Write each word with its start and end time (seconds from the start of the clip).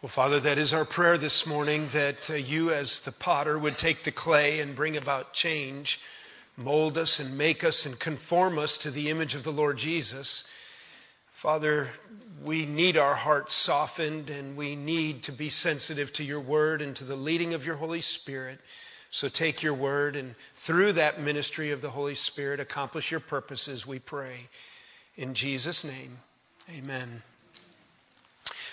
Well, 0.00 0.08
Father, 0.08 0.38
that 0.38 0.58
is 0.58 0.72
our 0.72 0.84
prayer 0.84 1.18
this 1.18 1.44
morning 1.44 1.88
that 1.90 2.30
uh, 2.30 2.34
you, 2.34 2.70
as 2.72 3.00
the 3.00 3.10
potter, 3.10 3.58
would 3.58 3.76
take 3.76 4.04
the 4.04 4.12
clay 4.12 4.60
and 4.60 4.76
bring 4.76 4.96
about 4.96 5.32
change, 5.32 5.98
mold 6.56 6.96
us 6.96 7.18
and 7.18 7.36
make 7.36 7.64
us 7.64 7.84
and 7.84 7.98
conform 7.98 8.60
us 8.60 8.78
to 8.78 8.92
the 8.92 9.10
image 9.10 9.34
of 9.34 9.42
the 9.42 9.50
Lord 9.50 9.76
Jesus. 9.76 10.48
Father, 11.32 11.88
we 12.44 12.64
need 12.64 12.96
our 12.96 13.16
hearts 13.16 13.56
softened 13.56 14.30
and 14.30 14.56
we 14.56 14.76
need 14.76 15.24
to 15.24 15.32
be 15.32 15.48
sensitive 15.48 16.12
to 16.12 16.22
your 16.22 16.38
word 16.38 16.80
and 16.80 16.94
to 16.94 17.02
the 17.02 17.16
leading 17.16 17.52
of 17.52 17.66
your 17.66 17.76
Holy 17.78 18.00
Spirit. 18.00 18.60
So 19.10 19.28
take 19.28 19.64
your 19.64 19.74
word 19.74 20.14
and 20.14 20.36
through 20.54 20.92
that 20.92 21.20
ministry 21.20 21.72
of 21.72 21.80
the 21.80 21.90
Holy 21.90 22.14
Spirit, 22.14 22.60
accomplish 22.60 23.10
your 23.10 23.18
purposes, 23.18 23.84
we 23.84 23.98
pray. 23.98 24.42
In 25.16 25.34
Jesus' 25.34 25.82
name, 25.82 26.18
amen. 26.72 27.22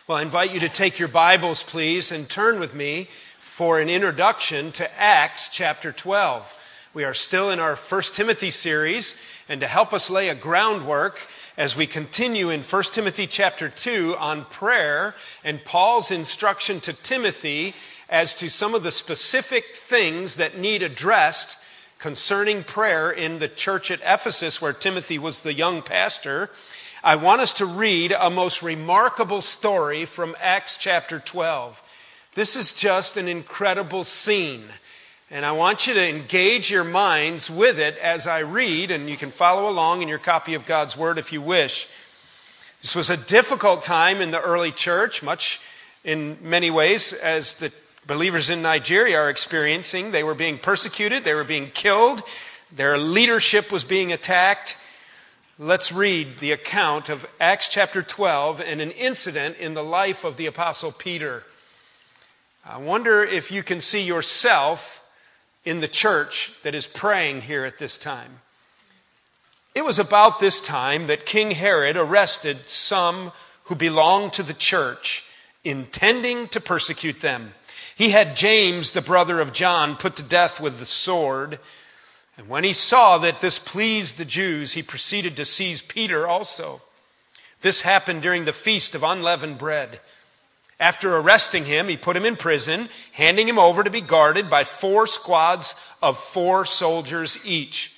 Well, 0.07 0.19
I 0.19 0.21
invite 0.21 0.53
you 0.53 0.59
to 0.59 0.69
take 0.69 0.99
your 0.99 1.07
Bibles, 1.07 1.63
please, 1.63 2.11
and 2.11 2.29
turn 2.29 2.59
with 2.59 2.75
me 2.75 3.07
for 3.39 3.79
an 3.79 3.89
introduction 3.89 4.71
to 4.73 5.01
Acts 5.01 5.49
chapter 5.49 5.91
12. 5.91 6.91
We 6.93 7.03
are 7.03 7.15
still 7.15 7.49
in 7.49 7.59
our 7.59 7.75
First 7.75 8.13
Timothy 8.13 8.51
series, 8.51 9.19
and 9.49 9.59
to 9.61 9.67
help 9.67 9.93
us 9.93 10.11
lay 10.11 10.29
a 10.29 10.35
groundwork 10.35 11.27
as 11.57 11.75
we 11.75 11.87
continue 11.87 12.51
in 12.51 12.61
1 12.61 12.83
Timothy 12.91 13.25
chapter 13.25 13.67
2 13.67 14.15
on 14.19 14.45
prayer 14.45 15.15
and 15.43 15.65
Paul's 15.65 16.11
instruction 16.11 16.79
to 16.81 16.93
Timothy 16.93 17.73
as 18.07 18.35
to 18.35 18.47
some 18.47 18.75
of 18.75 18.83
the 18.83 18.91
specific 18.91 19.75
things 19.75 20.35
that 20.35 20.55
need 20.55 20.83
addressed 20.83 21.57
concerning 21.97 22.63
prayer 22.63 23.09
in 23.09 23.39
the 23.39 23.47
church 23.47 23.89
at 23.89 24.01
Ephesus, 24.01 24.61
where 24.61 24.71
Timothy 24.71 25.17
was 25.17 25.41
the 25.41 25.53
young 25.53 25.81
pastor. 25.81 26.51
I 27.05 27.17
want 27.17 27.39
us 27.39 27.53
to 27.53 27.67
read 27.67 28.15
a 28.19 28.31
most 28.31 28.63
remarkable 28.63 29.41
story 29.41 30.05
from 30.05 30.35
Acts 30.41 30.75
chapter 30.75 31.19
12. 31.19 31.83
This 32.33 32.55
is 32.55 32.73
just 32.73 33.15
an 33.15 33.27
incredible 33.27 34.03
scene. 34.05 34.63
And 35.29 35.45
I 35.45 35.51
want 35.51 35.85
you 35.85 35.93
to 35.93 36.09
engage 36.09 36.71
your 36.71 36.83
minds 36.83 37.47
with 37.47 37.77
it 37.77 37.95
as 37.99 38.25
I 38.25 38.39
read, 38.39 38.89
and 38.89 39.07
you 39.07 39.17
can 39.17 39.29
follow 39.29 39.69
along 39.69 40.01
in 40.01 40.07
your 40.07 40.17
copy 40.17 40.55
of 40.55 40.65
God's 40.65 40.97
Word 40.97 41.19
if 41.19 41.31
you 41.31 41.43
wish. 41.43 41.87
This 42.81 42.95
was 42.95 43.11
a 43.11 43.17
difficult 43.17 43.83
time 43.83 44.19
in 44.19 44.31
the 44.31 44.41
early 44.41 44.71
church, 44.71 45.21
much 45.21 45.61
in 46.03 46.39
many 46.41 46.71
ways 46.71 47.13
as 47.13 47.53
the 47.53 47.71
believers 48.07 48.49
in 48.49 48.63
Nigeria 48.63 49.19
are 49.19 49.29
experiencing. 49.29 50.09
They 50.09 50.23
were 50.23 50.33
being 50.33 50.57
persecuted, 50.57 51.23
they 51.23 51.35
were 51.35 51.43
being 51.43 51.69
killed, 51.69 52.23
their 52.75 52.97
leadership 52.97 53.71
was 53.71 53.83
being 53.83 54.11
attacked. 54.11 54.77
Let's 55.57 55.93
read 55.93 56.39
the 56.39 56.51
account 56.51 57.07
of 57.07 57.25
Acts 57.39 57.69
chapter 57.69 58.01
12 58.01 58.59
and 58.59 58.81
an 58.81 58.91
incident 58.91 59.55
in 59.55 59.73
the 59.73 59.85
life 59.85 60.25
of 60.25 60.35
the 60.35 60.47
Apostle 60.47 60.91
Peter. 60.91 61.43
I 62.69 62.77
wonder 62.77 63.23
if 63.23 63.53
you 63.53 63.63
can 63.63 63.79
see 63.79 64.01
yourself 64.01 65.09
in 65.63 65.79
the 65.79 65.87
church 65.87 66.51
that 66.63 66.75
is 66.75 66.87
praying 66.87 67.43
here 67.43 67.63
at 67.63 67.77
this 67.77 67.97
time. 67.97 68.41
It 69.73 69.85
was 69.85 69.97
about 69.97 70.41
this 70.41 70.59
time 70.59 71.07
that 71.07 71.25
King 71.25 71.51
Herod 71.51 71.95
arrested 71.95 72.67
some 72.67 73.31
who 73.63 73.75
belonged 73.75 74.33
to 74.33 74.43
the 74.43 74.53
church, 74.53 75.23
intending 75.63 76.49
to 76.49 76.59
persecute 76.59 77.21
them. 77.21 77.53
He 77.95 78.09
had 78.09 78.35
James, 78.35 78.91
the 78.91 79.01
brother 79.01 79.39
of 79.39 79.53
John, 79.53 79.95
put 79.95 80.17
to 80.17 80.23
death 80.23 80.59
with 80.59 80.79
the 80.79 80.85
sword. 80.85 81.59
And 82.37 82.49
when 82.49 82.63
he 82.63 82.73
saw 82.73 83.17
that 83.19 83.41
this 83.41 83.59
pleased 83.59 84.17
the 84.17 84.25
Jews, 84.25 84.73
he 84.73 84.83
proceeded 84.83 85.37
to 85.37 85.45
seize 85.45 85.81
Peter 85.81 86.27
also. 86.27 86.81
This 87.61 87.81
happened 87.81 88.21
during 88.21 88.45
the 88.45 88.53
feast 88.53 88.93
of 88.93 89.03
unleavened 89.03 89.57
bread. 89.57 89.99
After 90.79 91.15
arresting 91.15 91.65
him, 91.65 91.87
he 91.87 91.95
put 91.95 92.17
him 92.17 92.25
in 92.25 92.35
prison, 92.35 92.89
handing 93.13 93.47
him 93.47 93.57
over 93.57 93.83
to 93.83 93.89
be 93.89 94.01
guarded 94.01 94.49
by 94.49 94.65
four 94.65 95.07
squads 95.07 95.75
of 96.01 96.19
four 96.19 96.65
soldiers 96.65 97.45
each. 97.45 97.93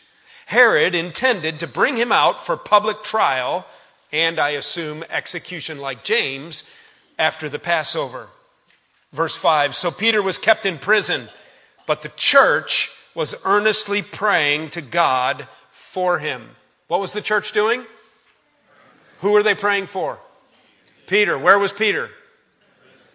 Herod 0.45 0.93
intended 0.93 1.59
to 1.59 1.67
bring 1.67 1.97
him 1.97 2.11
out 2.11 2.45
for 2.45 2.55
public 2.55 3.03
trial 3.03 3.65
and, 4.13 4.39
I 4.39 4.51
assume, 4.51 5.03
execution 5.09 5.79
like 5.79 6.03
James 6.03 6.63
after 7.17 7.49
the 7.49 7.59
Passover. 7.59 8.27
Verse 9.11 9.35
5 9.35 9.75
So 9.75 9.89
Peter 9.89 10.21
was 10.21 10.37
kept 10.37 10.65
in 10.65 10.77
prison, 10.77 11.29
but 11.87 12.03
the 12.03 12.09
church 12.09 12.96
was 13.17 13.33
earnestly 13.45 14.03
praying 14.03 14.69
to 14.69 14.79
God 14.79 15.47
for 15.71 16.19
him. 16.19 16.51
What 16.87 17.01
was 17.01 17.13
the 17.13 17.21
church 17.21 17.51
doing? 17.51 17.83
Who 19.21 19.31
were 19.31 19.41
they 19.41 19.55
praying 19.55 19.87
for? 19.87 20.19
Peter. 21.07 21.35
Where 21.35 21.57
was 21.57 21.73
Peter? 21.73 22.11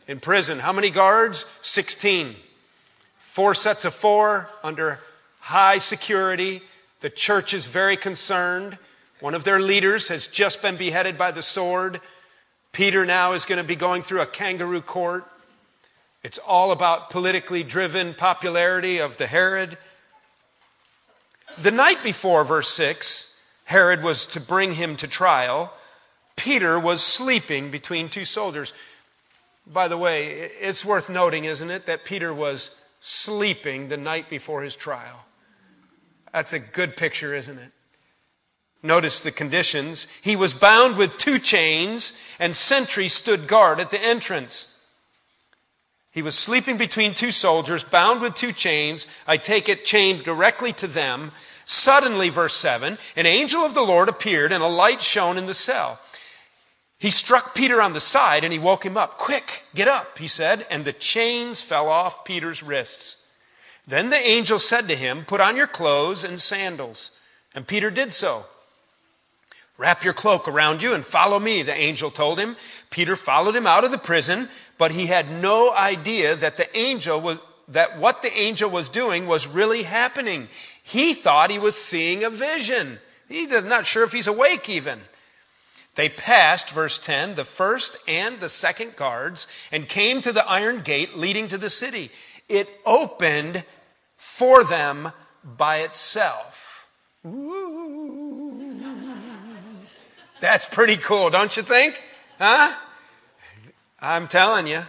In 0.08 0.18
prison. 0.18 0.58
How 0.58 0.72
many 0.72 0.90
guards? 0.90 1.44
16. 1.62 2.34
Four 3.16 3.54
sets 3.54 3.84
of 3.84 3.94
four 3.94 4.50
under 4.64 4.98
high 5.38 5.78
security. 5.78 6.62
The 6.98 7.08
church 7.08 7.54
is 7.54 7.66
very 7.66 7.96
concerned. 7.96 8.78
One 9.20 9.34
of 9.34 9.44
their 9.44 9.60
leaders 9.60 10.08
has 10.08 10.26
just 10.26 10.62
been 10.62 10.76
beheaded 10.76 11.16
by 11.16 11.30
the 11.30 11.44
sword. 11.44 12.00
Peter 12.72 13.06
now 13.06 13.34
is 13.34 13.44
going 13.44 13.58
to 13.58 13.64
be 13.64 13.76
going 13.76 14.02
through 14.02 14.22
a 14.22 14.26
kangaroo 14.26 14.82
court. 14.82 15.28
It's 16.24 16.38
all 16.38 16.72
about 16.72 17.10
politically 17.10 17.62
driven 17.62 18.14
popularity 18.14 18.98
of 18.98 19.16
the 19.16 19.28
Herod. 19.28 19.78
The 21.58 21.70
night 21.70 22.02
before, 22.02 22.44
verse 22.44 22.68
6, 22.70 23.40
Herod 23.64 24.02
was 24.02 24.26
to 24.28 24.40
bring 24.40 24.72
him 24.72 24.96
to 24.96 25.06
trial. 25.06 25.72
Peter 26.36 26.78
was 26.78 27.02
sleeping 27.02 27.70
between 27.70 28.08
two 28.08 28.24
soldiers. 28.24 28.72
By 29.66 29.88
the 29.88 29.98
way, 29.98 30.50
it's 30.60 30.84
worth 30.84 31.08
noting, 31.08 31.44
isn't 31.44 31.70
it, 31.70 31.86
that 31.86 32.04
Peter 32.04 32.32
was 32.32 32.80
sleeping 33.00 33.88
the 33.88 33.96
night 33.96 34.28
before 34.28 34.62
his 34.62 34.76
trial. 34.76 35.24
That's 36.32 36.52
a 36.52 36.58
good 36.58 36.96
picture, 36.96 37.34
isn't 37.34 37.58
it? 37.58 37.72
Notice 38.82 39.22
the 39.22 39.30
conditions. 39.30 40.08
He 40.22 40.34
was 40.34 40.54
bound 40.54 40.96
with 40.96 41.18
two 41.18 41.38
chains, 41.38 42.20
and 42.40 42.56
sentries 42.56 43.12
stood 43.12 43.46
guard 43.46 43.78
at 43.78 43.90
the 43.90 44.02
entrance. 44.02 44.71
He 46.12 46.22
was 46.22 46.34
sleeping 46.38 46.76
between 46.76 47.14
two 47.14 47.30
soldiers, 47.30 47.84
bound 47.84 48.20
with 48.20 48.34
two 48.34 48.52
chains. 48.52 49.06
I 49.26 49.38
take 49.38 49.68
it 49.68 49.86
chained 49.86 50.24
directly 50.24 50.72
to 50.74 50.86
them. 50.86 51.32
Suddenly, 51.64 52.28
verse 52.28 52.54
7, 52.54 52.98
an 53.16 53.26
angel 53.26 53.62
of 53.62 53.72
the 53.72 53.82
Lord 53.82 54.08
appeared 54.10 54.52
and 54.52 54.62
a 54.62 54.68
light 54.68 55.00
shone 55.00 55.38
in 55.38 55.46
the 55.46 55.54
cell. 55.54 55.98
He 56.98 57.10
struck 57.10 57.54
Peter 57.54 57.80
on 57.80 57.94
the 57.94 58.00
side 58.00 58.44
and 58.44 58.52
he 58.52 58.58
woke 58.58 58.84
him 58.84 58.96
up. 58.96 59.16
Quick, 59.16 59.64
get 59.74 59.88
up, 59.88 60.18
he 60.18 60.28
said, 60.28 60.66
and 60.70 60.84
the 60.84 60.92
chains 60.92 61.62
fell 61.62 61.88
off 61.88 62.24
Peter's 62.24 62.62
wrists. 62.62 63.24
Then 63.86 64.10
the 64.10 64.20
angel 64.20 64.58
said 64.58 64.86
to 64.88 64.94
him, 64.94 65.24
Put 65.24 65.40
on 65.40 65.56
your 65.56 65.66
clothes 65.66 66.24
and 66.24 66.40
sandals. 66.40 67.18
And 67.54 67.66
Peter 67.66 67.90
did 67.90 68.12
so. 68.12 68.44
Wrap 69.78 70.04
your 70.04 70.12
cloak 70.12 70.46
around 70.46 70.82
you 70.82 70.94
and 70.94 71.04
follow 71.04 71.40
me, 71.40 71.62
the 71.62 71.74
angel 71.74 72.10
told 72.10 72.38
him. 72.38 72.56
Peter 72.90 73.16
followed 73.16 73.56
him 73.56 73.66
out 73.66 73.84
of 73.84 73.90
the 73.90 73.98
prison, 73.98 74.48
but 74.82 74.90
he 74.90 75.06
had 75.06 75.30
no 75.30 75.72
idea 75.72 76.34
that 76.34 76.56
the 76.56 76.76
angel 76.76 77.20
was, 77.20 77.38
that 77.68 78.00
what 78.00 78.20
the 78.20 78.36
angel 78.36 78.68
was 78.68 78.88
doing 78.88 79.28
was 79.28 79.46
really 79.46 79.84
happening. 79.84 80.48
He 80.82 81.14
thought 81.14 81.50
he 81.50 81.58
was 81.60 81.76
seeing 81.76 82.24
a 82.24 82.30
vision. 82.30 82.98
He's 83.28 83.48
not 83.62 83.86
sure 83.86 84.02
if 84.02 84.10
he's 84.10 84.26
awake 84.26 84.68
even. 84.68 85.02
They 85.94 86.08
passed, 86.08 86.70
verse 86.70 86.98
10, 86.98 87.36
the 87.36 87.44
first 87.44 87.96
and 88.08 88.40
the 88.40 88.48
second 88.48 88.96
guards 88.96 89.46
and 89.70 89.88
came 89.88 90.20
to 90.20 90.32
the 90.32 90.44
iron 90.48 90.80
gate 90.80 91.16
leading 91.16 91.46
to 91.46 91.58
the 91.58 91.70
city. 91.70 92.10
It 92.48 92.68
opened 92.84 93.62
for 94.16 94.64
them 94.64 95.12
by 95.44 95.82
itself. 95.82 96.88
Ooh. 97.24 98.74
That's 100.40 100.66
pretty 100.66 100.96
cool, 100.96 101.30
don't 101.30 101.56
you 101.56 101.62
think? 101.62 102.02
Huh? 102.36 102.74
I'm 104.02 104.26
telling 104.26 104.66
you. 104.66 104.82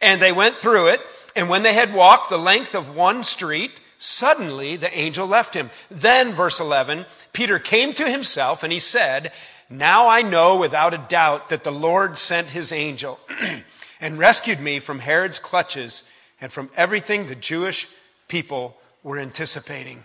And 0.00 0.22
they 0.22 0.32
went 0.32 0.54
through 0.54 0.86
it, 0.88 1.00
and 1.36 1.48
when 1.48 1.64
they 1.64 1.74
had 1.74 1.92
walked 1.92 2.30
the 2.30 2.38
length 2.38 2.74
of 2.74 2.94
one 2.94 3.24
street, 3.24 3.80
suddenly 3.98 4.76
the 4.76 4.96
angel 4.96 5.26
left 5.26 5.54
him. 5.54 5.70
Then, 5.90 6.32
verse 6.32 6.60
11, 6.60 7.06
Peter 7.32 7.58
came 7.58 7.92
to 7.94 8.08
himself 8.08 8.62
and 8.62 8.72
he 8.72 8.78
said, 8.78 9.32
Now 9.68 10.08
I 10.08 10.22
know 10.22 10.56
without 10.56 10.94
a 10.94 11.04
doubt 11.08 11.48
that 11.48 11.64
the 11.64 11.72
Lord 11.72 12.18
sent 12.18 12.50
his 12.50 12.72
angel 12.72 13.18
and 14.00 14.18
rescued 14.18 14.60
me 14.60 14.78
from 14.78 15.00
Herod's 15.00 15.38
clutches 15.38 16.04
and 16.40 16.52
from 16.52 16.70
everything 16.76 17.26
the 17.26 17.34
Jewish 17.34 17.88
people 18.28 18.76
were 19.02 19.18
anticipating. 19.18 20.04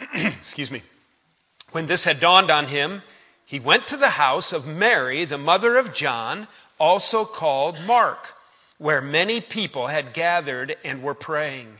Excuse 0.14 0.70
me. 0.70 0.82
When 1.72 1.86
this 1.86 2.04
had 2.04 2.20
dawned 2.20 2.50
on 2.50 2.66
him, 2.66 3.02
he 3.46 3.60
went 3.60 3.86
to 3.88 3.96
the 3.96 4.10
house 4.10 4.52
of 4.52 4.66
Mary, 4.66 5.24
the 5.24 5.38
mother 5.38 5.76
of 5.76 5.92
John, 5.92 6.48
also 6.84 7.24
called 7.24 7.80
Mark, 7.86 8.34
where 8.76 9.00
many 9.00 9.40
people 9.40 9.86
had 9.86 10.12
gathered 10.12 10.76
and 10.84 11.02
were 11.02 11.14
praying. 11.14 11.78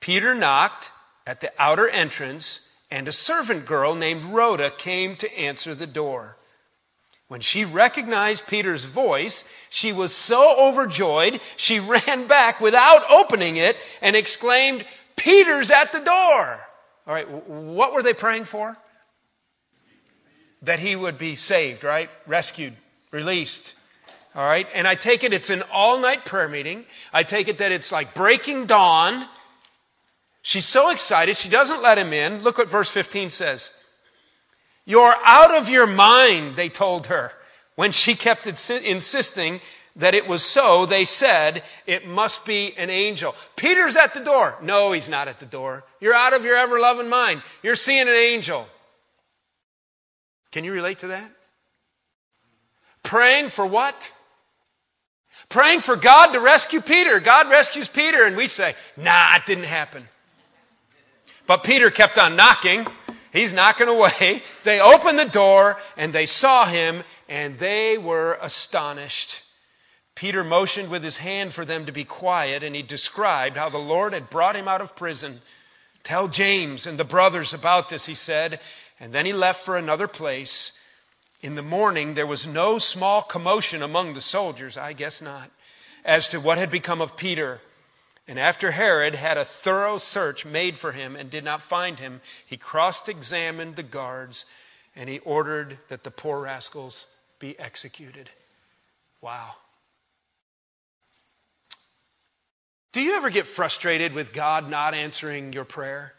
Peter 0.00 0.34
knocked 0.34 0.90
at 1.26 1.42
the 1.42 1.52
outer 1.58 1.86
entrance, 1.86 2.74
and 2.90 3.06
a 3.06 3.12
servant 3.12 3.66
girl 3.66 3.94
named 3.94 4.24
Rhoda 4.24 4.70
came 4.70 5.16
to 5.16 5.38
answer 5.38 5.74
the 5.74 5.86
door. 5.86 6.38
When 7.28 7.42
she 7.42 7.66
recognized 7.66 8.46
Peter's 8.46 8.86
voice, 8.86 9.44
she 9.68 9.92
was 9.92 10.14
so 10.14 10.56
overjoyed, 10.58 11.38
she 11.56 11.78
ran 11.94 12.26
back 12.26 12.62
without 12.62 13.02
opening 13.10 13.58
it 13.58 13.76
and 14.00 14.16
exclaimed, 14.16 14.86
Peter's 15.14 15.70
at 15.70 15.92
the 15.92 16.00
door. 16.00 16.58
All 17.06 17.14
right, 17.14 17.28
what 17.46 17.92
were 17.92 18.02
they 18.02 18.14
praying 18.14 18.46
for? 18.46 18.78
That 20.62 20.80
he 20.80 20.96
would 20.96 21.18
be 21.18 21.34
saved, 21.34 21.84
right? 21.84 22.08
Rescued, 22.26 22.72
released. 23.10 23.74
All 24.34 24.48
right, 24.48 24.68
and 24.74 24.86
I 24.86 24.94
take 24.94 25.24
it 25.24 25.32
it's 25.32 25.50
an 25.50 25.62
all 25.72 25.98
night 25.98 26.24
prayer 26.24 26.48
meeting. 26.48 26.84
I 27.12 27.22
take 27.22 27.48
it 27.48 27.58
that 27.58 27.72
it's 27.72 27.90
like 27.90 28.14
breaking 28.14 28.66
dawn. 28.66 29.26
She's 30.42 30.66
so 30.66 30.90
excited, 30.90 31.36
she 31.36 31.48
doesn't 31.48 31.82
let 31.82 31.98
him 31.98 32.12
in. 32.12 32.42
Look 32.42 32.58
what 32.58 32.68
verse 32.68 32.90
15 32.90 33.30
says. 33.30 33.72
You're 34.84 35.14
out 35.24 35.54
of 35.54 35.68
your 35.68 35.86
mind, 35.86 36.56
they 36.56 36.68
told 36.68 37.08
her. 37.08 37.32
When 37.74 37.92
she 37.92 38.14
kept 38.14 38.46
insisting 38.46 39.60
that 39.96 40.14
it 40.14 40.26
was 40.26 40.42
so, 40.42 40.86
they 40.86 41.04
said, 41.04 41.62
it 41.86 42.06
must 42.06 42.46
be 42.46 42.72
an 42.78 42.88
angel. 42.88 43.34
Peter's 43.56 43.96
at 43.96 44.14
the 44.14 44.20
door. 44.20 44.56
No, 44.62 44.92
he's 44.92 45.08
not 45.08 45.28
at 45.28 45.40
the 45.40 45.46
door. 45.46 45.84
You're 46.00 46.14
out 46.14 46.32
of 46.32 46.44
your 46.44 46.56
ever 46.56 46.78
loving 46.78 47.08
mind. 47.08 47.42
You're 47.62 47.76
seeing 47.76 48.02
an 48.02 48.14
angel. 48.14 48.66
Can 50.52 50.64
you 50.64 50.72
relate 50.72 51.00
to 51.00 51.08
that? 51.08 51.30
Praying 53.02 53.50
for 53.50 53.66
what? 53.66 54.12
Praying 55.48 55.80
for 55.80 55.96
God 55.96 56.32
to 56.32 56.40
rescue 56.40 56.80
Peter. 56.80 57.20
God 57.20 57.48
rescues 57.48 57.88
Peter, 57.88 58.24
and 58.24 58.36
we 58.36 58.46
say, 58.46 58.74
nah, 58.96 59.36
it 59.36 59.46
didn't 59.46 59.64
happen. 59.64 60.08
But 61.46 61.64
Peter 61.64 61.90
kept 61.90 62.18
on 62.18 62.36
knocking. 62.36 62.86
He's 63.32 63.52
knocking 63.52 63.88
away. 63.88 64.42
They 64.64 64.80
opened 64.80 65.18
the 65.18 65.24
door 65.24 65.78
and 65.96 66.12
they 66.12 66.26
saw 66.26 66.66
him 66.66 67.04
and 67.26 67.56
they 67.56 67.96
were 67.96 68.38
astonished. 68.42 69.42
Peter 70.14 70.44
motioned 70.44 70.90
with 70.90 71.02
his 71.02 71.18
hand 71.18 71.54
for 71.54 71.64
them 71.64 71.86
to 71.86 71.92
be 71.92 72.04
quiet 72.04 72.62
and 72.62 72.76
he 72.76 72.82
described 72.82 73.56
how 73.56 73.70
the 73.70 73.78
Lord 73.78 74.12
had 74.12 74.28
brought 74.28 74.56
him 74.56 74.68
out 74.68 74.82
of 74.82 74.94
prison. 74.94 75.40
Tell 76.02 76.28
James 76.28 76.86
and 76.86 76.98
the 76.98 77.04
brothers 77.04 77.54
about 77.54 77.88
this, 77.88 78.04
he 78.04 78.14
said, 78.14 78.60
and 79.00 79.12
then 79.12 79.24
he 79.24 79.32
left 79.32 79.64
for 79.64 79.76
another 79.78 80.08
place. 80.08 80.77
In 81.40 81.54
the 81.54 81.62
morning, 81.62 82.14
there 82.14 82.26
was 82.26 82.46
no 82.46 82.78
small 82.78 83.22
commotion 83.22 83.82
among 83.82 84.14
the 84.14 84.20
soldiers, 84.20 84.76
I 84.76 84.92
guess 84.92 85.22
not, 85.22 85.50
as 86.04 86.26
to 86.28 86.40
what 86.40 86.58
had 86.58 86.70
become 86.70 87.00
of 87.00 87.16
Peter. 87.16 87.60
And 88.26 88.38
after 88.38 88.72
Herod 88.72 89.14
had 89.14 89.38
a 89.38 89.44
thorough 89.44 89.98
search 89.98 90.44
made 90.44 90.76
for 90.76 90.92
him 90.92 91.14
and 91.14 91.30
did 91.30 91.44
not 91.44 91.62
find 91.62 92.00
him, 92.00 92.20
he 92.44 92.56
cross 92.56 93.08
examined 93.08 93.76
the 93.76 93.82
guards 93.82 94.44
and 94.96 95.08
he 95.08 95.20
ordered 95.20 95.78
that 95.88 96.02
the 96.02 96.10
poor 96.10 96.40
rascals 96.40 97.06
be 97.38 97.58
executed. 97.58 98.30
Wow. 99.20 99.54
Do 102.92 103.00
you 103.00 103.14
ever 103.16 103.30
get 103.30 103.46
frustrated 103.46 104.12
with 104.12 104.32
God 104.32 104.68
not 104.68 104.92
answering 104.92 105.52
your 105.52 105.64
prayer? 105.64 106.14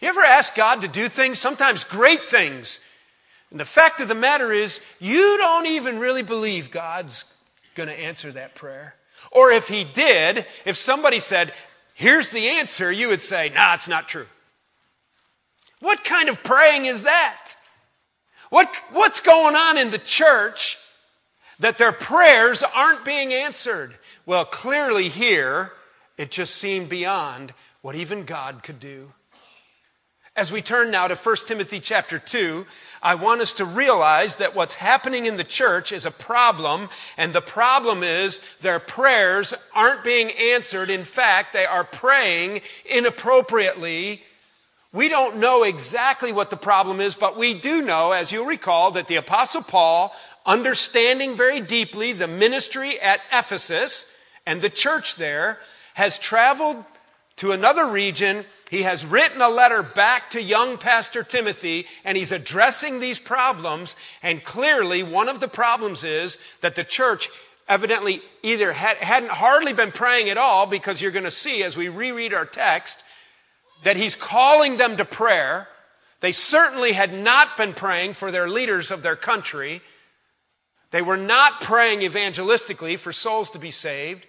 You 0.00 0.08
ever 0.08 0.20
ask 0.20 0.54
God 0.54 0.82
to 0.82 0.88
do 0.88 1.08
things, 1.08 1.38
sometimes 1.40 1.82
great 1.82 2.22
things, 2.22 2.88
and 3.50 3.60
the 3.60 3.64
fact 3.64 4.00
of 4.00 4.08
the 4.08 4.14
matter 4.14 4.52
is, 4.52 4.80
you 4.98 5.36
don't 5.38 5.66
even 5.66 5.98
really 5.98 6.22
believe 6.22 6.70
God's 6.70 7.24
going 7.74 7.88
to 7.88 7.98
answer 7.98 8.32
that 8.32 8.54
prayer? 8.54 8.96
Or 9.30 9.50
if 9.50 9.68
he 9.68 9.84
did, 9.84 10.46
if 10.64 10.76
somebody 10.76 11.20
said, 11.20 11.52
here's 11.94 12.30
the 12.30 12.48
answer, 12.48 12.90
you 12.90 13.08
would 13.08 13.22
say, 13.22 13.50
nah, 13.54 13.74
it's 13.74 13.88
not 13.88 14.08
true. 14.08 14.26
What 15.80 16.02
kind 16.04 16.28
of 16.28 16.42
praying 16.42 16.86
is 16.86 17.02
that? 17.02 17.54
What, 18.50 18.74
what's 18.92 19.20
going 19.20 19.56
on 19.56 19.78
in 19.78 19.90
the 19.90 19.98
church 19.98 20.78
that 21.58 21.78
their 21.78 21.92
prayers 21.92 22.62
aren't 22.74 23.04
being 23.04 23.32
answered? 23.32 23.94
Well, 24.26 24.44
clearly 24.44 25.08
here, 25.08 25.72
it 26.16 26.30
just 26.30 26.54
seemed 26.54 26.88
beyond 26.88 27.52
what 27.82 27.94
even 27.94 28.24
God 28.24 28.62
could 28.62 28.80
do. 28.80 29.12
As 30.36 30.50
we 30.50 30.62
turn 30.62 30.90
now 30.90 31.06
to 31.06 31.14
1 31.14 31.36
Timothy 31.46 31.78
chapter 31.78 32.18
2, 32.18 32.66
I 33.00 33.14
want 33.14 33.40
us 33.40 33.52
to 33.52 33.64
realize 33.64 34.34
that 34.36 34.56
what's 34.56 34.74
happening 34.74 35.26
in 35.26 35.36
the 35.36 35.44
church 35.44 35.92
is 35.92 36.06
a 36.06 36.10
problem, 36.10 36.88
and 37.16 37.32
the 37.32 37.40
problem 37.40 38.02
is 38.02 38.40
their 38.60 38.80
prayers 38.80 39.54
aren't 39.76 40.02
being 40.02 40.32
answered. 40.32 40.90
In 40.90 41.04
fact, 41.04 41.52
they 41.52 41.64
are 41.64 41.84
praying 41.84 42.62
inappropriately. 42.84 44.22
We 44.92 45.08
don't 45.08 45.36
know 45.36 45.62
exactly 45.62 46.32
what 46.32 46.50
the 46.50 46.56
problem 46.56 47.00
is, 47.00 47.14
but 47.14 47.38
we 47.38 47.54
do 47.54 47.80
know, 47.80 48.10
as 48.10 48.32
you'll 48.32 48.44
recall, 48.44 48.90
that 48.90 49.06
the 49.06 49.14
Apostle 49.14 49.62
Paul, 49.62 50.12
understanding 50.44 51.36
very 51.36 51.60
deeply 51.60 52.12
the 52.12 52.26
ministry 52.26 53.00
at 53.00 53.20
Ephesus 53.32 54.12
and 54.44 54.60
the 54.60 54.68
church 54.68 55.14
there, 55.14 55.60
has 55.94 56.18
traveled 56.18 56.84
to 57.36 57.52
another 57.52 57.86
region. 57.86 58.44
He 58.70 58.82
has 58.82 59.04
written 59.04 59.40
a 59.40 59.48
letter 59.48 59.82
back 59.82 60.30
to 60.30 60.42
young 60.42 60.78
Pastor 60.78 61.22
Timothy, 61.22 61.86
and 62.04 62.16
he's 62.16 62.32
addressing 62.32 63.00
these 63.00 63.18
problems. 63.18 63.96
And 64.22 64.44
clearly, 64.44 65.02
one 65.02 65.28
of 65.28 65.40
the 65.40 65.48
problems 65.48 66.04
is 66.04 66.38
that 66.60 66.74
the 66.74 66.84
church 66.84 67.28
evidently 67.68 68.20
either 68.42 68.72
had, 68.72 68.98
hadn't 68.98 69.32
hardly 69.32 69.72
been 69.72 69.92
praying 69.92 70.28
at 70.28 70.38
all, 70.38 70.66
because 70.66 71.00
you're 71.00 71.10
going 71.10 71.24
to 71.24 71.30
see 71.30 71.62
as 71.62 71.76
we 71.76 71.88
reread 71.88 72.34
our 72.34 72.44
text 72.44 73.02
that 73.84 73.96
he's 73.96 74.14
calling 74.14 74.76
them 74.76 74.96
to 74.96 75.04
prayer. 75.04 75.68
They 76.20 76.32
certainly 76.32 76.92
had 76.92 77.12
not 77.12 77.56
been 77.56 77.74
praying 77.74 78.14
for 78.14 78.30
their 78.30 78.48
leaders 78.48 78.90
of 78.90 79.02
their 79.02 79.16
country. 79.16 79.82
They 80.90 81.02
were 81.02 81.16
not 81.16 81.60
praying 81.60 82.00
evangelistically 82.00 82.98
for 82.98 83.12
souls 83.12 83.50
to 83.50 83.58
be 83.58 83.70
saved. 83.70 84.26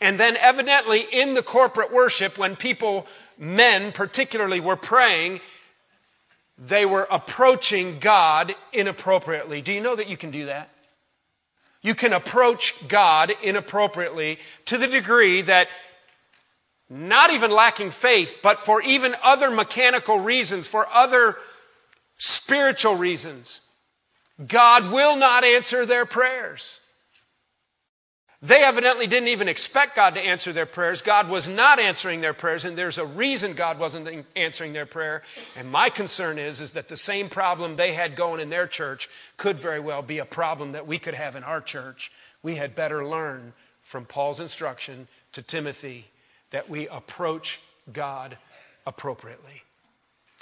And 0.00 0.18
then, 0.18 0.36
evidently, 0.36 1.06
in 1.10 1.34
the 1.34 1.42
corporate 1.42 1.92
worship, 1.92 2.38
when 2.38 2.54
people, 2.54 3.06
men 3.36 3.90
particularly, 3.92 4.60
were 4.60 4.76
praying, 4.76 5.40
they 6.56 6.86
were 6.86 7.06
approaching 7.10 7.98
God 7.98 8.54
inappropriately. 8.72 9.60
Do 9.60 9.72
you 9.72 9.80
know 9.80 9.96
that 9.96 10.08
you 10.08 10.16
can 10.16 10.30
do 10.30 10.46
that? 10.46 10.70
You 11.82 11.94
can 11.94 12.12
approach 12.12 12.86
God 12.88 13.32
inappropriately 13.42 14.38
to 14.66 14.78
the 14.78 14.86
degree 14.86 15.42
that 15.42 15.68
not 16.90 17.32
even 17.32 17.50
lacking 17.50 17.90
faith, 17.90 18.38
but 18.42 18.60
for 18.60 18.80
even 18.82 19.14
other 19.22 19.50
mechanical 19.50 20.20
reasons, 20.20 20.66
for 20.66 20.86
other 20.92 21.36
spiritual 22.16 22.96
reasons, 22.96 23.60
God 24.46 24.90
will 24.90 25.16
not 25.16 25.44
answer 25.44 25.84
their 25.84 26.06
prayers. 26.06 26.80
They 28.40 28.62
evidently 28.62 29.08
didn't 29.08 29.30
even 29.30 29.48
expect 29.48 29.96
God 29.96 30.14
to 30.14 30.20
answer 30.20 30.52
their 30.52 30.66
prayers. 30.66 31.02
God 31.02 31.28
was 31.28 31.48
not 31.48 31.80
answering 31.80 32.20
their 32.20 32.34
prayers, 32.34 32.64
and 32.64 32.78
there's 32.78 32.98
a 32.98 33.04
reason 33.04 33.52
God 33.54 33.80
wasn't 33.80 34.26
answering 34.36 34.72
their 34.72 34.86
prayer. 34.86 35.22
And 35.56 35.72
my 35.72 35.90
concern 35.90 36.38
is, 36.38 36.60
is 36.60 36.72
that 36.72 36.88
the 36.88 36.96
same 36.96 37.28
problem 37.28 37.74
they 37.74 37.94
had 37.94 38.14
going 38.14 38.40
in 38.40 38.48
their 38.48 38.68
church 38.68 39.08
could 39.38 39.58
very 39.58 39.80
well 39.80 40.02
be 40.02 40.18
a 40.18 40.24
problem 40.24 40.70
that 40.70 40.86
we 40.86 41.00
could 41.00 41.14
have 41.14 41.34
in 41.34 41.42
our 41.42 41.60
church. 41.60 42.12
We 42.40 42.54
had 42.54 42.76
better 42.76 43.04
learn 43.04 43.54
from 43.82 44.04
Paul's 44.04 44.38
instruction 44.38 45.08
to 45.32 45.42
Timothy 45.42 46.06
that 46.50 46.70
we 46.70 46.86
approach 46.86 47.60
God 47.92 48.38
appropriately. 48.86 49.62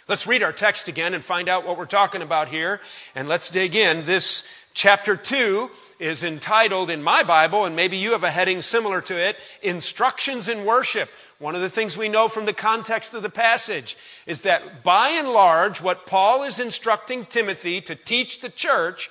Let's 0.06 0.26
read 0.26 0.42
our 0.42 0.52
text 0.52 0.86
again 0.86 1.14
and 1.14 1.24
find 1.24 1.48
out 1.48 1.66
what 1.66 1.78
we're 1.78 1.86
talking 1.86 2.22
about 2.22 2.48
here. 2.48 2.80
And 3.14 3.26
let's 3.26 3.48
dig 3.50 3.74
in. 3.74 4.04
This 4.04 4.48
chapter 4.74 5.16
2 5.16 5.70
is 5.98 6.22
entitled 6.22 6.90
in 6.90 7.02
my 7.02 7.22
Bible, 7.22 7.64
and 7.64 7.74
maybe 7.74 7.96
you 7.96 8.12
have 8.12 8.24
a 8.24 8.30
heading 8.30 8.60
similar 8.62 9.00
to 9.02 9.16
it, 9.16 9.36
Instructions 9.62 10.48
in 10.48 10.64
Worship. 10.64 11.10
One 11.38 11.54
of 11.54 11.60
the 11.60 11.70
things 11.70 11.96
we 11.96 12.08
know 12.08 12.28
from 12.28 12.44
the 12.44 12.52
context 12.52 13.14
of 13.14 13.22
the 13.22 13.30
passage 13.30 13.96
is 14.26 14.42
that 14.42 14.82
by 14.82 15.10
and 15.10 15.28
large, 15.28 15.80
what 15.80 16.06
Paul 16.06 16.42
is 16.42 16.58
instructing 16.58 17.24
Timothy 17.26 17.80
to 17.82 17.94
teach 17.94 18.40
the 18.40 18.50
church 18.50 19.10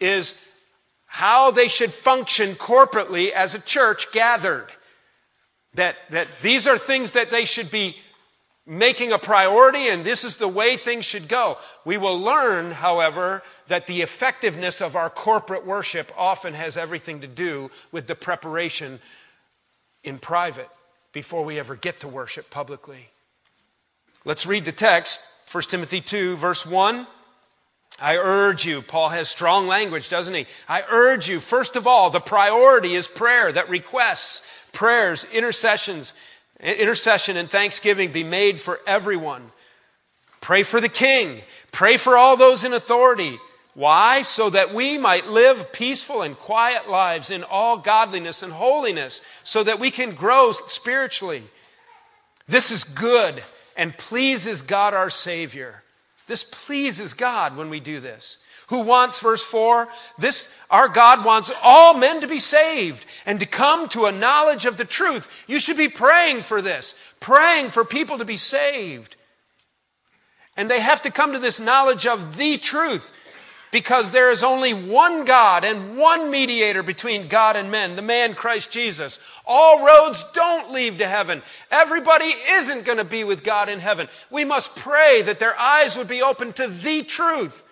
is 0.00 0.40
how 1.06 1.50
they 1.50 1.68
should 1.68 1.92
function 1.92 2.54
corporately 2.54 3.30
as 3.30 3.54
a 3.54 3.60
church 3.60 4.10
gathered. 4.12 4.68
That, 5.74 5.96
that 6.10 6.28
these 6.42 6.66
are 6.66 6.78
things 6.78 7.12
that 7.12 7.30
they 7.30 7.44
should 7.44 7.70
be 7.70 7.96
making 8.66 9.12
a 9.12 9.18
priority 9.18 9.88
and 9.88 10.04
this 10.04 10.24
is 10.24 10.36
the 10.36 10.48
way 10.48 10.76
things 10.76 11.04
should 11.04 11.28
go. 11.28 11.58
We 11.84 11.98
will 11.98 12.18
learn, 12.18 12.72
however, 12.72 13.42
that 13.68 13.86
the 13.86 14.00
effectiveness 14.00 14.80
of 14.80 14.96
our 14.96 15.10
corporate 15.10 15.66
worship 15.66 16.10
often 16.16 16.54
has 16.54 16.76
everything 16.76 17.20
to 17.20 17.26
do 17.26 17.70
with 17.92 18.06
the 18.06 18.14
preparation 18.14 19.00
in 20.02 20.18
private 20.18 20.68
before 21.12 21.44
we 21.44 21.58
ever 21.58 21.76
get 21.76 22.00
to 22.00 22.08
worship 22.08 22.50
publicly. 22.50 23.08
Let's 24.24 24.46
read 24.46 24.64
the 24.64 24.72
text, 24.72 25.20
1 25.52 25.64
Timothy 25.64 26.00
2, 26.00 26.36
verse 26.36 26.64
1. 26.64 27.06
I 28.00 28.16
urge 28.16 28.66
you, 28.66 28.82
Paul 28.82 29.10
has 29.10 29.28
strong 29.28 29.66
language, 29.66 30.08
doesn't 30.08 30.34
he? 30.34 30.46
I 30.68 30.82
urge 30.90 31.28
you, 31.28 31.38
first 31.38 31.76
of 31.76 31.86
all, 31.86 32.10
the 32.10 32.20
priority 32.20 32.94
is 32.94 33.06
prayer, 33.06 33.52
that 33.52 33.68
requests, 33.68 34.42
prayers, 34.72 35.24
intercessions, 35.32 36.14
intercession 36.60 37.36
and 37.36 37.50
thanksgiving 37.50 38.12
be 38.12 38.24
made 38.24 38.60
for 38.60 38.80
everyone. 38.86 39.50
Pray 40.40 40.62
for 40.62 40.80
the 40.80 40.88
king. 40.88 41.40
Pray 41.72 41.96
for 41.96 42.16
all 42.16 42.36
those 42.36 42.64
in 42.64 42.72
authority. 42.72 43.38
Why? 43.74 44.22
So 44.22 44.50
that 44.50 44.72
we 44.72 44.98
might 44.98 45.26
live 45.26 45.72
peaceful 45.72 46.22
and 46.22 46.36
quiet 46.36 46.88
lives 46.88 47.30
in 47.30 47.44
all 47.44 47.78
godliness 47.78 48.42
and 48.42 48.52
holiness, 48.52 49.20
so 49.42 49.64
that 49.64 49.80
we 49.80 49.90
can 49.90 50.14
grow 50.14 50.52
spiritually. 50.52 51.42
This 52.46 52.70
is 52.70 52.84
good 52.84 53.42
and 53.76 53.96
pleases 53.96 54.62
God 54.62 54.94
our 54.94 55.10
Savior. 55.10 55.82
This 56.26 56.44
pleases 56.44 57.14
God 57.14 57.56
when 57.56 57.70
we 57.70 57.80
do 57.80 58.00
this. 58.00 58.38
Who 58.68 58.80
wants, 58.80 59.20
verse 59.20 59.44
4, 59.44 59.88
this, 60.18 60.54
our 60.70 60.88
God 60.88 61.24
wants 61.24 61.52
all 61.62 61.96
men 61.96 62.20
to 62.22 62.26
be 62.26 62.38
saved 62.38 63.04
and 63.26 63.38
to 63.40 63.46
come 63.46 63.88
to 63.90 64.06
a 64.06 64.12
knowledge 64.12 64.64
of 64.64 64.76
the 64.76 64.86
truth. 64.86 65.44
You 65.46 65.58
should 65.58 65.76
be 65.76 65.88
praying 65.88 66.42
for 66.42 66.62
this, 66.62 66.94
praying 67.20 67.70
for 67.70 67.84
people 67.84 68.18
to 68.18 68.24
be 68.24 68.38
saved. 68.38 69.16
And 70.56 70.70
they 70.70 70.80
have 70.80 71.02
to 71.02 71.10
come 71.10 71.32
to 71.32 71.38
this 71.38 71.60
knowledge 71.60 72.06
of 72.06 72.36
the 72.36 72.56
truth 72.56 73.12
because 73.74 74.12
there 74.12 74.30
is 74.30 74.44
only 74.44 74.72
one 74.72 75.24
God 75.24 75.64
and 75.64 75.98
one 75.98 76.30
mediator 76.30 76.84
between 76.84 77.26
God 77.26 77.56
and 77.56 77.72
men, 77.72 77.96
the 77.96 78.02
man 78.02 78.34
Christ 78.34 78.70
Jesus. 78.70 79.18
All 79.44 79.84
roads 79.84 80.24
don't 80.32 80.70
lead 80.70 80.98
to 80.98 81.08
heaven. 81.08 81.42
Everybody 81.72 82.32
isn't 82.50 82.84
going 82.84 82.98
to 82.98 83.04
be 83.04 83.24
with 83.24 83.42
God 83.42 83.68
in 83.68 83.80
heaven. 83.80 84.06
We 84.30 84.44
must 84.44 84.76
pray 84.76 85.22
that 85.22 85.40
their 85.40 85.58
eyes 85.58 85.98
would 85.98 86.06
be 86.06 86.22
open 86.22 86.52
to 86.52 86.68
the 86.68 87.02
truth. 87.02 87.63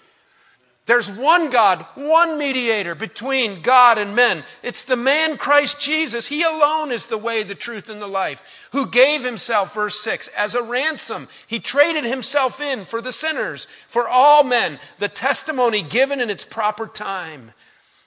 There's 0.87 1.09
one 1.09 1.51
God, 1.51 1.87
one 1.95 2.39
mediator 2.39 2.97
between 2.97 3.63
God 3.63 3.99
and 3.99 4.17
men. 4.17 4.43
It's 4.65 4.83
the 4.83 4.97
man 4.97 5.37
Christ 5.37 5.81
Jesus. 5.81 6.27
He 6.27 6.43
alone 6.43 6.91
is 6.91 7.07
the 7.07 7.19
way, 7.19 7.45
the 7.45 7.55
truth, 7.55 7.89
and 7.89 8.03
the 8.03 8.09
life, 8.09 8.69
who 8.73 8.91
gave 8.91 9.23
himself, 9.23 9.75
verse 9.75 10.01
6, 10.01 10.27
as 10.29 10.57
a 10.57 10.63
ransom. 10.63 11.29
He 11.47 11.61
traded 11.61 12.05
himself 12.05 12.61
in 12.61 12.85
for 12.85 13.01
the 13.01 13.13
sinners, 13.13 13.69
for 13.87 14.09
all 14.09 14.43
men, 14.43 14.81
the 14.99 15.09
testimony 15.09 15.83
given 15.83 16.21
in 16.21 16.31
its 16.31 16.45
proper 16.45 16.89
time. 16.89 17.53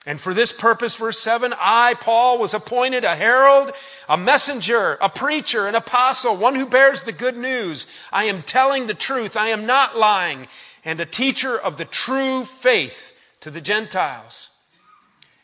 And 0.05 0.19
for 0.19 0.33
this 0.33 0.51
purpose, 0.51 0.97
verse 0.97 1.17
7, 1.17 1.53
I, 1.57 1.95
Paul, 1.95 2.39
was 2.39 2.53
appointed 2.53 3.05
a 3.05 3.15
herald, 3.15 3.71
a 4.09 4.17
messenger, 4.17 4.97
a 5.01 5.09
preacher, 5.09 5.65
an 5.65 5.75
apostle, 5.75 6.35
one 6.35 6.55
who 6.55 6.65
bears 6.65 7.03
the 7.03 7.13
good 7.13 7.37
news. 7.37 7.87
I 8.11 8.25
am 8.25 8.43
telling 8.43 8.85
the 8.85 8.93
truth. 8.93 9.37
I 9.37 9.47
am 9.47 9.65
not 9.65 9.97
lying 9.97 10.47
and 10.85 10.99
a 10.99 11.05
teacher 11.05 11.59
of 11.59 11.77
the 11.77 11.85
true 11.85 12.45
faith 12.45 13.13
to 13.41 13.49
the 13.49 13.59
Gentiles. 13.59 14.49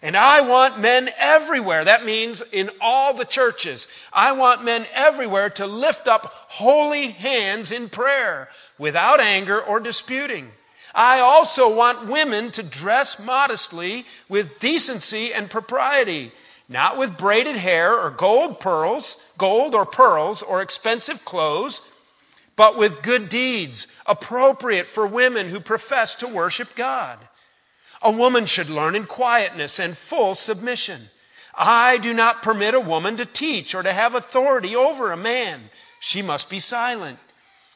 And 0.03 0.15
I 0.15 0.41
want 0.41 0.79
men 0.79 1.09
everywhere. 1.17 1.83
That 1.83 2.05
means 2.05 2.41
in 2.51 2.71
all 2.79 3.13
the 3.13 3.25
churches. 3.25 3.87
I 4.13 4.31
want 4.31 4.63
men 4.63 4.85
everywhere 4.93 5.49
to 5.51 5.67
lift 5.67 6.07
up 6.07 6.25
holy 6.47 7.09
hands 7.09 7.71
in 7.71 7.89
prayer 7.89 8.49
without 8.79 9.19
anger 9.19 9.59
or 9.59 9.79
disputing. 9.79 10.51
I 10.93 11.19
also 11.19 11.73
want 11.73 12.07
women 12.07 12.51
to 12.51 12.63
dress 12.63 13.23
modestly 13.23 14.05
with 14.27 14.59
decency 14.59 15.33
and 15.33 15.49
propriety, 15.49 16.31
not 16.67 16.97
with 16.97 17.17
braided 17.17 17.55
hair 17.55 17.97
or 17.97 18.09
gold 18.09 18.59
pearls, 18.59 19.17
gold 19.37 19.75
or 19.75 19.85
pearls 19.85 20.41
or 20.41 20.61
expensive 20.61 21.23
clothes 21.23 21.81
but 22.55 22.77
with 22.77 23.01
good 23.01 23.29
deeds 23.29 23.87
appropriate 24.05 24.87
for 24.87 25.07
women 25.07 25.49
who 25.49 25.59
profess 25.59 26.15
to 26.15 26.27
worship 26.27 26.75
God. 26.75 27.17
A 28.01 28.11
woman 28.11 28.45
should 28.45 28.69
learn 28.69 28.95
in 28.95 29.05
quietness 29.05 29.79
and 29.79 29.95
full 29.95 30.35
submission. 30.35 31.09
I 31.55 31.97
do 31.97 32.13
not 32.13 32.41
permit 32.41 32.73
a 32.73 32.79
woman 32.79 33.17
to 33.17 33.25
teach 33.25 33.75
or 33.75 33.83
to 33.83 33.93
have 33.93 34.15
authority 34.15 34.75
over 34.75 35.11
a 35.11 35.17
man. 35.17 35.69
She 35.99 36.21
must 36.21 36.49
be 36.49 36.59
silent. 36.59 37.19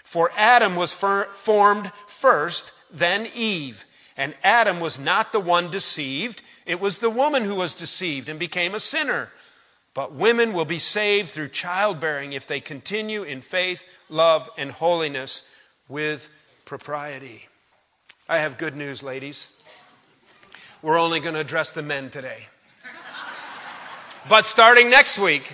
For 0.03 0.32
Adam 0.36 0.75
was 0.75 0.94
formed 0.94 1.91
first, 2.08 2.74
then 2.91 3.27
Eve. 3.36 3.86
And 4.17 4.34
Adam 4.44 4.79
was 4.79 4.98
not 4.98 5.32
the 5.32 5.39
one 5.39 5.70
deceived, 5.70 6.41
it 6.65 6.79
was 6.79 7.00
the 7.00 7.10
woman 7.10 7.44
who 7.44 7.55
was 7.55 7.74
deceived 7.74 8.29
and 8.29 8.39
became 8.39 8.74
a 8.74 8.79
sinner. 8.79 9.29
But 9.96 10.14
women 10.14 10.52
will 10.52 10.66
be 10.66 10.78
saved 10.78 11.30
through 11.30 11.48
childbearing 11.48 12.34
if 12.34 12.46
they 12.46 12.60
continue 12.60 13.24
in 13.24 13.40
faith, 13.42 13.88
love, 14.10 14.50
and 14.58 14.72
holiness 14.72 15.50
with 15.88 16.30
propriety. 16.66 17.48
I 18.28 18.40
have 18.40 18.58
good 18.58 18.75
news, 18.75 19.02
ladies. 19.02 19.52
We're 20.82 21.00
only 21.00 21.22
going 21.22 21.36
to 21.36 21.40
address 21.40 21.72
the 21.72 21.82
men 21.82 22.10
today. 22.10 22.48
But 24.28 24.46
starting 24.46 24.90
next 24.90 25.18
week, 25.18 25.54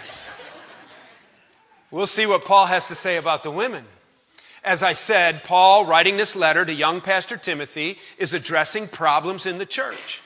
we'll 1.92 2.08
see 2.08 2.26
what 2.26 2.44
Paul 2.44 2.66
has 2.66 2.88
to 2.88 2.96
say 2.96 3.18
about 3.18 3.44
the 3.44 3.52
women. 3.52 3.86
As 4.64 4.82
I 4.82 4.94
said, 4.94 5.44
Paul, 5.44 5.86
writing 5.86 6.18
this 6.18 6.36
letter 6.36 6.66
to 6.66 6.74
young 6.74 7.00
Pastor 7.00 7.38
Timothy, 7.38 8.00
is 8.18 8.34
addressing 8.34 8.88
problems 8.88 9.46
in 9.46 9.60
the 9.60 9.66
church. 9.68 10.22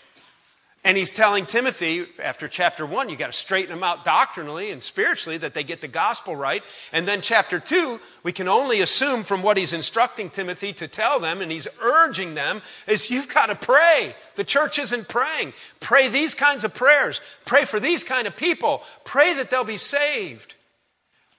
And 0.86 0.96
he's 0.96 1.12
telling 1.12 1.48
Timothy 1.48 2.06
after 2.24 2.48
chapter 2.48 2.86
one, 2.86 3.10
you 3.10 3.18
got 3.18 3.28
to 3.28 3.34
straighten 3.34 3.72
them 3.72 3.84
out 3.84 4.06
doctrinally 4.06 4.70
and 4.70 4.84
spiritually 4.84 5.40
that 5.40 5.56
they 5.56 5.64
get 5.64 5.82
the 5.82 5.88
gospel 5.88 6.36
right. 6.36 6.64
And 6.94 7.08
then 7.08 7.24
chapter 7.24 7.60
two, 7.60 8.00
we 8.22 8.32
can 8.32 8.48
only 8.48 8.82
assume 8.82 9.24
from 9.24 9.42
what 9.42 9.58
he's 9.58 9.74
instructing 9.74 10.30
Timothy 10.30 10.74
to 10.74 10.88
tell 10.88 11.20
them 11.20 11.42
and 11.42 11.52
he's 11.52 11.68
urging 11.82 12.36
them 12.36 12.62
is 12.86 13.10
you've 13.10 13.34
got 13.34 13.48
to 13.48 13.56
pray. 13.56 14.16
The 14.36 14.44
church 14.44 14.78
isn't 14.78 15.10
praying. 15.10 15.54
Pray 15.80 16.08
these 16.08 16.36
kinds 16.36 16.64
of 16.64 16.76
prayers. 16.76 17.20
Pray 17.46 17.66
for 17.66 17.80
these 17.80 18.04
kind 18.04 18.28
of 18.28 18.38
people. 18.38 18.84
Pray 19.06 19.34
that 19.34 19.50
they'll 19.50 19.64
be 19.64 19.78
saved. 19.78 20.54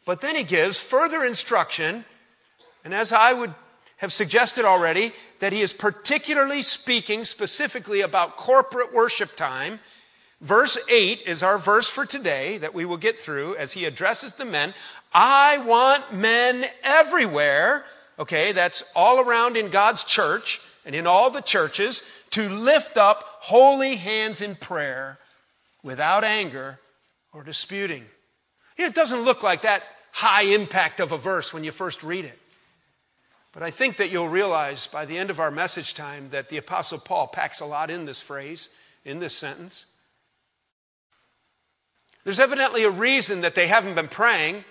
But 0.04 0.22
then 0.22 0.34
he 0.34 0.42
gives 0.42 0.80
further 0.80 1.24
instruction. 1.24 2.04
And 2.84 2.92
as 2.92 3.12
I 3.12 3.32
would 3.32 3.54
have 3.96 4.12
suggested 4.12 4.64
already 4.64 5.12
that 5.38 5.52
he 5.52 5.60
is 5.60 5.72
particularly 5.72 6.62
speaking 6.62 7.24
specifically 7.24 8.00
about 8.00 8.36
corporate 8.36 8.92
worship 8.92 9.34
time. 9.36 9.80
Verse 10.40 10.78
8 10.90 11.22
is 11.26 11.42
our 11.42 11.58
verse 11.58 11.88
for 11.88 12.04
today 12.04 12.58
that 12.58 12.74
we 12.74 12.84
will 12.84 12.98
get 12.98 13.18
through 13.18 13.56
as 13.56 13.72
he 13.72 13.86
addresses 13.86 14.34
the 14.34 14.44
men. 14.44 14.74
I 15.14 15.58
want 15.58 16.14
men 16.14 16.66
everywhere, 16.82 17.86
okay, 18.18 18.52
that's 18.52 18.92
all 18.94 19.20
around 19.20 19.56
in 19.56 19.70
God's 19.70 20.04
church 20.04 20.60
and 20.84 20.94
in 20.94 21.06
all 21.06 21.30
the 21.30 21.40
churches, 21.40 22.02
to 22.30 22.48
lift 22.50 22.98
up 22.98 23.24
holy 23.40 23.96
hands 23.96 24.42
in 24.42 24.54
prayer 24.56 25.18
without 25.82 26.22
anger 26.22 26.78
or 27.32 27.42
disputing. 27.42 28.04
You 28.76 28.84
know, 28.84 28.88
it 28.88 28.94
doesn't 28.94 29.22
look 29.22 29.42
like 29.42 29.62
that 29.62 29.82
high 30.12 30.42
impact 30.42 31.00
of 31.00 31.12
a 31.12 31.18
verse 31.18 31.54
when 31.54 31.64
you 31.64 31.72
first 31.72 32.02
read 32.02 32.26
it. 32.26 32.38
But 33.56 33.62
I 33.62 33.70
think 33.70 33.96
that 33.96 34.10
you'll 34.10 34.28
realize 34.28 34.86
by 34.86 35.06
the 35.06 35.16
end 35.16 35.30
of 35.30 35.40
our 35.40 35.50
message 35.50 35.94
time 35.94 36.28
that 36.28 36.50
the 36.50 36.58
Apostle 36.58 36.98
Paul 36.98 37.26
packs 37.26 37.58
a 37.58 37.64
lot 37.64 37.90
in 37.90 38.04
this 38.04 38.20
phrase, 38.20 38.68
in 39.02 39.18
this 39.18 39.34
sentence. 39.34 39.86
There's 42.22 42.38
evidently 42.38 42.84
a 42.84 42.90
reason 42.90 43.40
that 43.40 43.54
they 43.54 43.68
haven't 43.68 43.94
been 43.94 44.08
praying. 44.08 44.66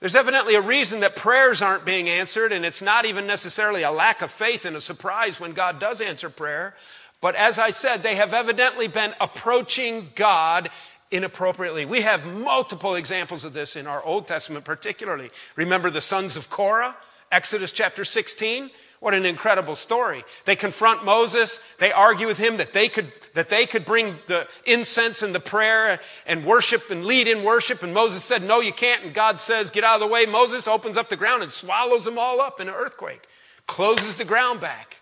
There's 0.00 0.14
evidently 0.14 0.56
a 0.56 0.60
reason 0.60 1.00
that 1.00 1.16
prayers 1.16 1.62
aren't 1.62 1.86
being 1.86 2.06
answered, 2.06 2.52
and 2.52 2.66
it's 2.66 2.82
not 2.82 3.06
even 3.06 3.26
necessarily 3.26 3.82
a 3.82 3.90
lack 3.90 4.20
of 4.20 4.30
faith 4.30 4.66
and 4.66 4.76
a 4.76 4.80
surprise 4.82 5.40
when 5.40 5.54
God 5.54 5.80
does 5.80 6.02
answer 6.02 6.28
prayer. 6.28 6.76
But 7.22 7.34
as 7.34 7.58
I 7.58 7.70
said, 7.70 8.02
they 8.02 8.16
have 8.16 8.34
evidently 8.34 8.88
been 8.88 9.14
approaching 9.22 10.10
God 10.14 10.68
inappropriately. 11.10 11.86
We 11.86 12.02
have 12.02 12.26
multiple 12.26 12.94
examples 12.94 13.42
of 13.42 13.54
this 13.54 13.74
in 13.74 13.86
our 13.86 14.04
Old 14.04 14.28
Testament, 14.28 14.66
particularly. 14.66 15.30
Remember 15.56 15.88
the 15.88 16.02
sons 16.02 16.36
of 16.36 16.50
Korah? 16.50 16.94
Exodus 17.32 17.72
chapter 17.72 18.04
16. 18.04 18.70
What 19.00 19.14
an 19.14 19.26
incredible 19.26 19.74
story. 19.74 20.22
They 20.44 20.54
confront 20.54 21.04
Moses. 21.04 21.58
They 21.80 21.90
argue 21.90 22.28
with 22.28 22.38
him 22.38 22.58
that 22.58 22.72
they 22.72 22.88
could, 22.88 23.10
that 23.34 23.48
they 23.48 23.66
could 23.66 23.84
bring 23.84 24.18
the 24.28 24.46
incense 24.64 25.22
and 25.22 25.34
the 25.34 25.40
prayer 25.40 25.98
and 26.24 26.44
worship 26.44 26.88
and 26.90 27.04
lead 27.04 27.26
in 27.26 27.42
worship. 27.42 27.82
And 27.82 27.92
Moses 27.92 28.22
said, 28.22 28.44
no, 28.44 28.60
you 28.60 28.72
can't. 28.72 29.02
And 29.02 29.12
God 29.12 29.40
says, 29.40 29.70
get 29.70 29.82
out 29.82 29.94
of 29.94 30.00
the 30.02 30.12
way. 30.12 30.24
Moses 30.24 30.68
opens 30.68 30.96
up 30.96 31.08
the 31.08 31.16
ground 31.16 31.42
and 31.42 31.50
swallows 31.50 32.04
them 32.04 32.16
all 32.16 32.40
up 32.40 32.60
in 32.60 32.68
an 32.68 32.74
earthquake, 32.74 33.26
closes 33.66 34.14
the 34.14 34.24
ground 34.24 34.60
back, 34.60 35.00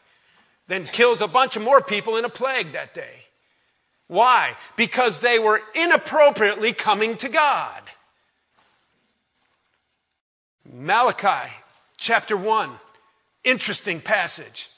then 0.66 0.86
kills 0.86 1.20
a 1.20 1.28
bunch 1.28 1.56
of 1.56 1.62
more 1.62 1.82
people 1.82 2.16
in 2.16 2.24
a 2.24 2.30
plague 2.30 2.72
that 2.72 2.94
day. 2.94 3.26
Why? 4.06 4.54
Because 4.76 5.18
they 5.18 5.38
were 5.38 5.60
inappropriately 5.74 6.72
coming 6.72 7.18
to 7.18 7.28
God. 7.28 7.82
Malachi 10.72 11.50
chapter 12.00 12.36
1. 12.36 12.70
Interesting 13.44 14.00
passage. 14.00 14.68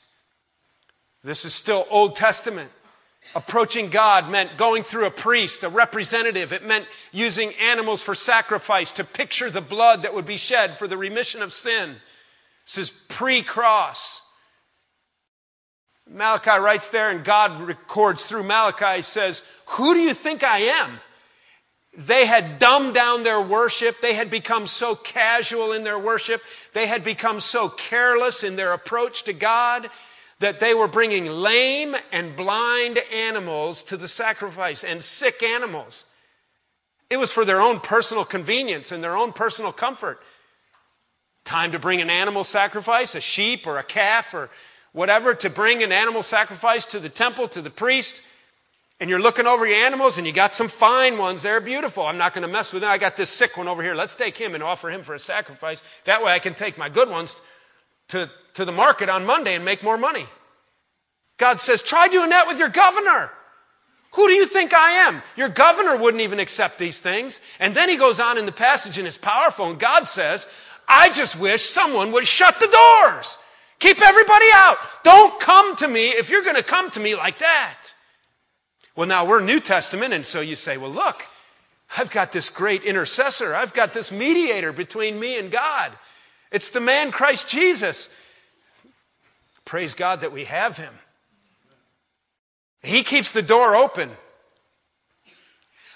This 1.25 1.45
is 1.47 1.55
still 1.55 1.87
Old 1.88 2.17
Testament. 2.17 2.71
Approaching 3.37 3.88
God 3.88 4.29
meant 4.29 4.57
going 4.57 4.83
through 4.83 5.07
a 5.07 5.11
priest, 5.11 5.62
a 5.62 5.69
representative. 5.69 6.52
It 6.52 6.67
meant 6.67 6.87
using 7.12 7.55
animals 7.55 8.02
for 8.02 8.17
sacrifice 8.17 8.91
to 8.93 9.05
picture 9.05 9.49
the 9.49 9.61
blood 9.61 10.02
that 10.02 10.12
would 10.12 10.26
be 10.26 10.37
shed 10.37 10.76
for 10.76 10.88
the 10.88 10.97
remission 10.97 11.41
of 11.41 11.52
sin. 11.52 11.97
This 12.67 12.79
is 12.79 12.91
pre 12.91 13.43
cross. 13.43 14.21
Malachi 16.11 16.59
writes 16.59 16.91
there, 16.91 17.11
and 17.11 17.25
God 17.25 17.62
records 17.62 18.25
through 18.25 18.43
Malachi, 18.43 19.02
says, 19.02 19.43
Who 19.67 19.95
do 19.95 20.00
you 20.00 20.14
think 20.14 20.43
I 20.43 20.59
am? 20.59 20.99
They 21.94 22.25
had 22.25 22.58
dumbed 22.58 22.94
down 22.94 23.22
their 23.22 23.40
worship. 23.40 24.00
They 24.00 24.14
had 24.14 24.30
become 24.30 24.66
so 24.66 24.94
casual 24.94 25.72
in 25.72 25.84
their 25.84 25.99
worship. 25.99 26.42
They 26.72 26.87
had 26.87 27.04
become 27.04 27.38
so 27.40 27.68
careless 27.68 28.42
in 28.42 28.56
their 28.56 28.72
approach 28.72 29.25
to 29.25 29.32
God 29.32 29.90
that 30.38 30.58
they 30.58 30.75
were 30.75 30.88
bringing 30.88 31.26
lame 31.26 31.94
and 32.11 32.34
blind 32.34 32.99
animals 33.12 33.82
to 33.84 33.96
the 33.96 34.08
sacrifice 34.08 34.82
and 34.82 35.04
sick 35.04 35.42
animals. 35.42 36.06
It 37.11 37.18
was 37.18 37.30
for 37.30 37.44
their 37.44 37.61
own 37.61 37.78
personal 37.78 38.25
convenience 38.25 38.90
and 38.90 39.04
their 39.04 39.16
own 39.16 39.34
personal 39.34 39.70
comfort. 39.70 40.18
Time 41.44 41.72
to 41.72 41.78
bring 41.78 42.00
an 42.00 42.08
animal 42.08 42.42
sacrifice, 42.42 43.14
a 43.14 43.20
sheep 43.20 43.66
or 43.66 43.78
a 43.78 43.82
calf 43.82 44.32
or 44.32 44.49
whatever, 44.92 45.34
to 45.34 45.50
bring 45.50 45.82
an 45.82 45.92
animal 45.92 46.22
sacrifice 46.22 46.87
to 46.87 46.99
the 46.99 47.11
temple, 47.11 47.49
to 47.49 47.61
the 47.61 47.70
priest. 47.70 48.22
And 49.02 49.11
you're 49.11 49.21
looking 49.21 49.49
over 49.49 49.66
your 49.66 49.78
animals 49.78 50.16
and 50.16 50.28
you 50.28 50.32
got 50.32 50.54
some 50.54 50.68
fine 50.68 51.18
ones. 51.18 51.42
They're 51.42 51.61
beautiful. 51.61 52.06
I'm 52.06 52.18
not 52.18 52.35
going 52.35 52.47
to 52.47 52.52
mess 52.52 52.73
with 52.73 52.82
them. 52.82 52.92
I 52.92 52.99
got 52.99 53.16
this 53.16 53.30
sick 53.30 53.56
one 53.56 53.66
over 53.66 53.82
here. 53.82 53.97
Let's 53.97 54.14
take 54.14 54.38
him 54.38 54.54
and 54.54 54.62
offer 54.62 54.90
him 54.90 55.02
for 55.02 55.12
a 55.12 55.18
sacrifice. 55.18 55.82
That 56.04 56.23
way 56.23 56.30
I 56.30 56.38
can 56.38 56.54
take 56.54 56.78
my 56.78 56.88
good 56.88 57.11
ones 57.11 57.42
to, 58.11 58.30
to 58.54 58.64
the 58.64 58.71
market 58.71 59.09
on 59.09 59.26
Monday 59.26 59.56
and 59.56 59.64
make 59.64 59.82
more 59.82 59.99
money. 59.99 60.25
God 61.37 61.61
says, 61.61 61.82
try 61.82 62.06
doing 62.06 62.30
that 62.30 62.47
with 62.47 62.61
your 62.61 62.68
governor. 62.68 63.32
Who 64.12 64.28
do 64.28 64.35
you 64.35 64.47
think 64.47 64.73
I 64.73 65.09
am? 65.09 65.21
Your 65.35 65.49
governor 65.49 65.97
wouldn't 65.97 66.23
even 66.23 66.38
accept 66.38 66.78
these 66.78 67.00
things. 67.00 67.40
And 67.59 67.75
then 67.75 67.88
he 67.88 67.97
goes 67.97 68.21
on 68.21 68.38
in 68.38 68.47
the 68.47 68.52
passage 68.52 68.99
and 68.99 69.09
it's 69.09 69.18
powerful. 69.18 69.68
And 69.68 69.80
God 69.80 70.04
says, 70.04 70.47
I 70.87 71.11
just 71.11 71.37
wish 71.40 71.62
someone 71.62 72.12
would 72.12 72.28
shut 72.28 72.61
the 72.61 72.68
doors. 72.68 73.37
Keep 73.80 74.00
everybody 74.00 74.47
out. 74.54 74.76
Don't 75.02 75.40
come 75.40 75.75
to 75.75 75.88
me 75.88 76.11
if 76.11 76.30
you're 76.30 76.44
going 76.44 76.54
to 76.54 76.62
come 76.62 76.88
to 76.92 77.00
me 77.00 77.16
like 77.16 77.38
that. 77.38 77.94
Well, 78.94 79.06
now 79.06 79.25
we're 79.25 79.40
New 79.40 79.61
Testament. 79.61 80.12
And 80.12 80.25
so 80.25 80.40
you 80.40 80.56
say, 80.56 80.76
well, 80.76 80.90
look, 80.90 81.26
I've 81.99 82.11
got 82.11 82.32
this 82.32 82.49
great 82.49 82.82
intercessor. 82.84 83.54
I've 83.54 83.75
got 83.75 83.92
this 83.92 84.12
mediator 84.12 84.72
between 84.72 85.18
me 85.18 85.38
and 85.38 85.50
God. 85.50 85.92
It's 86.50 86.70
the 86.70 86.80
man 86.80 87.11
Christ 87.11 87.49
Jesus. 87.49 88.14
Praise 89.64 89.94
God 89.94 90.20
that 90.20 90.32
we 90.32 90.44
have 90.44 90.76
him. 90.76 90.92
He 92.82 93.02
keeps 93.02 93.32
the 93.32 93.42
door 93.42 93.76
open. 93.76 94.11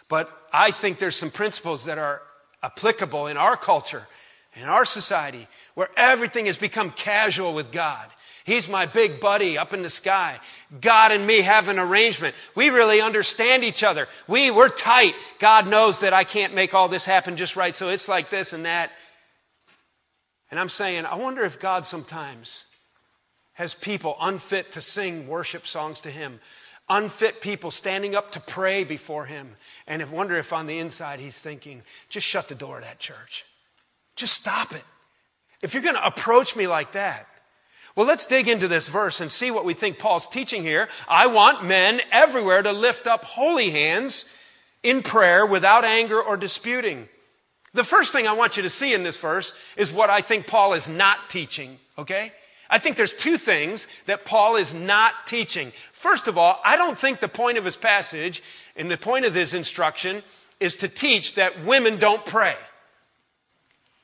But 0.08 0.30
I 0.52 0.70
think 0.70 0.98
there's 0.98 1.16
some 1.16 1.30
principles 1.30 1.84
that 1.86 1.98
are 1.98 2.22
applicable 2.62 3.26
in 3.26 3.36
our 3.36 3.56
culture, 3.56 4.06
in 4.54 4.64
our 4.64 4.84
society, 4.84 5.48
where 5.74 5.88
everything 5.96 6.46
has 6.46 6.56
become 6.56 6.90
casual 6.90 7.54
with 7.54 7.72
God. 7.72 8.06
He's 8.46 8.68
my 8.68 8.86
big 8.86 9.20
buddy 9.20 9.58
up 9.58 9.74
in 9.74 9.82
the 9.82 9.90
sky. 9.90 10.38
God 10.80 11.12
and 11.12 11.26
me 11.26 11.42
have 11.42 11.68
an 11.68 11.78
arrangement. 11.78 12.34
We 12.54 12.70
really 12.70 13.00
understand 13.00 13.64
each 13.64 13.82
other. 13.82 14.08
We, 14.28 14.50
we're 14.50 14.68
tight. 14.68 15.14
God 15.38 15.68
knows 15.68 16.00
that 16.00 16.14
I 16.14 16.24
can't 16.24 16.54
make 16.54 16.72
all 16.72 16.88
this 16.88 17.04
happen 17.04 17.36
just 17.36 17.56
right, 17.56 17.76
so 17.76 17.88
it's 17.88 18.08
like 18.08 18.30
this 18.30 18.52
and 18.52 18.64
that. 18.64 18.90
And 20.50 20.60
I'm 20.60 20.68
saying, 20.68 21.04
I 21.06 21.16
wonder 21.16 21.44
if 21.44 21.60
God 21.60 21.84
sometimes 21.84 22.64
has 23.54 23.74
people 23.74 24.16
unfit 24.20 24.72
to 24.72 24.80
sing 24.80 25.26
worship 25.26 25.66
songs 25.66 26.00
to 26.02 26.10
Him 26.10 26.38
unfit 26.88 27.40
people 27.40 27.70
standing 27.70 28.14
up 28.14 28.32
to 28.32 28.40
pray 28.40 28.84
before 28.84 29.26
him. 29.26 29.56
And 29.86 30.00
I 30.02 30.04
wonder 30.04 30.36
if 30.36 30.52
on 30.52 30.66
the 30.66 30.78
inside 30.78 31.20
he's 31.20 31.40
thinking, 31.40 31.82
just 32.08 32.26
shut 32.26 32.48
the 32.48 32.54
door 32.54 32.78
of 32.78 32.84
that 32.84 32.98
church. 32.98 33.44
Just 34.14 34.34
stop 34.34 34.72
it. 34.72 34.84
If 35.62 35.74
you're 35.74 35.82
going 35.82 35.96
to 35.96 36.06
approach 36.06 36.54
me 36.54 36.66
like 36.66 36.92
that, 36.92 37.26
well, 37.96 38.06
let's 38.06 38.26
dig 38.26 38.46
into 38.46 38.68
this 38.68 38.88
verse 38.88 39.22
and 39.22 39.30
see 39.30 39.50
what 39.50 39.64
we 39.64 39.72
think 39.72 39.98
Paul's 39.98 40.28
teaching 40.28 40.62
here. 40.62 40.88
I 41.08 41.26
want 41.28 41.64
men 41.64 42.02
everywhere 42.12 42.62
to 42.62 42.70
lift 42.70 43.06
up 43.06 43.24
holy 43.24 43.70
hands 43.70 44.30
in 44.82 45.02
prayer 45.02 45.46
without 45.46 45.84
anger 45.84 46.20
or 46.20 46.36
disputing. 46.36 47.08
The 47.72 47.84
first 47.84 48.12
thing 48.12 48.26
I 48.26 48.34
want 48.34 48.58
you 48.58 48.62
to 48.62 48.70
see 48.70 48.92
in 48.92 49.02
this 49.02 49.16
verse 49.16 49.58
is 49.76 49.92
what 49.92 50.10
I 50.10 50.20
think 50.20 50.46
Paul 50.46 50.74
is 50.74 50.88
not 50.88 51.30
teaching, 51.30 51.78
okay? 51.98 52.32
I 52.68 52.78
think 52.78 52.96
there's 52.96 53.14
two 53.14 53.38
things 53.38 53.86
that 54.04 54.26
Paul 54.26 54.56
is 54.56 54.74
not 54.74 55.26
teaching. 55.26 55.72
First 55.92 56.28
of 56.28 56.36
all, 56.36 56.60
I 56.64 56.76
don't 56.76 56.98
think 56.98 57.20
the 57.20 57.28
point 57.28 57.56
of 57.56 57.64
his 57.64 57.76
passage 57.76 58.42
and 58.76 58.90
the 58.90 58.98
point 58.98 59.24
of 59.24 59.34
his 59.34 59.54
instruction 59.54 60.22
is 60.60 60.76
to 60.76 60.88
teach 60.88 61.34
that 61.34 61.64
women 61.64 61.98
don't 61.98 62.24
pray. 62.26 62.56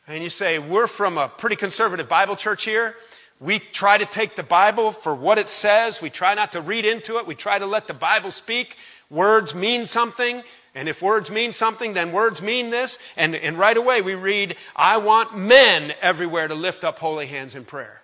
And 0.07 0.23
you 0.23 0.31
say, 0.31 0.59
we're 0.59 0.87
from 0.87 1.19
a 1.19 1.29
pretty 1.29 1.57
conservative 1.57 2.09
Bible 2.09 2.37
church 2.37 2.64
here. 2.64 2.97
We 3.43 3.59
try 3.59 3.99
to 3.99 4.07
take 4.07 4.37
the 4.37 4.45
Bible 4.45 4.93
for 4.93 5.13
what 5.13 5.37
it 5.37 5.49
says. 5.49 6.01
We 6.01 6.11
try 6.11 6.35
not 6.35 6.53
to 6.53 6.61
read 6.61 6.85
into 6.85 7.17
it. 7.17 7.27
We 7.27 7.35
try 7.35 7.59
to 7.59 7.67
let 7.67 7.89
the 7.89 7.95
Bible 7.95 8.31
speak. 8.31 8.77
Words 9.11 9.53
mean 9.53 9.85
something. 9.85 10.45
And 10.77 10.89
if 10.89 11.03
words 11.03 11.29
mean 11.29 11.53
something, 11.53 11.93
then 11.93 12.13
words 12.13 12.41
mean 12.41 12.71
this. 12.71 13.01
And, 13.17 13.35
and 13.35 13.59
right 13.59 13.77
away 13.77 14.01
we 14.01 14.15
read, 14.15 14.55
I 14.77 14.99
want 14.99 15.37
men 15.37 15.93
everywhere 16.01 16.47
to 16.47 16.55
lift 16.55 16.85
up 16.85 17.01
holy 17.01 17.27
hands 17.27 17.57
in 17.57 17.65
prayer. 17.65 18.03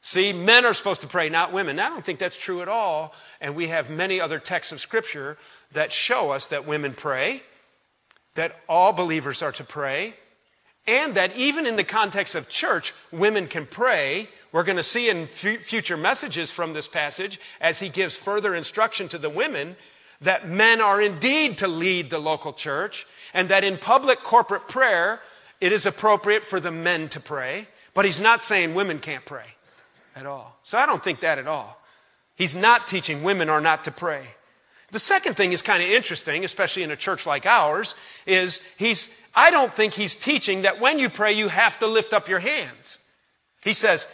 See, 0.00 0.32
men 0.32 0.64
are 0.64 0.72
supposed 0.72 1.02
to 1.02 1.06
pray, 1.08 1.28
not 1.28 1.52
women. 1.52 1.76
Now, 1.76 1.88
I 1.88 1.90
don't 1.90 2.04
think 2.04 2.18
that's 2.18 2.36
true 2.36 2.62
at 2.62 2.68
all. 2.68 3.14
And 3.42 3.54
we 3.54 3.66
have 3.66 3.90
many 3.90 4.18
other 4.18 4.38
texts 4.38 4.72
of 4.72 4.80
Scripture 4.80 5.36
that 5.72 5.92
show 5.92 6.30
us 6.30 6.48
that 6.48 6.66
women 6.66 6.94
pray, 6.94 7.42
that 8.34 8.56
all 8.66 8.94
believers 8.94 9.42
are 9.42 9.52
to 9.52 9.64
pray, 9.64 10.14
and 10.86 11.14
that 11.14 11.34
even 11.36 11.66
in 11.66 11.76
the 11.76 11.84
context 11.84 12.34
of 12.34 12.48
church, 12.48 12.92
women 13.10 13.46
can 13.46 13.66
pray. 13.66 14.28
We're 14.52 14.64
going 14.64 14.76
to 14.76 14.82
see 14.82 15.08
in 15.08 15.22
f- 15.22 15.62
future 15.62 15.96
messages 15.96 16.50
from 16.50 16.72
this 16.72 16.88
passage, 16.88 17.40
as 17.60 17.80
he 17.80 17.88
gives 17.88 18.16
further 18.16 18.54
instruction 18.54 19.08
to 19.08 19.18
the 19.18 19.30
women, 19.30 19.76
that 20.20 20.48
men 20.48 20.80
are 20.80 21.00
indeed 21.00 21.58
to 21.58 21.68
lead 21.68 22.10
the 22.10 22.18
local 22.18 22.52
church, 22.52 23.06
and 23.32 23.48
that 23.48 23.64
in 23.64 23.78
public 23.78 24.22
corporate 24.22 24.68
prayer, 24.68 25.20
it 25.60 25.72
is 25.72 25.86
appropriate 25.86 26.42
for 26.42 26.60
the 26.60 26.70
men 26.70 27.08
to 27.10 27.20
pray. 27.20 27.66
But 27.94 28.04
he's 28.04 28.20
not 28.20 28.42
saying 28.42 28.74
women 28.74 28.98
can't 28.98 29.24
pray 29.24 29.46
at 30.14 30.26
all. 30.26 30.58
So 30.64 30.76
I 30.76 30.86
don't 30.86 31.02
think 31.02 31.20
that 31.20 31.38
at 31.38 31.46
all. 31.46 31.80
He's 32.36 32.54
not 32.54 32.88
teaching 32.88 33.22
women 33.22 33.48
are 33.48 33.60
not 33.60 33.84
to 33.84 33.90
pray. 33.90 34.26
The 34.94 35.00
second 35.00 35.34
thing 35.34 35.52
is 35.52 35.60
kind 35.60 35.82
of 35.82 35.88
interesting, 35.88 36.44
especially 36.44 36.84
in 36.84 36.92
a 36.92 36.96
church 36.96 37.26
like 37.26 37.46
ours, 37.46 37.96
is 38.26 38.62
he's, 38.78 39.20
I 39.34 39.50
don't 39.50 39.74
think 39.74 39.92
he's 39.92 40.14
teaching 40.14 40.62
that 40.62 40.78
when 40.78 41.00
you 41.00 41.10
pray, 41.10 41.32
you 41.32 41.48
have 41.48 41.80
to 41.80 41.88
lift 41.88 42.12
up 42.12 42.28
your 42.28 42.38
hands. 42.38 43.00
He 43.64 43.72
says, 43.72 44.06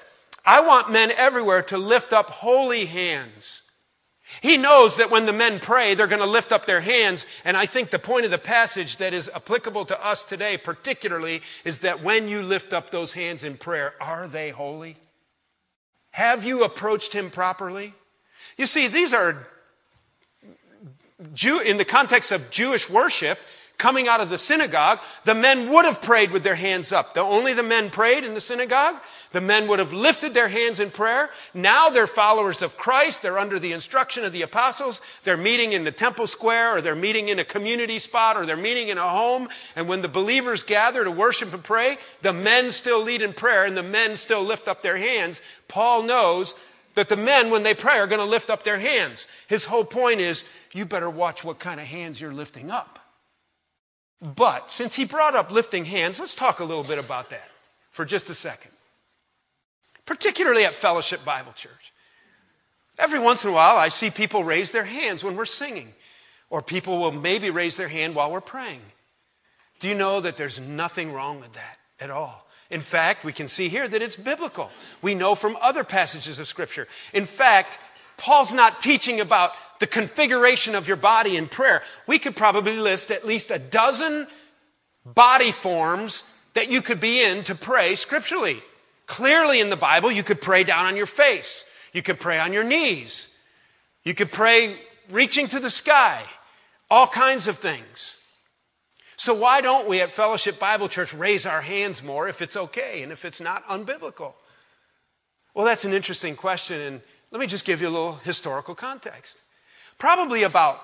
I 0.43 0.63
want 0.63 0.91
men 0.91 1.11
everywhere 1.11 1.63
to 1.65 1.77
lift 1.77 2.15
up 2.15 2.31
holy 2.31 2.87
hands. 2.87 3.61
He 4.41 4.57
knows 4.57 4.97
that 4.97 5.11
when 5.11 5.27
the 5.27 5.35
men 5.35 5.61
pray, 5.61 5.95
they're 5.95 6.07
going 6.07 6.23
to 6.23 6.27
lift 6.27 6.51
up 6.51 6.65
their 6.65 6.81
hands. 6.81 7.27
And 7.45 7.59
I 7.59 7.67
think 7.67 7.91
the 7.91 7.99
point 7.99 8.25
of 8.25 8.31
the 8.31 8.39
passage 8.39 8.97
that 8.97 9.13
is 9.13 9.31
applicable 9.35 9.85
to 9.85 10.03
us 10.03 10.25
today, 10.25 10.57
particularly, 10.57 11.43
is 11.63 11.81
that 11.81 12.03
when 12.03 12.27
you 12.27 12.41
lift 12.41 12.73
up 12.73 12.89
those 12.89 13.13
hands 13.13 13.45
in 13.45 13.59
prayer, 13.59 13.93
are 14.01 14.27
they 14.27 14.49
holy? 14.49 14.97
Have 16.13 16.43
you 16.43 16.65
approached 16.65 17.13
him 17.13 17.29
properly? 17.29 17.93
You 18.57 18.65
see, 18.65 18.89
these 18.89 19.13
are 19.13 19.47
Jew, 21.35 21.61
in 21.61 21.77
the 21.77 21.85
context 21.85 22.33
of 22.33 22.51
Jewish 22.51 22.89
worship, 22.89 23.39
coming 23.81 24.09
out 24.09 24.21
of 24.21 24.29
the 24.29 24.39
synagogue, 24.39 25.01
the 25.25 25.35
men 25.35 25.71
would 25.71 25.87
have 25.87 26.03
prayed 26.03 26.31
with 26.31 26.45
their 26.45 26.55
hands 26.55 26.93
up. 26.93 27.15
The, 27.15 27.21
only 27.21 27.55
the 27.55 27.63
men 27.63 27.91
prayed 27.91 28.25
in 28.25 28.35
the 28.35 28.41
synagogue. 28.41 28.97
The 29.33 29.41
men 29.41 29.69
would 29.69 29.79
have 29.79 29.93
lifted 29.93 30.35
their 30.35 30.49
hands 30.49 30.81
in 30.81 30.91
prayer. 30.91 31.31
Now 31.55 31.89
they're 31.89 32.07
followers 32.07 32.63
of 32.63 32.77
Christ. 32.77 33.23
They're 33.23 33.39
under 33.39 33.59
the 33.59 33.73
instruction 33.73 34.25
of 34.25 34.33
the 34.33 34.43
apostles. 34.43 35.01
They're 35.25 35.39
meeting 35.39 35.73
in 35.73 35.85
the 35.85 35.93
temple 35.93 36.27
square 36.27 36.77
or 36.77 36.81
they're 36.83 36.95
meeting 36.95 37.29
in 37.29 37.39
a 37.39 37.45
community 37.45 37.99
spot 37.99 38.37
or 38.37 38.45
they're 38.45 38.57
meeting 38.57 38.89
in 38.89 38.99
a 38.99 39.09
home. 39.09 39.49
And 39.75 39.89
when 39.89 40.03
the 40.03 40.09
believers 40.09 40.63
gather 40.63 41.03
to 41.03 41.11
worship 41.11 41.55
and 41.55 41.65
pray, 41.65 41.97
the 42.21 42.35
men 42.35 42.71
still 42.73 43.03
lead 43.03 43.23
in 43.23 43.33
prayer 43.33 43.65
and 43.65 43.77
the 43.77 43.83
men 43.83 44.17
still 44.17 44.43
lift 44.43 44.69
up 44.69 44.83
their 44.83 44.99
hands. 44.99 45.41
Paul 45.69 46.03
knows 46.03 46.55
that 46.95 47.09
the 47.09 47.17
men, 47.17 47.51
when 47.51 47.63
they 47.63 47.75
pray, 47.75 47.99
are 47.99 48.07
going 48.07 48.21
to 48.21 48.25
lift 48.25 48.51
up 48.51 48.63
their 48.63 48.79
hands. 48.79 49.27
His 49.47 49.65
whole 49.65 49.85
point 49.85 50.21
is, 50.21 50.45
you 50.73 50.85
better 50.85 51.11
watch 51.11 51.45
what 51.45 51.59
kind 51.59 51.81
of 51.81 51.87
hands 51.87 52.21
you're 52.21 52.33
lifting 52.33 52.71
up. 52.71 52.99
But 54.21 54.71
since 54.71 54.95
he 54.95 55.05
brought 55.05 55.35
up 55.35 55.51
lifting 55.51 55.85
hands, 55.85 56.21
let's 56.21 56.35
talk 56.35 56.61
a 56.61 56.65
little 56.65 56.85
bit 56.85 56.99
about 56.99 57.31
that 57.31 57.49
for 57.91 58.05
just 58.05 58.29
a 58.29 58.35
second. 58.35 58.71
Particularly 60.05 60.65
at 60.65 60.75
Fellowship 60.75 61.25
Bible 61.25 61.53
Church. 61.53 61.93
Every 62.99 63.19
once 63.19 63.45
in 63.45 63.51
a 63.51 63.55
while, 63.55 63.77
I 63.77 63.89
see 63.89 64.11
people 64.11 64.45
raise 64.45 64.73
their 64.73 64.85
hands 64.85 65.25
when 65.25 65.37
we're 65.37 65.47
singing, 65.47 65.95
or 66.51 66.61
people 66.61 66.99
will 66.99 67.13
maybe 67.13 67.49
raise 67.49 67.77
their 67.77 67.89
hand 67.89 68.15
while 68.15 68.31
we're 68.31 68.43
praying. 68.43 68.83
Do 69.79 69.89
you 69.89 69.95
know 69.95 70.21
that 70.21 70.37
there's 70.37 70.61
nothing 70.61 71.13
wrong 71.13 71.41
with 71.41 71.55
that 71.55 71.79
at 71.99 72.11
all? 72.11 72.40
In 72.71 72.81
fact, 72.81 73.25
we 73.25 73.33
can 73.33 73.49
see 73.49 73.69
here 73.69 73.89
that 73.89 74.03
it's 74.03 74.17
biblical. 74.17 74.71
We 75.03 75.15
know 75.15 75.35
from 75.35 75.59
other 75.61 75.83
passages 75.83 76.39
of 76.39 76.47
Scripture. 76.47 76.87
In 77.13 77.27
fact, 77.27 77.79
Paul's 78.17 78.53
not 78.53 78.81
teaching 78.81 79.21
about 79.21 79.53
the 79.81 79.87
configuration 79.87 80.75
of 80.75 80.87
your 80.87 80.97
body 80.97 81.37
in 81.37 81.49
prayer. 81.49 81.83
We 82.07 82.19
could 82.19 82.37
probably 82.37 82.77
list 82.77 83.11
at 83.11 83.27
least 83.27 83.51
a 83.51 83.59
dozen 83.59 84.29
body 85.05 85.51
forms 85.51 86.31
that 86.55 86.71
you 86.71 86.83
could 86.83 87.01
be 87.01 87.23
in 87.23 87.43
to 87.45 87.55
pray 87.55 87.95
scripturally. 87.95 88.63
Clearly 89.07 89.61
in 89.61 89.71
the 89.71 89.77
Bible, 89.77 90.13
you 90.13 90.23
could 90.23 90.41
pray 90.41 90.63
down 90.63 90.87
on 90.87 90.97
your 90.97 91.07
face. 91.07 91.65
You 91.93 92.03
could 92.03 92.21
pray 92.21 92.39
on 92.39 92.53
your 92.53 92.63
knees. 92.63 93.35
You 94.05 94.15
could 94.15 94.31
pray 94.31 94.79
reaching 95.11 95.49
to 95.49 95.59
the 95.59 95.71
sky. 95.71 96.23
All 96.91 97.07
kinds 97.07 97.49
of 97.49 97.59
things. 97.59 98.20
So 99.21 99.35
why 99.35 99.61
don't 99.61 99.87
we 99.87 100.01
at 100.01 100.13
Fellowship 100.13 100.59
Bible 100.59 100.89
Church 100.89 101.13
raise 101.13 101.45
our 101.45 101.61
hands 101.61 102.03
more 102.03 102.27
if 102.27 102.41
it's 102.41 102.57
okay 102.57 103.03
and 103.03 103.13
if 103.13 103.27
it's 103.27 103.39
not 103.39 103.63
unbiblical? 103.69 104.33
Well, 105.53 105.67
that's 105.67 105.85
an 105.85 105.93
interesting 105.93 106.35
question, 106.35 106.81
and 106.81 107.01
Let 107.31 107.39
me 107.39 107.47
just 107.47 107.67
give 107.67 107.83
you 107.83 107.89
a 107.89 107.91
little 107.91 108.15
historical 108.15 108.75
context. 108.75 109.43
Probably 109.99 110.45
about 110.45 110.81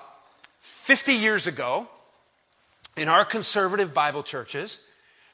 50 0.59 1.13
years 1.13 1.47
ago, 1.47 1.87
in 2.95 3.09
our 3.09 3.25
conservative 3.25 3.91
Bible 3.91 4.21
churches, 4.21 4.81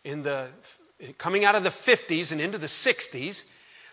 in 0.06 0.22
the, 0.24 0.48
coming 1.18 1.44
out 1.44 1.56
of 1.56 1.64
the 1.64 1.72
50s 1.72 2.32
and 2.32 2.40
into 2.40 2.58
the 2.58 2.68
60s, 2.68 3.52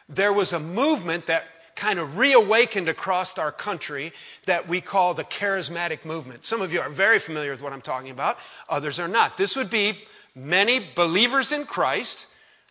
there 0.08 0.32
was 0.32 0.52
a 0.52 0.60
movement 0.60 1.26
that 1.26 1.42
kind 1.80 1.98
of 1.98 2.18
reawakened 2.18 2.90
across 2.90 3.38
our 3.38 3.50
country 3.50 4.12
that 4.44 4.68
we 4.68 4.82
call 4.82 5.14
the 5.14 5.24
charismatic 5.24 6.04
movement. 6.04 6.44
Some 6.44 6.60
of 6.60 6.74
you 6.74 6.80
are 6.82 6.90
very 6.90 7.18
familiar 7.18 7.52
with 7.52 7.62
what 7.62 7.72
I'm 7.72 7.80
talking 7.80 8.10
about, 8.10 8.36
others 8.68 8.98
are 8.98 9.08
not. 9.08 9.38
This 9.38 9.56
would 9.56 9.70
be 9.70 9.96
many 10.34 10.82
believers 10.94 11.52
in 11.52 11.64
Christ, 11.64 12.26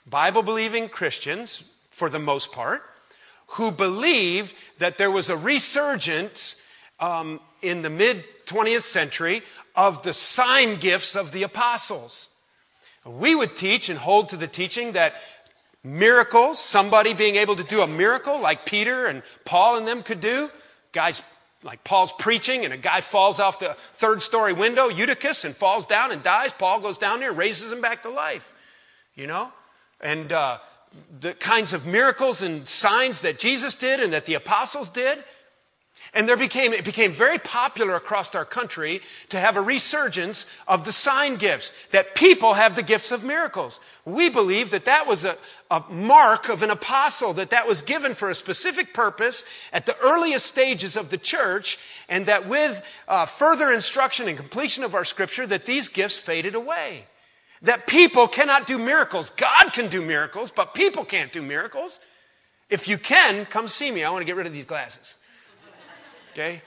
Bible 0.08 0.44
believing 0.44 0.90
Christians 0.90 1.72
for 1.90 2.08
the 2.08 2.20
most 2.20 2.52
part, 2.52 2.84
who 3.48 3.72
believed 3.72 4.54
that 4.78 5.00
there 5.00 5.10
was 5.10 5.28
a 5.28 5.36
resurgence 5.36 6.64
um, 7.00 7.40
in 7.64 7.82
the 7.82 7.90
mid 7.90 8.24
20th 8.46 8.84
century 8.84 9.42
of 9.76 10.04
the 10.04 10.14
sign 10.14 10.80
gifts 10.80 11.16
of 11.16 11.32
the 11.32 11.42
apostles. 11.42 12.30
We 13.06 13.34
would 13.34 13.56
teach 13.56 13.90
and 13.90 13.98
hold 13.98 14.30
to 14.30 14.38
the 14.38 14.48
teaching 14.48 14.92
that 14.92 15.16
miracles, 15.84 16.60
somebody 16.60 17.14
being 17.14 17.36
able 17.36 17.56
to 17.56 17.64
do 17.64 17.82
a 17.82 17.88
miracle 17.88 18.40
like 18.40 18.66
Peter 18.66 19.08
and 19.08 19.24
Paul 19.46 19.78
and 19.78 19.88
them 19.88 20.04
could 20.04 20.20
do, 20.20 20.50
guys 20.92 21.22
like 21.64 21.84
Paul's 21.84 22.14
preaching 22.14 22.64
and 22.64 22.74
a 22.74 22.78
guy 22.78 23.02
falls 23.02 23.40
off 23.40 23.60
the 23.60 23.76
third 23.94 24.22
story 24.22 24.54
window, 24.54 24.88
Eutychus, 24.88 25.44
and 25.44 25.56
falls 25.56 25.86
down 25.86 26.12
and 26.12 26.24
dies. 26.24 26.54
Paul 26.54 26.80
goes 26.80 26.98
down 26.98 27.20
there, 27.20 27.34
raises 27.34 27.72
him 27.72 27.82
back 27.82 28.04
to 28.04 28.10
life. 28.10 28.54
You 29.16 29.28
know? 29.28 29.52
And 30.00 30.32
uh, 30.32 30.60
the 31.20 31.34
kinds 31.34 31.74
of 31.74 31.86
miracles 31.86 32.42
and 32.42 32.68
signs 32.68 33.22
that 33.22 33.40
Jesus 33.40 33.76
did 33.76 34.00
and 34.00 34.14
that 34.14 34.26
the 34.26 34.36
apostles 34.36 34.90
did. 34.90 35.24
And 36.14 36.28
there 36.28 36.38
became, 36.38 36.74
it 36.74 36.86
became 36.86 37.12
very 37.12 37.38
popular 37.38 37.96
across 37.96 38.34
our 38.34 38.46
country 38.46 39.02
to 39.30 39.40
have 39.40 39.58
a 39.58 39.62
resurgence 39.62 40.46
of 40.68 40.84
the 40.84 40.92
sign 40.92 41.36
gifts, 41.36 41.72
that 41.92 42.16
people 42.16 42.56
have 42.56 42.76
the 42.76 42.82
gifts 42.84 43.12
of 43.12 43.24
miracles. 43.24 43.80
We 44.06 44.30
believe 44.30 44.72
that 44.72 44.86
that 44.86 45.08
was 45.08 45.24
a, 45.24 45.38
a 45.70 45.84
mark 45.90 46.50
of 46.50 46.64
an 46.64 46.72
apostle, 46.72 47.34
that 47.34 47.52
that 47.52 47.68
was 47.68 47.84
given 47.84 48.16
for 48.16 48.30
a 48.30 48.36
specific 48.36 48.94
purpose 48.94 49.44
at 49.72 49.86
the 49.86 49.96
earliest 50.00 50.48
stages 50.48 50.96
of 50.96 51.12
the 51.12 51.18
church, 51.18 51.78
and 52.08 52.26
that 52.26 52.48
with 52.48 52.84
uh, 53.08 53.28
further 53.28 53.72
instruction 53.72 54.28
and 54.28 54.38
completion 54.38 54.84
of 54.84 54.96
our 54.96 55.06
scripture, 55.06 55.46
that 55.46 55.68
these 55.68 55.90
gifts 55.90 56.18
faded 56.18 56.56
away. 56.56 57.06
That 57.62 57.86
people 57.86 58.28
cannot 58.28 58.66
do 58.66 58.80
miracles. 58.80 59.30
God 59.32 59.74
can 59.74 59.90
do 59.90 60.02
miracles, 60.02 60.50
but 60.50 60.74
people 60.74 61.06
can't 61.06 61.32
do 61.32 61.44
miracles. 61.44 62.00
If 62.70 62.88
you 62.88 62.98
can, 62.98 63.46
come 63.46 63.68
see 63.68 63.92
me. 63.92 64.04
I 64.04 64.10
want 64.10 64.22
to 64.22 64.26
get 64.26 64.38
rid 64.38 64.48
of 64.48 64.54
these 64.54 64.66
glasses. 64.66 65.18
Okay? 66.32 66.62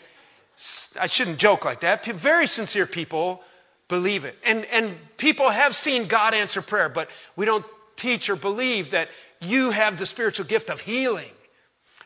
I 1.01 1.07
shouldn't 1.07 1.39
joke 1.39 1.65
like 1.65 1.81
that. 1.81 2.05
Very 2.05 2.47
sincere 2.47 2.87
people 2.87 3.43
believe 3.89 4.25
it. 4.25 4.39
And, 4.45 4.65
and 4.67 4.97
people 5.17 5.51
have 5.51 5.75
seen 5.75 6.07
God 6.07 6.35
answer 6.35 6.63
prayer, 6.63 6.89
but 6.89 7.11
we 7.37 7.45
don't 7.45 7.65
teach 7.97 8.31
or 8.31 8.37
believe 8.37 8.91
that 8.91 9.09
you 9.41 9.71
have 9.71 9.99
the 9.99 10.07
spiritual 10.07 10.47
gift 10.47 10.71
of 10.71 10.81
healing. 10.81 11.33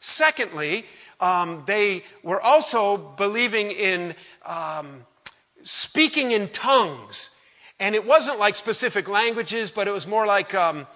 Secondly, 0.00 0.86
um, 1.20 1.62
they 1.66 2.04
were 2.22 2.40
also 2.40 2.96
believing 2.96 3.70
in 3.70 4.14
um, 4.44 5.04
speaking 5.62 6.30
in 6.30 6.48
tongues. 6.48 7.30
And 7.78 7.94
it 7.94 8.06
wasn't 8.06 8.38
like 8.38 8.56
specific 8.56 9.08
languages, 9.08 9.70
but 9.70 9.86
it 9.88 9.90
was 9.90 10.06
more 10.06 10.26
like 10.26 10.54
um, 10.54 10.86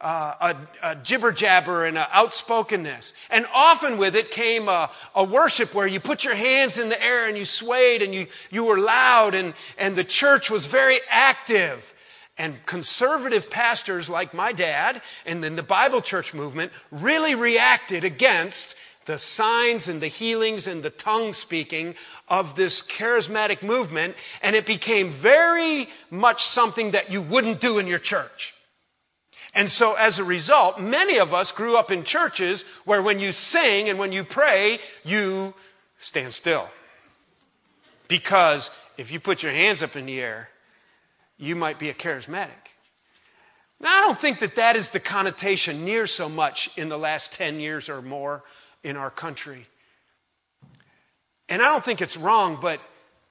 uh, 0.00 0.54
a, 0.82 0.90
a, 0.90 0.96
jibber 0.96 1.32
jabber 1.32 1.84
and 1.84 1.98
an 1.98 2.06
outspokenness. 2.14 3.14
And 3.30 3.46
often 3.52 3.98
with 3.98 4.14
it 4.14 4.30
came 4.30 4.68
a, 4.68 4.90
a, 5.14 5.24
worship 5.24 5.74
where 5.74 5.86
you 5.86 5.98
put 5.98 6.24
your 6.24 6.36
hands 6.36 6.78
in 6.78 6.88
the 6.88 7.02
air 7.02 7.26
and 7.26 7.36
you 7.36 7.44
swayed 7.44 8.02
and 8.02 8.14
you, 8.14 8.28
you 8.50 8.64
were 8.64 8.78
loud 8.78 9.34
and, 9.34 9.54
and 9.76 9.96
the 9.96 10.04
church 10.04 10.50
was 10.50 10.66
very 10.66 11.00
active. 11.10 11.94
And 12.36 12.64
conservative 12.66 13.50
pastors 13.50 14.08
like 14.08 14.32
my 14.32 14.52
dad 14.52 15.02
and 15.26 15.42
then 15.42 15.56
the 15.56 15.64
Bible 15.64 16.00
church 16.00 16.32
movement 16.32 16.70
really 16.92 17.34
reacted 17.34 18.04
against 18.04 18.76
the 19.06 19.18
signs 19.18 19.88
and 19.88 20.00
the 20.00 20.06
healings 20.06 20.68
and 20.68 20.82
the 20.82 20.90
tongue 20.90 21.32
speaking 21.32 21.96
of 22.28 22.54
this 22.54 22.82
charismatic 22.82 23.62
movement. 23.62 24.14
And 24.42 24.54
it 24.54 24.66
became 24.66 25.10
very 25.10 25.88
much 26.10 26.44
something 26.44 26.92
that 26.92 27.10
you 27.10 27.20
wouldn't 27.20 27.58
do 27.58 27.78
in 27.78 27.88
your 27.88 27.98
church. 27.98 28.54
And 29.58 29.68
so 29.68 29.94
as 29.94 30.20
a 30.20 30.24
result, 30.24 30.80
many 30.80 31.18
of 31.18 31.34
us 31.34 31.50
grew 31.50 31.76
up 31.76 31.90
in 31.90 32.04
churches 32.04 32.62
where 32.84 33.02
when 33.02 33.18
you 33.18 33.32
sing 33.32 33.88
and 33.88 33.98
when 33.98 34.12
you 34.12 34.22
pray, 34.22 34.78
you 35.04 35.52
stand 35.98 36.32
still. 36.32 36.68
Because 38.06 38.70
if 38.96 39.10
you 39.10 39.18
put 39.18 39.42
your 39.42 39.50
hands 39.50 39.82
up 39.82 39.96
in 39.96 40.06
the 40.06 40.20
air, 40.20 40.50
you 41.38 41.56
might 41.56 41.76
be 41.76 41.90
a 41.90 41.94
charismatic. 41.94 42.70
Now, 43.80 43.98
I 43.98 44.06
don't 44.06 44.16
think 44.16 44.38
that 44.38 44.54
that 44.54 44.76
is 44.76 44.90
the 44.90 45.00
connotation 45.00 45.84
near 45.84 46.06
so 46.06 46.28
much 46.28 46.70
in 46.78 46.88
the 46.88 46.96
last 46.96 47.32
10 47.32 47.58
years 47.58 47.88
or 47.88 48.00
more 48.00 48.44
in 48.84 48.96
our 48.96 49.10
country. 49.10 49.66
And 51.48 51.60
I 51.60 51.64
don't 51.64 51.82
think 51.82 52.00
it's 52.00 52.16
wrong, 52.16 52.58
but 52.62 52.78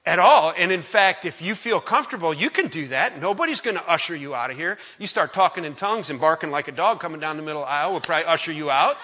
at 0.08 0.18
all. 0.18 0.54
And 0.56 0.72
in 0.72 0.80
fact, 0.80 1.26
if 1.26 1.42
you 1.42 1.54
feel 1.54 1.82
comfortable, 1.82 2.32
you 2.32 2.48
can 2.48 2.68
do 2.68 2.88
that. 2.88 3.20
Nobody's 3.20 3.60
going 3.60 3.76
to 3.76 3.86
usher 3.86 4.16
you 4.16 4.34
out 4.34 4.50
of 4.50 4.56
here. 4.56 4.78
You 4.98 5.06
start 5.06 5.34
talking 5.34 5.66
in 5.66 5.74
tongues 5.74 6.08
and 6.08 6.18
barking 6.18 6.50
like 6.50 6.66
a 6.66 6.72
dog 6.72 6.98
coming 6.98 7.20
down 7.20 7.36
the 7.36 7.42
middle 7.42 7.62
aisle 7.62 7.92
will 7.92 8.00
probably 8.00 8.24
usher 8.24 8.50
you 8.50 8.70
out. 8.70 8.96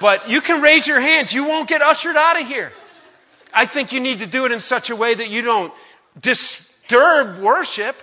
But 0.00 0.28
you 0.28 0.40
can 0.40 0.60
raise 0.60 0.88
your 0.88 1.00
hands. 1.00 1.32
You 1.32 1.46
won't 1.46 1.68
get 1.68 1.82
ushered 1.82 2.16
out 2.16 2.40
of 2.40 2.48
here. 2.48 2.72
I 3.54 3.64
think 3.64 3.92
you 3.92 4.00
need 4.00 4.18
to 4.18 4.26
do 4.26 4.44
it 4.44 4.50
in 4.50 4.58
such 4.58 4.90
a 4.90 4.96
way 4.96 5.14
that 5.14 5.30
you 5.30 5.40
don't 5.40 5.72
disturb 6.20 7.38
worship. 7.38 7.94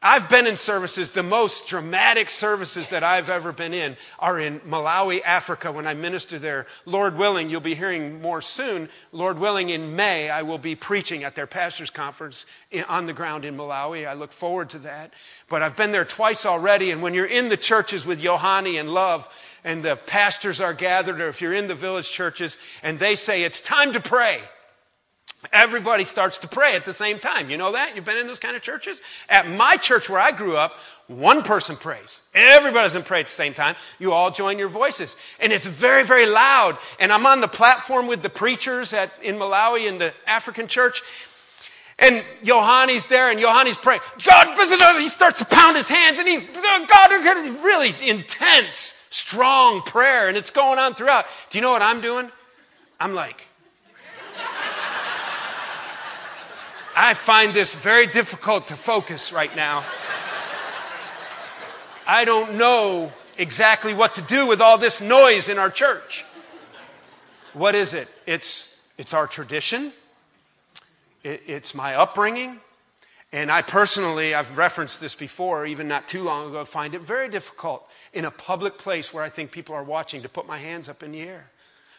I've 0.00 0.28
been 0.28 0.46
in 0.46 0.54
services, 0.54 1.10
the 1.10 1.24
most 1.24 1.66
dramatic 1.66 2.30
services 2.30 2.88
that 2.90 3.02
I've 3.02 3.28
ever 3.28 3.50
been 3.50 3.74
in 3.74 3.96
are 4.20 4.38
in 4.38 4.60
Malawi, 4.60 5.20
Africa, 5.24 5.72
when 5.72 5.88
I 5.88 5.94
minister 5.94 6.38
there. 6.38 6.66
Lord 6.86 7.16
willing, 7.16 7.50
you'll 7.50 7.60
be 7.60 7.74
hearing 7.74 8.22
more 8.22 8.40
soon. 8.40 8.90
Lord 9.10 9.40
willing, 9.40 9.70
in 9.70 9.96
May, 9.96 10.30
I 10.30 10.42
will 10.42 10.58
be 10.58 10.76
preaching 10.76 11.24
at 11.24 11.34
their 11.34 11.48
pastors' 11.48 11.90
conference 11.90 12.46
on 12.88 13.06
the 13.06 13.12
ground 13.12 13.44
in 13.44 13.56
Malawi. 13.56 14.06
I 14.06 14.12
look 14.12 14.30
forward 14.30 14.70
to 14.70 14.78
that. 14.80 15.12
But 15.48 15.62
I've 15.62 15.76
been 15.76 15.90
there 15.90 16.04
twice 16.04 16.46
already, 16.46 16.92
and 16.92 17.02
when 17.02 17.12
you're 17.12 17.26
in 17.26 17.48
the 17.48 17.56
churches 17.56 18.06
with 18.06 18.22
Yohani 18.22 18.78
and 18.78 18.90
Love, 18.90 19.28
and 19.64 19.82
the 19.82 19.96
pastors 19.96 20.60
are 20.60 20.74
gathered, 20.74 21.20
or 21.20 21.26
if 21.26 21.42
you're 21.42 21.52
in 21.52 21.66
the 21.66 21.74
village 21.74 22.08
churches, 22.08 22.56
and 22.84 23.00
they 23.00 23.16
say, 23.16 23.42
it's 23.42 23.58
time 23.58 23.92
to 23.94 24.00
pray. 24.00 24.42
Everybody 25.52 26.04
starts 26.04 26.38
to 26.38 26.48
pray 26.48 26.76
at 26.76 26.84
the 26.84 26.92
same 26.92 27.18
time. 27.18 27.50
You 27.50 27.56
know 27.56 27.72
that? 27.72 27.96
You've 27.96 28.04
been 28.04 28.18
in 28.18 28.26
those 28.26 28.38
kind 28.38 28.56
of 28.56 28.62
churches? 28.62 29.00
At 29.28 29.48
my 29.48 29.76
church 29.76 30.08
where 30.10 30.20
I 30.20 30.32
grew 30.32 30.56
up, 30.56 30.78
one 31.06 31.42
person 31.42 31.76
prays. 31.76 32.20
Everybody 32.34 32.84
doesn't 32.84 33.06
pray 33.06 33.20
at 33.20 33.26
the 33.26 33.32
same 33.32 33.54
time. 33.54 33.74
You 33.98 34.12
all 34.12 34.30
join 34.30 34.58
your 34.58 34.68
voices. 34.68 35.16
And 35.40 35.52
it's 35.52 35.66
very, 35.66 36.04
very 36.04 36.26
loud. 36.26 36.76
And 37.00 37.10
I'm 37.10 37.24
on 37.24 37.40
the 37.40 37.48
platform 37.48 38.06
with 38.06 38.22
the 38.22 38.28
preachers 38.28 38.92
at, 38.92 39.10
in 39.22 39.36
Malawi 39.36 39.88
in 39.88 39.98
the 39.98 40.12
African 40.26 40.68
church. 40.68 41.02
And 41.98 42.22
Yohani's 42.44 43.06
there 43.06 43.30
and 43.30 43.40
Yohani's 43.40 43.78
praying. 43.78 44.02
God 44.22 44.56
visit 44.56 44.80
us. 44.80 44.98
He 44.98 45.08
starts 45.08 45.40
to 45.40 45.46
pound 45.46 45.76
his 45.76 45.88
hands 45.88 46.18
and 46.18 46.28
he's, 46.28 46.44
God, 46.44 47.10
really 47.64 47.92
intense, 48.08 49.04
strong 49.10 49.82
prayer. 49.82 50.28
And 50.28 50.36
it's 50.36 50.50
going 50.50 50.78
on 50.78 50.94
throughout. 50.94 51.24
Do 51.50 51.58
you 51.58 51.62
know 51.62 51.72
what 51.72 51.82
I'm 51.82 52.00
doing? 52.00 52.30
I'm 53.00 53.14
like, 53.14 53.48
I 57.00 57.14
find 57.14 57.54
this 57.54 57.76
very 57.76 58.08
difficult 58.08 58.66
to 58.68 58.74
focus 58.74 59.32
right 59.32 59.54
now. 59.54 59.84
I 62.04 62.24
don't 62.24 62.56
know 62.56 63.12
exactly 63.36 63.94
what 63.94 64.16
to 64.16 64.22
do 64.22 64.48
with 64.48 64.60
all 64.60 64.78
this 64.78 65.00
noise 65.00 65.48
in 65.48 65.58
our 65.58 65.70
church. 65.70 66.24
What 67.52 67.76
is 67.76 67.94
it? 67.94 68.08
It's, 68.26 68.80
it's 68.98 69.14
our 69.14 69.28
tradition, 69.28 69.92
it, 71.22 71.40
it's 71.46 71.72
my 71.72 71.94
upbringing. 71.94 72.58
And 73.30 73.52
I 73.52 73.62
personally, 73.62 74.34
I've 74.34 74.58
referenced 74.58 75.00
this 75.00 75.14
before, 75.14 75.66
even 75.66 75.86
not 75.86 76.08
too 76.08 76.22
long 76.22 76.48
ago, 76.48 76.64
find 76.64 76.96
it 76.96 77.02
very 77.02 77.28
difficult 77.28 77.88
in 78.12 78.24
a 78.24 78.30
public 78.32 78.76
place 78.76 79.14
where 79.14 79.22
I 79.22 79.28
think 79.28 79.52
people 79.52 79.76
are 79.76 79.84
watching 79.84 80.22
to 80.22 80.28
put 80.28 80.48
my 80.48 80.58
hands 80.58 80.88
up 80.88 81.04
in 81.04 81.12
the 81.12 81.20
air. 81.20 81.50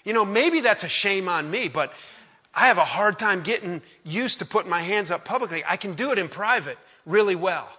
You 0.04 0.14
know, 0.14 0.26
maybe 0.26 0.60
that's 0.60 0.84
a 0.84 0.90
shame 0.90 1.30
on 1.30 1.52
me, 1.52 1.70
but 1.70 1.94
I 2.60 2.68
have 2.68 2.78
a 2.78 2.84
hard 2.84 3.18
time 3.18 3.42
getting 3.42 3.82
used 4.04 4.40
to 4.40 4.46
putting 4.46 4.70
my 4.70 4.82
hands 4.82 5.12
up 5.12 5.24
publicly. 5.24 5.64
I 5.66 5.78
can 5.78 5.94
do 5.94 6.12
it 6.12 6.18
in 6.18 6.28
private 6.28 6.78
really 7.06 7.38
well. 7.38 7.70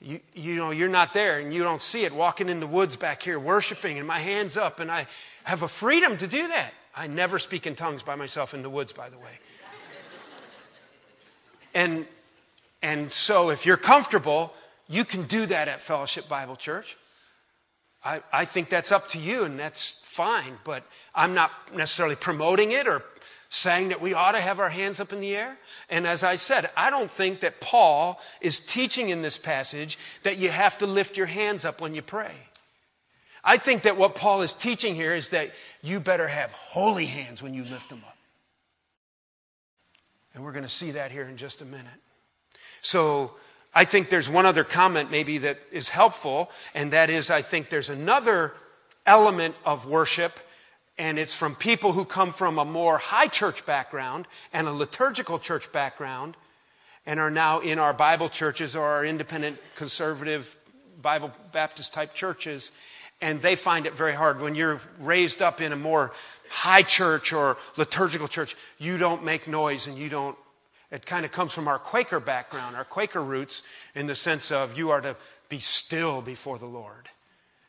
You, 0.00 0.18
you 0.34 0.56
know, 0.56 0.72
you're 0.72 0.88
not 0.88 1.14
there 1.14 1.38
and 1.38 1.54
you 1.54 1.62
don't 1.62 1.80
see 1.80 2.02
it 2.02 2.12
walking 2.12 2.48
in 2.48 2.58
the 2.58 2.66
woods 2.66 2.96
back 2.96 3.22
here 3.22 3.38
worshiping 3.38 3.96
and 3.98 4.06
my 4.06 4.18
hands 4.18 4.56
up, 4.56 4.80
and 4.80 4.90
I 4.90 5.06
have 5.44 5.62
a 5.62 5.68
freedom 5.68 6.16
to 6.16 6.26
do 6.26 6.48
that. 6.48 6.72
I 6.96 7.06
never 7.06 7.38
speak 7.38 7.68
in 7.68 7.76
tongues 7.76 8.02
by 8.02 8.16
myself 8.16 8.52
in 8.52 8.62
the 8.62 8.68
woods, 8.68 8.92
by 8.92 9.08
the 9.08 9.16
way. 9.16 9.38
And, 11.72 12.04
and 12.82 13.12
so, 13.12 13.50
if 13.50 13.64
you're 13.64 13.76
comfortable, 13.76 14.52
you 14.88 15.04
can 15.04 15.22
do 15.22 15.46
that 15.46 15.68
at 15.68 15.80
Fellowship 15.80 16.28
Bible 16.28 16.56
Church. 16.56 16.96
I, 18.04 18.22
I 18.32 18.44
think 18.44 18.70
that's 18.70 18.90
up 18.90 19.08
to 19.10 19.18
you, 19.18 19.44
and 19.44 19.56
that's 19.56 20.02
fine, 20.04 20.58
but 20.64 20.84
I'm 21.14 21.32
not 21.32 21.50
necessarily 21.74 22.16
promoting 22.16 22.72
it 22.72 22.88
or 22.88 23.02
saying 23.54 23.90
that 23.90 24.00
we 24.00 24.14
ought 24.14 24.32
to 24.32 24.40
have 24.40 24.58
our 24.58 24.68
hands 24.68 24.98
up 24.98 25.12
in 25.12 25.20
the 25.20 25.36
air. 25.36 25.56
And 25.88 26.08
as 26.08 26.24
I 26.24 26.34
said, 26.34 26.70
I 26.76 26.90
don't 26.90 27.10
think 27.10 27.40
that 27.40 27.60
Paul 27.60 28.20
is 28.40 28.58
teaching 28.58 29.10
in 29.10 29.22
this 29.22 29.38
passage 29.38 29.96
that 30.24 30.38
you 30.38 30.50
have 30.50 30.78
to 30.78 30.86
lift 30.86 31.16
your 31.16 31.26
hands 31.26 31.64
up 31.64 31.80
when 31.80 31.94
you 31.94 32.02
pray. 32.02 32.32
I 33.44 33.56
think 33.56 33.82
that 33.82 33.96
what 33.96 34.16
Paul 34.16 34.42
is 34.42 34.54
teaching 34.54 34.96
here 34.96 35.14
is 35.14 35.28
that 35.28 35.52
you 35.82 36.00
better 36.00 36.26
have 36.26 36.50
holy 36.50 37.06
hands 37.06 37.44
when 37.44 37.54
you 37.54 37.62
lift 37.62 37.90
them 37.90 38.02
up. 38.04 38.16
And 40.34 40.42
we're 40.42 40.52
going 40.52 40.64
to 40.64 40.68
see 40.68 40.90
that 40.92 41.12
here 41.12 41.24
in 41.24 41.36
just 41.36 41.62
a 41.62 41.64
minute. 41.64 41.86
So 42.80 43.34
I 43.72 43.84
think 43.84 44.10
there's 44.10 44.28
one 44.28 44.46
other 44.46 44.64
comment 44.64 45.12
maybe 45.12 45.38
that 45.38 45.58
is 45.70 45.90
helpful, 45.90 46.50
and 46.74 46.92
that 46.92 47.08
is 47.08 47.30
I 47.30 47.42
think 47.42 47.70
there's 47.70 47.88
another 47.88 48.52
element 49.06 49.54
of 49.64 49.86
worship, 49.86 50.40
and 50.98 51.18
it's 51.18 51.34
from 51.34 51.54
people 51.54 51.92
who 51.92 52.04
come 52.04 52.32
from 52.32 52.58
a 52.58 52.64
more 52.64 52.98
high 52.98 53.26
church 53.26 53.66
background 53.66 54.26
and 54.52 54.68
a 54.68 54.72
liturgical 54.72 55.38
church 55.38 55.72
background 55.72 56.36
and 57.06 57.20
are 57.20 57.30
now 57.30 57.60
in 57.60 57.78
our 57.78 57.92
Bible 57.92 58.28
churches 58.28 58.76
or 58.76 58.84
our 58.84 59.04
independent 59.04 59.58
conservative 59.74 60.56
Bible 61.02 61.32
Baptist 61.52 61.92
type 61.92 62.14
churches 62.14 62.70
and 63.20 63.40
they 63.40 63.56
find 63.56 63.86
it 63.86 63.94
very 63.94 64.12
hard. 64.12 64.40
When 64.40 64.54
you're 64.54 64.80
raised 64.98 65.40
up 65.40 65.60
in 65.60 65.72
a 65.72 65.76
more 65.76 66.12
high 66.50 66.82
church 66.82 67.32
or 67.32 67.56
liturgical 67.76 68.28
church, 68.28 68.56
you 68.78 68.98
don't 68.98 69.24
make 69.24 69.48
noise 69.48 69.86
and 69.86 69.96
you 69.96 70.08
don't. 70.08 70.36
It 70.90 71.06
kind 71.06 71.24
of 71.24 71.32
comes 71.32 71.52
from 71.52 71.66
our 71.66 71.78
Quaker 71.78 72.20
background, 72.20 72.76
our 72.76 72.84
Quaker 72.84 73.22
roots, 73.22 73.62
in 73.94 74.06
the 74.06 74.14
sense 74.14 74.52
of 74.52 74.76
you 74.76 74.90
are 74.90 75.00
to 75.00 75.16
be 75.48 75.58
still 75.58 76.20
before 76.20 76.58
the 76.58 76.66
Lord. 76.66 77.08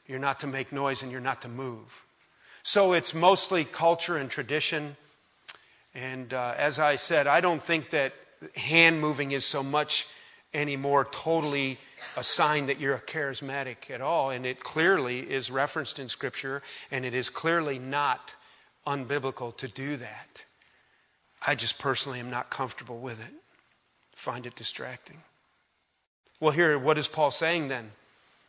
You're 0.07 0.19
not 0.19 0.41
to 0.41 0.47
make 0.47 0.71
noise 0.71 1.01
and 1.01 1.11
you're 1.11 1.21
not 1.21 1.41
to 1.43 1.49
move. 1.49 2.04
So 2.67 2.93
it's 2.93 3.13
mostly 3.13 3.63
culture 3.63 4.17
and 4.17 4.27
tradition. 4.27 4.97
And 5.93 6.33
uh, 6.33 6.55
as 6.57 6.79
I 6.79 6.95
said, 6.95 7.27
I 7.27 7.39
don't 7.39 7.61
think 7.61 7.91
that 7.91 8.13
hand 8.55 8.99
moving 8.99 9.33
is 9.33 9.45
so 9.45 9.61
much 9.61 10.07
anymore 10.51 11.07
totally 11.11 11.77
a 12.17 12.23
sign 12.23 12.65
that 12.65 12.79
you're 12.79 12.95
a 12.95 13.01
charismatic 13.01 13.91
at 13.91 14.01
all. 14.01 14.31
And 14.31 14.47
it 14.47 14.63
clearly 14.63 15.19
is 15.19 15.51
referenced 15.51 15.99
in 15.99 16.09
Scripture, 16.09 16.63
and 16.89 17.05
it 17.05 17.13
is 17.13 17.29
clearly 17.29 17.77
not 17.77 18.35
unbiblical 18.87 19.55
to 19.57 19.67
do 19.67 19.95
that. 19.97 20.43
I 21.45 21.53
just 21.53 21.77
personally 21.77 22.19
am 22.19 22.31
not 22.31 22.49
comfortable 22.49 22.97
with 22.97 23.21
it, 23.21 23.33
find 24.15 24.47
it 24.47 24.55
distracting. 24.55 25.21
Well, 26.39 26.51
here, 26.51 26.79
what 26.79 26.97
is 26.97 27.07
Paul 27.07 27.29
saying 27.29 27.67
then? 27.67 27.91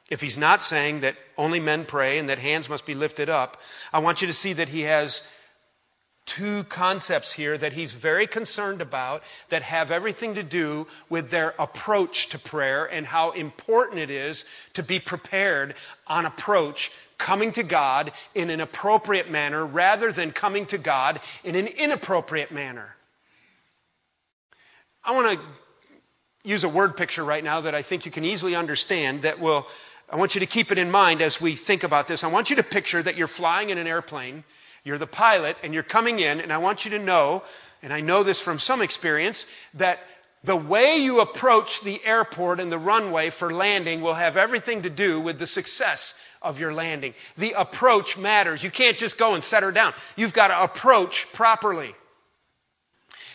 If 0.09 0.21
he's 0.21 0.38
not 0.38 0.62
saying 0.62 1.01
that 1.01 1.16
only 1.37 1.59
men 1.59 1.85
pray 1.85 2.19
and 2.19 2.29
that 2.29 2.38
hands 2.38 2.69
must 2.69 2.87
be 2.87 2.95
lifted 2.95 3.29
up, 3.29 3.61
I 3.92 3.99
want 3.99 4.21
you 4.21 4.27
to 4.27 4.33
see 4.33 4.53
that 4.53 4.69
he 4.69 4.83
has 4.83 5.29
two 6.27 6.64
concepts 6.64 7.33
here 7.33 7.57
that 7.57 7.73
he's 7.73 7.95
very 7.95 8.27
concerned 8.27 8.83
about 8.83 9.23
that 9.49 9.62
have 9.62 9.90
everything 9.90 10.35
to 10.35 10.42
do 10.42 10.87
with 11.09 11.31
their 11.31 11.55
approach 11.59 12.29
to 12.29 12.38
prayer 12.38 12.85
and 12.85 13.07
how 13.07 13.31
important 13.31 14.01
it 14.01 14.11
is 14.11 14.45
to 14.75 14.83
be 14.83 14.99
prepared 14.99 15.75
on 16.09 16.27
approach 16.27 16.90
coming 17.16 17.53
to 17.53 17.62
God 17.62 18.12
in 18.35 18.51
an 18.51 18.61
appropriate 18.61 19.31
manner 19.31 19.64
rather 19.64 20.12
than 20.12 20.33
coming 20.33 20.66
to 20.66 20.79
God 20.79 21.21
in 21.45 21.55
an 21.55 21.69
inappropriate 21.69 22.51
manner. 22.51 22.97
I 25.05 25.14
want 25.14 25.38
to 25.38 25.47
use 26.42 26.64
a 26.64 26.69
word 26.69 26.97
picture 26.97 27.25
right 27.25 27.42
now 27.42 27.61
that 27.61 27.75
I 27.75 27.83
think 27.83 28.05
you 28.05 28.12
can 28.12 28.25
easily 28.25 28.55
understand 28.55 29.23
that 29.23 29.38
will 29.38 29.66
I 30.09 30.16
want 30.16 30.35
you 30.35 30.40
to 30.40 30.47
keep 30.47 30.71
it 30.71 30.79
in 30.79 30.90
mind 30.90 31.21
as 31.21 31.40
we 31.40 31.57
think 31.57 31.83
about 31.83 32.09
this. 32.09 32.23
I 32.23 32.29
want 32.29 32.51
you 32.51 32.57
to 32.57 32.62
picture 32.62 33.03
that 33.03 33.16
you're 33.16 33.27
flying 33.27 33.71
in 33.71 33.79
an 33.79 33.87
airplane 33.87 34.45
you're 34.87 34.99
the 34.99 35.07
pilot 35.07 35.57
and 35.64 35.75
you're 35.75 35.83
coming 35.83 36.21
in, 36.21 36.40
and 36.40 36.53
I 36.53 36.59
want 36.59 36.85
you 36.85 36.92
to 36.92 36.99
know, 37.01 37.42
and 37.83 37.92
I 37.92 38.01
know 38.01 38.23
this 38.23 38.40
from 38.40 38.61
some 38.61 38.81
experience, 38.81 39.45
that 39.75 39.99
the 40.45 40.55
way 40.55 40.99
you 40.99 41.21
approach 41.21 41.81
the 41.81 42.01
airport 42.05 42.61
and 42.61 42.71
the 42.71 42.79
runway 42.79 43.31
for 43.31 43.53
landing 43.53 44.01
will 44.01 44.14
have 44.14 44.37
everything 44.37 44.83
to 44.83 44.90
do 44.90 45.21
with 45.21 45.40
the 45.40 45.47
success 45.47 46.23
of 46.40 46.61
your 46.61 46.73
landing. 46.73 47.14
The 47.37 47.55
approach 47.55 48.16
matters. 48.16 48.62
You 48.62 48.71
can't 48.71 48.97
just 48.97 49.19
go 49.19 49.35
and 49.35 49.42
set 49.42 49.64
her 49.64 49.73
down. 49.73 49.92
You've 50.14 50.33
got 50.33 50.49
to 50.49 50.62
approach 50.62 51.33
properly. 51.33 51.97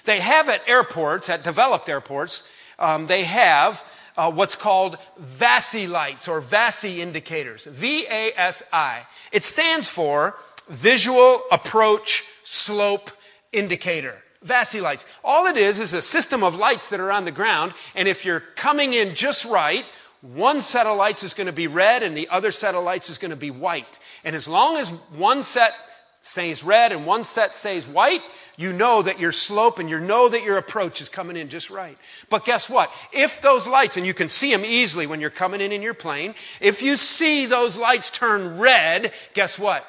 They 0.06 0.22
have 0.22 0.48
at 0.48 0.68
airports, 0.70 1.30
at 1.30 1.44
developed 1.44 1.90
airports, 1.90 2.50
um, 2.80 3.08
they 3.08 3.26
have 3.26 3.84
uh, 4.18 4.32
what's 4.32 4.56
called 4.56 4.98
VASI 5.20 5.88
lights 5.88 6.28
or 6.28 6.42
VASI 6.42 6.98
indicators. 6.98 7.66
V 7.66 8.06
A 8.10 8.32
S 8.36 8.64
I. 8.72 9.06
It 9.32 9.44
stands 9.44 9.88
for 9.88 10.36
visual 10.70 11.40
approach 11.52 12.26
slope 12.44 13.12
indicator. 13.52 14.16
VASI 14.46 14.82
lights. 14.82 15.06
All 15.24 15.46
it 15.46 15.58
is 15.58 15.80
is 15.80 15.94
a 15.94 16.02
system 16.02 16.44
of 16.44 16.56
lights 16.56 16.90
that 16.90 17.00
are 17.00 17.12
on 17.12 17.26
the 17.26 17.32
ground, 17.32 17.74
and 17.96 18.08
if 18.08 18.26
you're 18.26 18.40
coming 18.40 18.94
in 18.94 19.14
just 19.14 19.46
right, 19.46 19.86
one 20.22 20.62
set 20.62 20.86
of 20.86 20.98
lights 20.98 21.24
is 21.24 21.34
going 21.34 21.48
to 21.48 21.54
be 21.54 21.68
red 21.68 22.04
and 22.04 22.16
the 22.16 22.30
other 22.30 22.52
set 22.52 22.76
of 22.76 22.84
lights 22.84 23.10
is 23.10 23.18
going 23.18 23.32
to 23.32 23.36
be 23.36 23.50
white. 23.50 24.00
And 24.24 24.36
as 24.36 24.48
long 24.48 24.78
as 24.78 24.90
one 25.16 25.42
set 25.42 25.74
stays 26.22 26.64
red 26.64 26.92
and 26.92 27.06
one 27.06 27.24
set 27.24 27.56
says 27.56 27.88
white, 27.88 28.22
you 28.56 28.72
know 28.72 29.02
that 29.02 29.20
your 29.20 29.32
slope 29.32 29.80
and 29.80 29.90
you 29.90 30.00
know 30.00 30.30
that 30.30 30.44
your 30.44 30.58
approach 30.58 31.02
is 31.02 31.10
coming 31.10 31.36
in 31.36 31.50
just 31.50 31.70
right. 31.70 31.98
But 32.30 32.46
guess 32.46 32.70
what? 32.70 32.92
If 33.12 33.42
those 33.42 33.68
lights, 33.68 33.98
and 33.98 34.06
you 34.06 34.14
can 34.14 34.30
see 34.30 34.52
them 34.52 34.64
easily 34.64 35.08
when 35.08 35.20
you're 35.20 35.32
coming 35.32 35.62
in 35.62 35.72
in 35.72 35.82
your 35.82 35.96
plane, 35.96 36.36
if 36.60 36.82
you 36.82 36.96
see 36.96 37.48
those 37.48 37.76
lights 37.76 38.10
turn 38.12 38.60
red, 38.60 39.14
guess 39.34 39.58
what? 39.58 39.86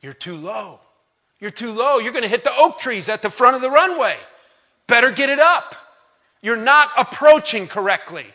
You're 0.00 0.14
too 0.14 0.36
low. 0.36 0.80
You're 1.40 1.50
too 1.50 1.72
low. 1.72 1.98
You're 1.98 2.12
going 2.12 2.22
to 2.22 2.28
hit 2.28 2.44
the 2.44 2.56
oak 2.56 2.78
trees 2.78 3.08
at 3.08 3.20
the 3.20 3.30
front 3.30 3.54
of 3.54 3.62
the 3.62 3.70
runway. 3.70 4.16
Better 4.86 5.10
get 5.10 5.28
it 5.28 5.38
up. 5.38 5.74
You're 6.40 6.56
not 6.56 6.90
approaching 6.98 7.66
correctly. 7.66 8.26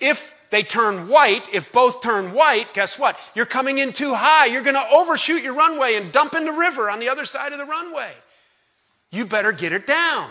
If 0.00 0.33
they 0.54 0.62
turn 0.62 1.08
white, 1.08 1.52
if 1.52 1.72
both 1.72 2.00
turn 2.00 2.32
white, 2.32 2.72
guess 2.74 2.96
what? 2.96 3.18
You're 3.34 3.44
coming 3.44 3.78
in 3.78 3.92
too 3.92 4.14
high. 4.14 4.46
You're 4.46 4.62
going 4.62 4.76
to 4.76 4.88
overshoot 4.92 5.42
your 5.42 5.54
runway 5.54 5.96
and 5.96 6.12
dump 6.12 6.32
in 6.32 6.44
the 6.44 6.52
river 6.52 6.88
on 6.88 7.00
the 7.00 7.08
other 7.08 7.24
side 7.24 7.52
of 7.52 7.58
the 7.58 7.64
runway. 7.64 8.12
You 9.10 9.26
better 9.26 9.50
get 9.50 9.72
it 9.72 9.84
down. 9.84 10.30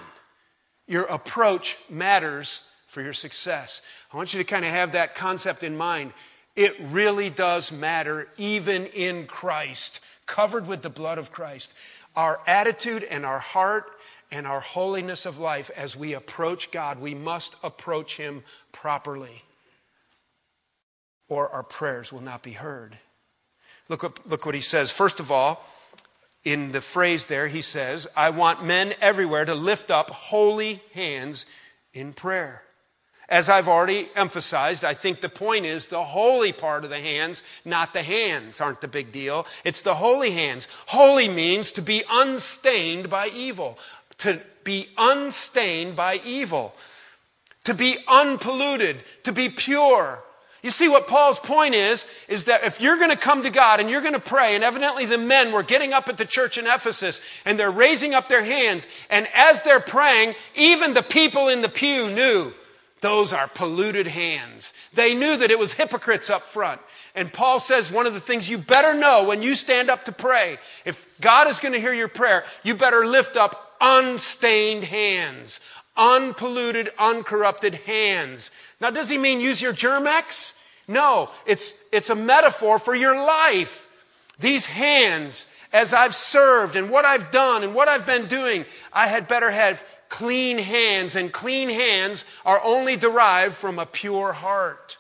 Your 0.87 1.03
approach 1.03 1.77
matters 1.89 2.69
for 2.87 3.01
your 3.01 3.11
success. 3.11 3.81
I 4.13 4.15
want 4.15 4.33
you 4.33 4.37
to 4.37 4.45
kind 4.45 4.63
of 4.63 4.71
have 4.71 4.93
that 4.93 5.13
concept 5.13 5.61
in 5.61 5.75
mind. 5.75 6.13
It 6.55 6.73
really 6.79 7.29
does 7.29 7.73
matter, 7.73 8.29
even 8.37 8.85
in 8.85 9.27
Christ, 9.27 9.99
covered 10.25 10.67
with 10.67 10.83
the 10.83 10.89
blood 10.89 11.17
of 11.17 11.33
Christ. 11.33 11.73
Our 12.15 12.39
attitude 12.47 13.03
and 13.03 13.25
our 13.25 13.39
heart 13.39 13.91
and 14.31 14.47
our 14.47 14.61
holiness 14.61 15.25
of 15.25 15.37
life 15.37 15.69
as 15.75 15.97
we 15.97 16.13
approach 16.13 16.71
God, 16.71 17.01
we 17.01 17.13
must 17.13 17.57
approach 17.61 18.15
Him 18.15 18.45
properly, 18.71 19.43
or 21.33 21.49
our 21.49 21.63
prayers 21.63 22.13
will 22.13 22.21
not 22.21 22.43
be 22.43 22.51
heard. 22.51 22.97
Look 23.89 24.03
look 24.29 24.45
what 24.45 24.55
he 24.55 24.61
says. 24.61 24.91
First 24.91 25.19
of 25.19 25.31
all, 25.31 25.65
in 26.43 26.69
the 26.69 26.81
phrase 26.81 27.27
there, 27.27 27.47
he 27.47 27.61
says, 27.61 28.07
I 28.15 28.29
want 28.29 28.63
men 28.63 28.93
everywhere 29.01 29.45
to 29.45 29.55
lift 29.55 29.89
up 29.89 30.09
holy 30.09 30.81
hands 30.93 31.45
in 31.93 32.13
prayer. 32.13 32.61
As 33.29 33.49
I've 33.49 33.69
already 33.69 34.09
emphasized, 34.15 34.83
I 34.83 34.93
think 34.93 35.21
the 35.21 35.29
point 35.29 35.65
is 35.65 35.87
the 35.87 36.03
holy 36.03 36.51
part 36.51 36.83
of 36.83 36.89
the 36.89 36.99
hands, 36.99 37.41
not 37.63 37.93
the 37.93 38.03
hands, 38.03 38.59
aren't 38.61 38.81
the 38.81 38.87
big 38.87 39.11
deal. 39.11 39.47
It's 39.63 39.81
the 39.81 39.95
holy 39.95 40.31
hands. 40.31 40.67
Holy 40.87 41.29
means 41.29 41.71
to 41.71 41.81
be 41.81 42.03
unstained 42.11 43.09
by 43.09 43.29
evil, 43.29 43.79
to 44.19 44.39
be 44.63 44.89
unstained 44.97 45.95
by 45.95 46.19
evil, 46.25 46.75
to 47.63 47.73
be 47.73 47.97
unpolluted, 48.07 48.97
to 49.23 49.31
be 49.31 49.49
pure. 49.49 50.21
You 50.63 50.71
see 50.71 50.87
what 50.87 51.07
Paul's 51.07 51.39
point 51.39 51.75
is, 51.75 52.09
is 52.29 52.45
that 52.45 52.63
if 52.63 52.79
you're 52.79 52.97
going 52.97 53.11
to 53.11 53.17
come 53.17 53.43
to 53.43 53.49
God 53.49 53.81
and 53.81 53.89
you're 53.89 54.01
going 54.01 54.13
to 54.13 54.19
pray, 54.19 54.55
and 54.55 54.63
evidently 54.63 55.05
the 55.05 55.17
men 55.17 55.51
were 55.51 55.61
getting 55.61 55.91
up 55.91 56.07
at 56.07 56.17
the 56.17 56.25
church 56.25 56.57
in 56.57 56.65
Ephesus 56.65 57.19
and 57.45 57.59
they're 57.59 57.69
raising 57.69 58.13
up 58.13 58.29
their 58.29 58.45
hands, 58.45 58.87
and 59.09 59.27
as 59.35 59.61
they're 59.61 59.81
praying, 59.81 60.35
even 60.55 60.93
the 60.93 61.03
people 61.03 61.49
in 61.49 61.61
the 61.61 61.69
pew 61.69 62.09
knew 62.09 62.53
those 63.01 63.33
are 63.33 63.49
polluted 63.49 64.07
hands. 64.07 64.73
They 64.93 65.13
knew 65.13 65.35
that 65.35 65.51
it 65.51 65.59
was 65.59 65.73
hypocrites 65.73 66.29
up 66.29 66.43
front. 66.43 66.79
And 67.13 67.33
Paul 67.33 67.59
says 67.59 67.91
one 67.91 68.07
of 68.07 68.13
the 68.13 68.21
things 68.21 68.49
you 68.49 68.57
better 68.57 68.97
know 68.97 69.25
when 69.25 69.43
you 69.43 69.55
stand 69.55 69.89
up 69.89 70.05
to 70.05 70.13
pray, 70.13 70.57
if 70.85 71.05
God 71.19 71.49
is 71.49 71.59
going 71.59 71.73
to 71.73 71.81
hear 71.81 71.93
your 71.93 72.07
prayer, 72.07 72.45
you 72.63 72.73
better 72.73 73.05
lift 73.05 73.35
up 73.35 73.75
unstained 73.81 74.85
hands, 74.85 75.59
unpolluted, 75.95 76.89
uncorrupted 76.97 77.75
hands. 77.75 78.51
Now, 78.79 78.89
does 78.89 79.09
he 79.09 79.17
mean 79.17 79.39
use 79.39 79.61
your 79.61 79.73
Germ-X? 79.73 80.59
No, 80.87 81.29
it's, 81.45 81.81
it's 81.91 82.09
a 82.09 82.15
metaphor 82.15 82.79
for 82.79 82.95
your 82.95 83.15
life. 83.15 83.87
These 84.39 84.65
hands, 84.65 85.47
as 85.71 85.93
I've 85.93 86.15
served 86.15 86.75
and 86.75 86.89
what 86.89 87.05
I've 87.05 87.31
done 87.31 87.63
and 87.63 87.73
what 87.75 87.87
I've 87.87 88.05
been 88.05 88.27
doing, 88.27 88.65
I 88.91 89.07
had 89.07 89.27
better 89.27 89.51
have 89.51 89.83
clean 90.09 90.59
hands, 90.59 91.15
and 91.15 91.31
clean 91.31 91.69
hands 91.69 92.23
are 92.45 92.61
only 92.63 92.95
derived 92.95 93.55
from 93.55 93.79
a 93.79 93.85
pure 93.85 94.31
heart. 94.31 94.97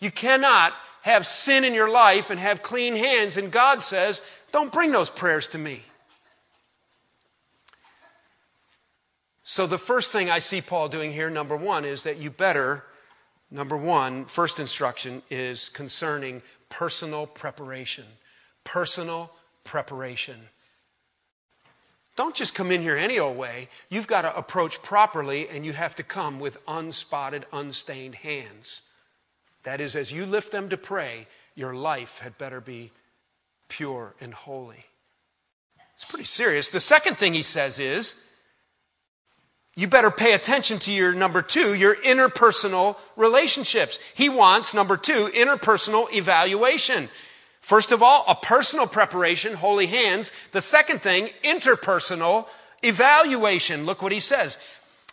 You 0.00 0.10
cannot 0.10 0.74
have 1.00 1.26
sin 1.26 1.64
in 1.64 1.72
your 1.72 1.88
life 1.88 2.28
and 2.28 2.38
have 2.38 2.62
clean 2.62 2.94
hands, 2.94 3.38
and 3.38 3.50
God 3.50 3.82
says 3.82 4.20
don't 4.52 4.72
bring 4.72 4.92
those 4.92 5.08
prayers 5.08 5.48
to 5.48 5.58
me. 5.58 5.82
So, 9.50 9.66
the 9.66 9.78
first 9.78 10.12
thing 10.12 10.28
I 10.28 10.40
see 10.40 10.60
Paul 10.60 10.90
doing 10.90 11.10
here, 11.10 11.30
number 11.30 11.56
one, 11.56 11.86
is 11.86 12.02
that 12.02 12.18
you 12.18 12.28
better, 12.28 12.84
number 13.50 13.78
one, 13.78 14.26
first 14.26 14.60
instruction 14.60 15.22
is 15.30 15.70
concerning 15.70 16.42
personal 16.68 17.26
preparation. 17.26 18.04
Personal 18.64 19.32
preparation. 19.64 20.36
Don't 22.14 22.34
just 22.34 22.54
come 22.54 22.70
in 22.70 22.82
here 22.82 22.94
any 22.94 23.18
old 23.18 23.38
way. 23.38 23.70
You've 23.88 24.06
got 24.06 24.20
to 24.22 24.36
approach 24.36 24.82
properly, 24.82 25.48
and 25.48 25.64
you 25.64 25.72
have 25.72 25.94
to 25.94 26.02
come 26.02 26.40
with 26.40 26.62
unspotted, 26.66 27.44
unstained 27.50 28.16
hands. 28.16 28.82
That 29.62 29.80
is, 29.80 29.96
as 29.96 30.12
you 30.12 30.26
lift 30.26 30.52
them 30.52 30.68
to 30.68 30.76
pray, 30.76 31.26
your 31.54 31.72
life 31.72 32.18
had 32.18 32.36
better 32.36 32.60
be 32.60 32.90
pure 33.68 34.14
and 34.20 34.34
holy. 34.34 34.84
It's 35.94 36.04
pretty 36.04 36.26
serious. 36.26 36.68
The 36.68 36.80
second 36.80 37.16
thing 37.16 37.32
he 37.32 37.40
says 37.40 37.80
is, 37.80 38.26
you 39.78 39.86
better 39.86 40.10
pay 40.10 40.32
attention 40.32 40.80
to 40.80 40.92
your 40.92 41.14
number 41.14 41.40
two, 41.40 41.72
your 41.72 41.94
interpersonal 41.94 42.96
relationships. 43.14 44.00
He 44.12 44.28
wants, 44.28 44.74
number 44.74 44.96
two, 44.96 45.28
interpersonal 45.28 46.12
evaluation. 46.12 47.08
First 47.60 47.92
of 47.92 48.02
all, 48.02 48.24
a 48.26 48.34
personal 48.34 48.88
preparation, 48.88 49.54
holy 49.54 49.86
hands. 49.86 50.32
The 50.50 50.60
second 50.60 51.00
thing, 51.00 51.30
interpersonal 51.44 52.48
evaluation. 52.82 53.86
Look 53.86 54.02
what 54.02 54.10
he 54.10 54.18
says. 54.18 54.58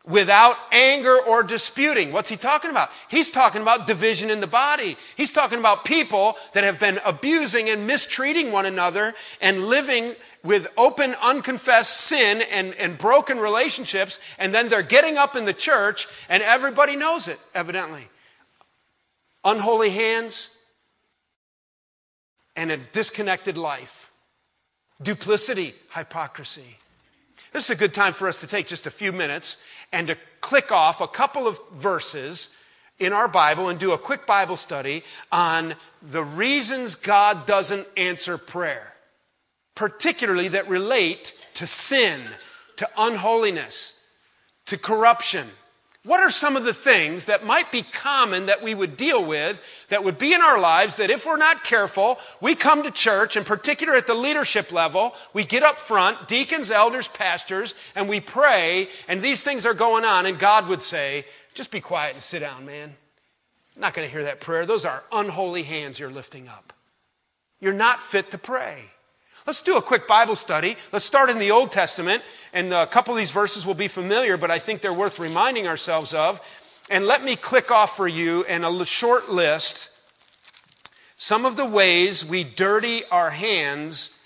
Without 0.07 0.55
anger 0.71 1.17
or 1.27 1.41
disputing. 1.41 2.11
What's 2.11 2.29
he 2.29 2.37
talking 2.37 2.69
about? 2.69 2.89
He's 3.09 3.31
talking 3.31 3.61
about 3.61 3.87
division 3.87 4.29
in 4.29 4.39
the 4.39 4.47
body. 4.47 4.97
He's 5.15 5.31
talking 5.31 5.57
about 5.57 5.83
people 5.83 6.37
that 6.53 6.63
have 6.63 6.79
been 6.79 6.99
abusing 7.03 7.69
and 7.69 7.87
mistreating 7.87 8.51
one 8.51 8.67
another 8.67 9.13
and 9.41 9.65
living 9.65 10.15
with 10.43 10.67
open, 10.77 11.15
unconfessed 11.21 11.97
sin 11.97 12.43
and, 12.51 12.75
and 12.75 12.97
broken 12.97 13.39
relationships. 13.39 14.19
And 14.37 14.53
then 14.53 14.69
they're 14.69 14.83
getting 14.83 15.17
up 15.17 15.35
in 15.35 15.45
the 15.45 15.53
church 15.53 16.07
and 16.29 16.43
everybody 16.43 16.95
knows 16.95 17.27
it, 17.27 17.39
evidently. 17.55 18.07
Unholy 19.43 19.89
hands, 19.89 20.55
and 22.55 22.71
a 22.71 22.77
disconnected 22.77 23.57
life. 23.57 24.11
Duplicity, 25.01 25.75
hypocrisy. 25.93 26.77
This 27.55 27.69
is 27.69 27.77
a 27.77 27.79
good 27.79 27.93
time 27.93 28.11
for 28.11 28.27
us 28.27 28.41
to 28.41 28.47
take 28.47 28.67
just 28.67 28.85
a 28.85 28.91
few 28.91 29.13
minutes 29.13 29.63
and 29.93 30.07
to 30.07 30.17
click 30.41 30.73
off 30.73 30.99
a 30.99 31.07
couple 31.07 31.47
of 31.47 31.57
verses 31.71 32.53
in 32.99 33.13
our 33.13 33.29
Bible 33.29 33.69
and 33.69 33.79
do 33.79 33.93
a 33.93 33.97
quick 33.97 34.27
Bible 34.27 34.57
study 34.57 35.05
on 35.31 35.75
the 36.01 36.25
reasons 36.25 36.95
God 36.95 37.45
doesn't 37.45 37.87
answer 37.95 38.37
prayer, 38.37 38.95
particularly 39.73 40.49
that 40.49 40.67
relate 40.67 41.41
to 41.53 41.65
sin, 41.65 42.19
to 42.75 42.89
unholiness, 42.97 44.01
to 44.65 44.77
corruption 44.77 45.47
what 46.05 46.19
are 46.19 46.29
some 46.29 46.55
of 46.55 46.63
the 46.63 46.73
things 46.73 47.25
that 47.25 47.45
might 47.45 47.71
be 47.71 47.81
common 47.81 48.45
that 48.45 48.61
we 48.61 48.75
would 48.75 48.95
deal 48.95 49.25
with 49.25 49.61
that 49.89 50.03
would 50.03 50.19
be 50.19 50.33
in 50.33 50.41
our 50.41 50.59
lives 50.59 50.97
that 50.97 51.09
if 51.09 51.25
we're 51.25 51.35
not 51.35 51.63
careful, 51.63 52.19
we 52.39 52.53
come 52.53 52.83
to 52.83 52.91
church, 52.91 53.35
in 53.35 53.43
particular 53.43 53.95
at 53.95 54.05
the 54.05 54.13
leadership 54.13 54.71
level, 54.71 55.15
we 55.33 55.43
get 55.43 55.63
up 55.63 55.79
front, 55.79 56.27
deacons, 56.27 56.69
elders, 56.69 57.07
pastors, 57.07 57.73
and 57.95 58.07
we 58.07 58.19
pray, 58.19 58.87
and 59.07 59.21
these 59.21 59.41
things 59.41 59.65
are 59.65 59.73
going 59.73 60.05
on, 60.05 60.27
and 60.27 60.37
God 60.37 60.67
would 60.69 60.83
say, 60.83 61.25
just 61.55 61.71
be 61.71 61.81
quiet 61.81 62.13
and 62.13 62.21
sit 62.21 62.39
down, 62.39 62.65
man. 62.65 62.95
I'm 63.75 63.81
not 63.81 63.93
going 63.93 64.07
to 64.07 64.11
hear 64.11 64.23
that 64.25 64.39
prayer. 64.39 64.65
Those 64.65 64.85
are 64.85 65.03
unholy 65.11 65.63
hands 65.63 65.99
you're 65.99 66.11
lifting 66.11 66.47
up. 66.47 66.71
You're 67.59 67.73
not 67.73 67.99
fit 67.99 68.29
to 68.31 68.37
pray. 68.37 68.91
Let's 69.45 69.61
do 69.61 69.77
a 69.77 69.81
quick 69.81 70.07
Bible 70.07 70.35
study. 70.35 70.75
Let's 70.91 71.05
start 71.05 71.29
in 71.29 71.37
the 71.37 71.51
Old 71.51 71.71
Testament, 71.71 72.23
and 72.51 72.73
a 72.73 72.87
couple 72.87 73.13
of 73.13 73.19
these 73.19 73.29
verses 73.29 73.63
will 73.63 73.75
be 73.75 73.87
familiar, 73.87 74.37
but 74.37 74.49
I 74.49 74.57
think 74.57 74.81
they're 74.81 74.91
worth 74.91 75.19
reminding 75.19 75.67
ourselves 75.67 76.15
of. 76.15 76.41
And 76.89 77.05
let 77.05 77.23
me 77.23 77.35
click 77.35 77.69
off 77.69 77.95
for 77.95 78.07
you 78.07 78.43
in 78.45 78.63
a 78.63 78.85
short 78.85 79.29
list 79.29 79.89
some 81.17 81.45
of 81.45 81.57
the 81.57 81.65
ways 81.65 82.25
we 82.25 82.43
dirty 82.43 83.03
our 83.05 83.29
hands 83.29 84.19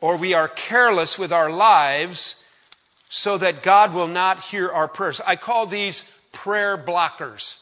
or 0.00 0.16
we 0.16 0.34
are 0.34 0.48
careless 0.48 1.18
with 1.18 1.32
our 1.32 1.50
lives 1.50 2.44
so 3.08 3.36
that 3.38 3.62
God 3.62 3.92
will 3.92 4.06
not 4.06 4.40
hear 4.40 4.70
our 4.70 4.88
prayers. 4.88 5.20
I 5.26 5.34
call 5.36 5.66
these 5.66 6.16
prayer 6.32 6.78
blockers. 6.78 7.60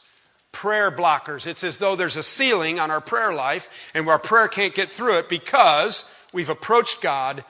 Prayer 0.53 0.91
blockers. 0.91 1.47
It's 1.47 1.65
as 1.65 1.79
though 1.79 1.97
there's 1.97 2.17
a 2.17 2.23
ceiling 2.23 2.79
on 2.79 2.91
our 2.91 3.01
prayer 3.01 3.33
life 3.33 3.91
and 3.95 4.07
our 4.09 4.19
prayer 4.19 4.47
can't 4.47 4.75
get 4.75 4.91
through 4.91 5.19
it 5.19 5.29
because 5.29 6.15
We've 6.33 6.49
approached 6.49 7.03
God 7.03 7.45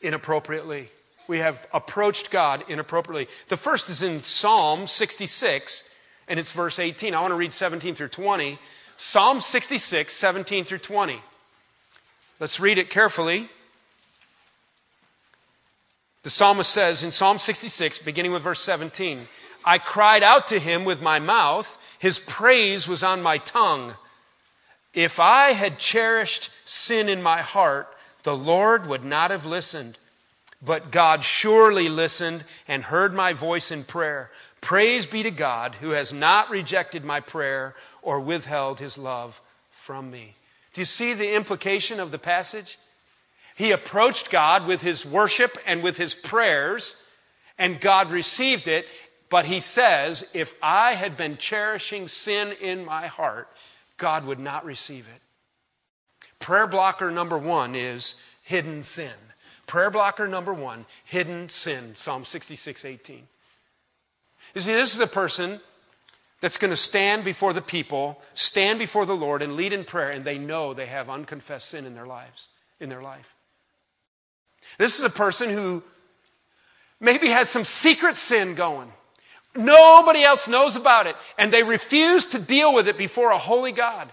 inappropriately. 0.00 0.88
We 1.28 1.38
have 1.38 1.66
approached 1.72 2.30
God 2.30 2.64
inappropriately. 2.68 3.28
The 3.48 3.56
first 3.56 3.88
is 3.88 4.02
in 4.02 4.22
Psalm 4.22 4.86
66, 4.86 5.92
and 6.28 6.38
it's 6.38 6.52
verse 6.52 6.78
18. 6.78 7.14
I 7.14 7.20
want 7.20 7.32
to 7.32 7.36
read 7.36 7.52
17 7.52 7.94
through 7.94 8.08
20. 8.08 8.58
Psalm 8.96 9.40
66, 9.40 10.14
17 10.14 10.64
through 10.64 10.78
20. 10.78 11.20
Let's 12.38 12.60
read 12.60 12.78
it 12.78 12.90
carefully. 12.90 13.48
The 16.22 16.30
psalmist 16.30 16.70
says 16.70 17.02
in 17.02 17.10
Psalm 17.10 17.38
66, 17.38 18.00
beginning 18.00 18.32
with 18.32 18.42
verse 18.42 18.60
17, 18.60 19.28
I 19.64 19.78
cried 19.78 20.22
out 20.22 20.48
to 20.48 20.58
him 20.58 20.84
with 20.84 21.00
my 21.00 21.18
mouth, 21.18 21.80
his 21.98 22.18
praise 22.18 22.88
was 22.88 23.02
on 23.02 23.22
my 23.22 23.38
tongue. 23.38 23.94
If 24.96 25.20
I 25.20 25.52
had 25.52 25.78
cherished 25.78 26.50
sin 26.64 27.10
in 27.10 27.22
my 27.22 27.42
heart, 27.42 27.86
the 28.22 28.36
Lord 28.36 28.86
would 28.86 29.04
not 29.04 29.30
have 29.30 29.44
listened. 29.44 29.98
But 30.64 30.90
God 30.90 31.22
surely 31.22 31.90
listened 31.90 32.44
and 32.66 32.82
heard 32.82 33.12
my 33.12 33.34
voice 33.34 33.70
in 33.70 33.84
prayer. 33.84 34.30
Praise 34.62 35.04
be 35.04 35.22
to 35.22 35.30
God 35.30 35.76
who 35.76 35.90
has 35.90 36.14
not 36.14 36.48
rejected 36.48 37.04
my 37.04 37.20
prayer 37.20 37.74
or 38.00 38.20
withheld 38.20 38.80
his 38.80 38.96
love 38.96 39.42
from 39.70 40.10
me. 40.10 40.34
Do 40.72 40.80
you 40.80 40.86
see 40.86 41.12
the 41.12 41.34
implication 41.34 42.00
of 42.00 42.10
the 42.10 42.18
passage? 42.18 42.78
He 43.54 43.72
approached 43.72 44.30
God 44.30 44.66
with 44.66 44.80
his 44.80 45.04
worship 45.04 45.58
and 45.66 45.82
with 45.82 45.98
his 45.98 46.14
prayers, 46.14 47.02
and 47.58 47.80
God 47.82 48.10
received 48.10 48.66
it. 48.66 48.86
But 49.28 49.44
he 49.44 49.60
says, 49.60 50.30
If 50.32 50.54
I 50.62 50.92
had 50.92 51.18
been 51.18 51.36
cherishing 51.36 52.08
sin 52.08 52.52
in 52.60 52.84
my 52.84 53.08
heart, 53.08 53.48
God 53.96 54.24
would 54.26 54.38
not 54.38 54.64
receive 54.64 55.08
it. 55.14 55.22
Prayer 56.38 56.66
blocker 56.66 57.10
number 57.10 57.38
one 57.38 57.74
is 57.74 58.20
hidden 58.42 58.82
sin. 58.82 59.12
Prayer 59.66 59.90
blocker 59.90 60.28
number 60.28 60.54
one, 60.54 60.86
hidden 61.04 61.48
sin. 61.48 61.92
Psalm 61.96 62.24
66, 62.24 62.84
18. 62.84 63.26
You 64.54 64.60
see, 64.60 64.72
this 64.72 64.94
is 64.94 65.00
a 65.00 65.06
person 65.06 65.60
that's 66.40 66.56
going 66.56 66.70
to 66.70 66.76
stand 66.76 67.24
before 67.24 67.52
the 67.52 67.62
people, 67.62 68.22
stand 68.34 68.78
before 68.78 69.06
the 69.06 69.16
Lord, 69.16 69.42
and 69.42 69.56
lead 69.56 69.72
in 69.72 69.84
prayer, 69.84 70.10
and 70.10 70.24
they 70.24 70.38
know 70.38 70.74
they 70.74 70.86
have 70.86 71.10
unconfessed 71.10 71.70
sin 71.70 71.86
in 71.86 71.94
their 71.94 72.06
lives, 72.06 72.48
in 72.78 72.88
their 72.88 73.02
life. 73.02 73.34
This 74.78 74.98
is 74.98 75.04
a 75.04 75.10
person 75.10 75.50
who 75.50 75.82
maybe 77.00 77.28
has 77.28 77.48
some 77.48 77.64
secret 77.64 78.16
sin 78.16 78.54
going. 78.54 78.92
Nobody 79.56 80.22
else 80.22 80.48
knows 80.48 80.76
about 80.76 81.06
it. 81.06 81.16
And 81.38 81.52
they 81.52 81.62
refuse 81.62 82.26
to 82.26 82.38
deal 82.38 82.74
with 82.74 82.88
it 82.88 82.98
before 82.98 83.30
a 83.30 83.38
holy 83.38 83.72
God. 83.72 84.10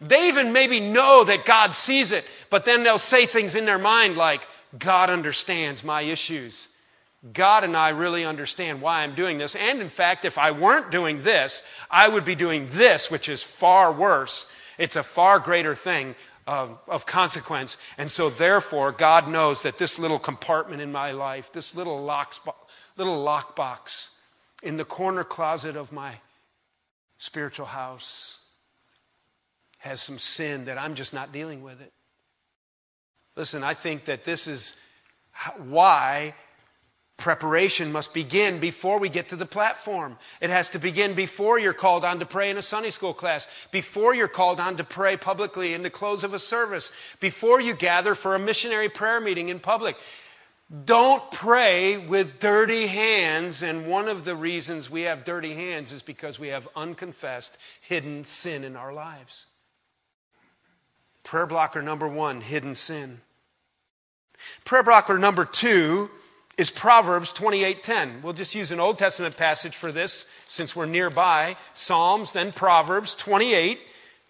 They 0.00 0.28
even 0.28 0.52
maybe 0.52 0.78
know 0.78 1.24
that 1.24 1.44
God 1.44 1.74
sees 1.74 2.12
it, 2.12 2.24
but 2.50 2.64
then 2.64 2.84
they'll 2.84 2.98
say 2.98 3.26
things 3.26 3.56
in 3.56 3.64
their 3.64 3.78
mind 3.78 4.16
like, 4.16 4.46
God 4.78 5.10
understands 5.10 5.82
my 5.82 6.02
issues. 6.02 6.68
God 7.32 7.64
and 7.64 7.76
I 7.76 7.88
really 7.88 8.24
understand 8.24 8.80
why 8.80 9.02
I'm 9.02 9.14
doing 9.14 9.38
this. 9.38 9.56
And 9.56 9.80
in 9.80 9.88
fact, 9.88 10.24
if 10.24 10.38
I 10.38 10.52
weren't 10.52 10.92
doing 10.92 11.22
this, 11.22 11.68
I 11.90 12.08
would 12.08 12.24
be 12.24 12.36
doing 12.36 12.68
this, 12.70 13.10
which 13.10 13.28
is 13.28 13.42
far 13.42 13.92
worse. 13.92 14.50
It's 14.78 14.94
a 14.94 15.02
far 15.02 15.40
greater 15.40 15.74
thing 15.74 16.14
of, 16.46 16.78
of 16.86 17.06
consequence. 17.06 17.76
And 17.98 18.08
so, 18.08 18.30
therefore, 18.30 18.92
God 18.92 19.28
knows 19.28 19.62
that 19.62 19.78
this 19.78 19.98
little 19.98 20.20
compartment 20.20 20.80
in 20.80 20.92
my 20.92 21.10
life, 21.10 21.52
this 21.52 21.74
little, 21.74 22.02
lock, 22.04 22.34
little 22.96 23.24
lockbox, 23.24 24.10
in 24.62 24.76
the 24.76 24.84
corner 24.84 25.24
closet 25.24 25.76
of 25.76 25.92
my 25.92 26.14
spiritual 27.18 27.66
house 27.66 28.40
has 29.78 30.00
some 30.00 30.18
sin 30.18 30.64
that 30.66 30.78
I'm 30.78 30.94
just 30.94 31.14
not 31.14 31.32
dealing 31.32 31.62
with 31.62 31.80
it. 31.80 31.92
Listen, 33.36 33.62
I 33.62 33.74
think 33.74 34.06
that 34.06 34.24
this 34.24 34.48
is 34.48 34.80
why 35.58 36.34
preparation 37.16 37.92
must 37.92 38.14
begin 38.14 38.58
before 38.58 38.98
we 38.98 39.08
get 39.08 39.28
to 39.28 39.36
the 39.36 39.46
platform. 39.46 40.16
It 40.40 40.50
has 40.50 40.70
to 40.70 40.78
begin 40.78 41.14
before 41.14 41.58
you're 41.58 41.72
called 41.72 42.04
on 42.04 42.20
to 42.20 42.26
pray 42.26 42.50
in 42.50 42.56
a 42.56 42.62
Sunday 42.62 42.90
school 42.90 43.12
class, 43.12 43.46
before 43.70 44.14
you're 44.14 44.28
called 44.28 44.60
on 44.60 44.76
to 44.76 44.84
pray 44.84 45.16
publicly 45.16 45.74
in 45.74 45.82
the 45.82 45.90
close 45.90 46.24
of 46.24 46.32
a 46.32 46.38
service, 46.38 46.90
before 47.20 47.60
you 47.60 47.74
gather 47.74 48.14
for 48.14 48.34
a 48.34 48.38
missionary 48.38 48.88
prayer 48.88 49.20
meeting 49.20 49.48
in 49.48 49.58
public. 49.60 49.96
Don't 50.84 51.30
pray 51.30 51.96
with 51.96 52.40
dirty 52.40 52.88
hands. 52.88 53.62
And 53.62 53.86
one 53.86 54.08
of 54.08 54.24
the 54.24 54.36
reasons 54.36 54.90
we 54.90 55.02
have 55.02 55.24
dirty 55.24 55.54
hands 55.54 55.92
is 55.92 56.02
because 56.02 56.38
we 56.38 56.48
have 56.48 56.68
unconfessed, 56.76 57.56
hidden 57.80 58.24
sin 58.24 58.64
in 58.64 58.76
our 58.76 58.92
lives. 58.92 59.46
Prayer 61.24 61.46
blocker 61.46 61.82
number 61.82 62.08
one 62.08 62.42
hidden 62.42 62.74
sin. 62.74 63.20
Prayer 64.64 64.82
blocker 64.82 65.18
number 65.18 65.44
two 65.44 66.10
is 66.58 66.70
Proverbs 66.70 67.32
28:10. 67.32 68.22
We'll 68.22 68.32
just 68.32 68.54
use 68.54 68.70
an 68.70 68.80
Old 68.80 68.98
Testament 68.98 69.36
passage 69.36 69.76
for 69.76 69.92
this 69.92 70.26
since 70.46 70.74
we're 70.76 70.86
nearby. 70.86 71.56
Psalms, 71.72 72.32
then 72.32 72.52
Proverbs 72.52 73.14
28, 73.14 73.80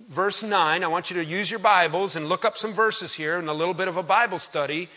verse 0.09 0.43
9. 0.43 0.85
I 0.85 0.87
want 0.87 1.11
you 1.11 1.17
to 1.17 1.25
use 1.25 1.51
your 1.51 1.61
Bibles 1.61 2.17
and 2.17 2.29
look 2.29 2.45
up 2.45 2.57
some 2.57 2.73
verses 2.73 3.15
here 3.15 3.39
and 3.39 3.49
a 3.49 3.55
little 3.55 3.75
bit 3.75 3.89
of 3.89 3.97
a 3.97 4.03
Bible 4.03 4.39
study. 4.39 4.89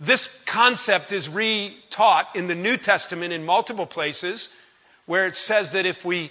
This 0.00 0.42
concept 0.46 1.12
is 1.12 1.28
re-taught 1.28 2.34
in 2.34 2.46
the 2.46 2.54
New 2.54 2.78
Testament 2.78 3.34
in 3.34 3.44
multiple 3.44 3.84
places 3.84 4.56
where 5.04 5.26
it 5.26 5.36
says 5.36 5.72
that 5.72 5.84
if 5.84 6.04
we 6.06 6.30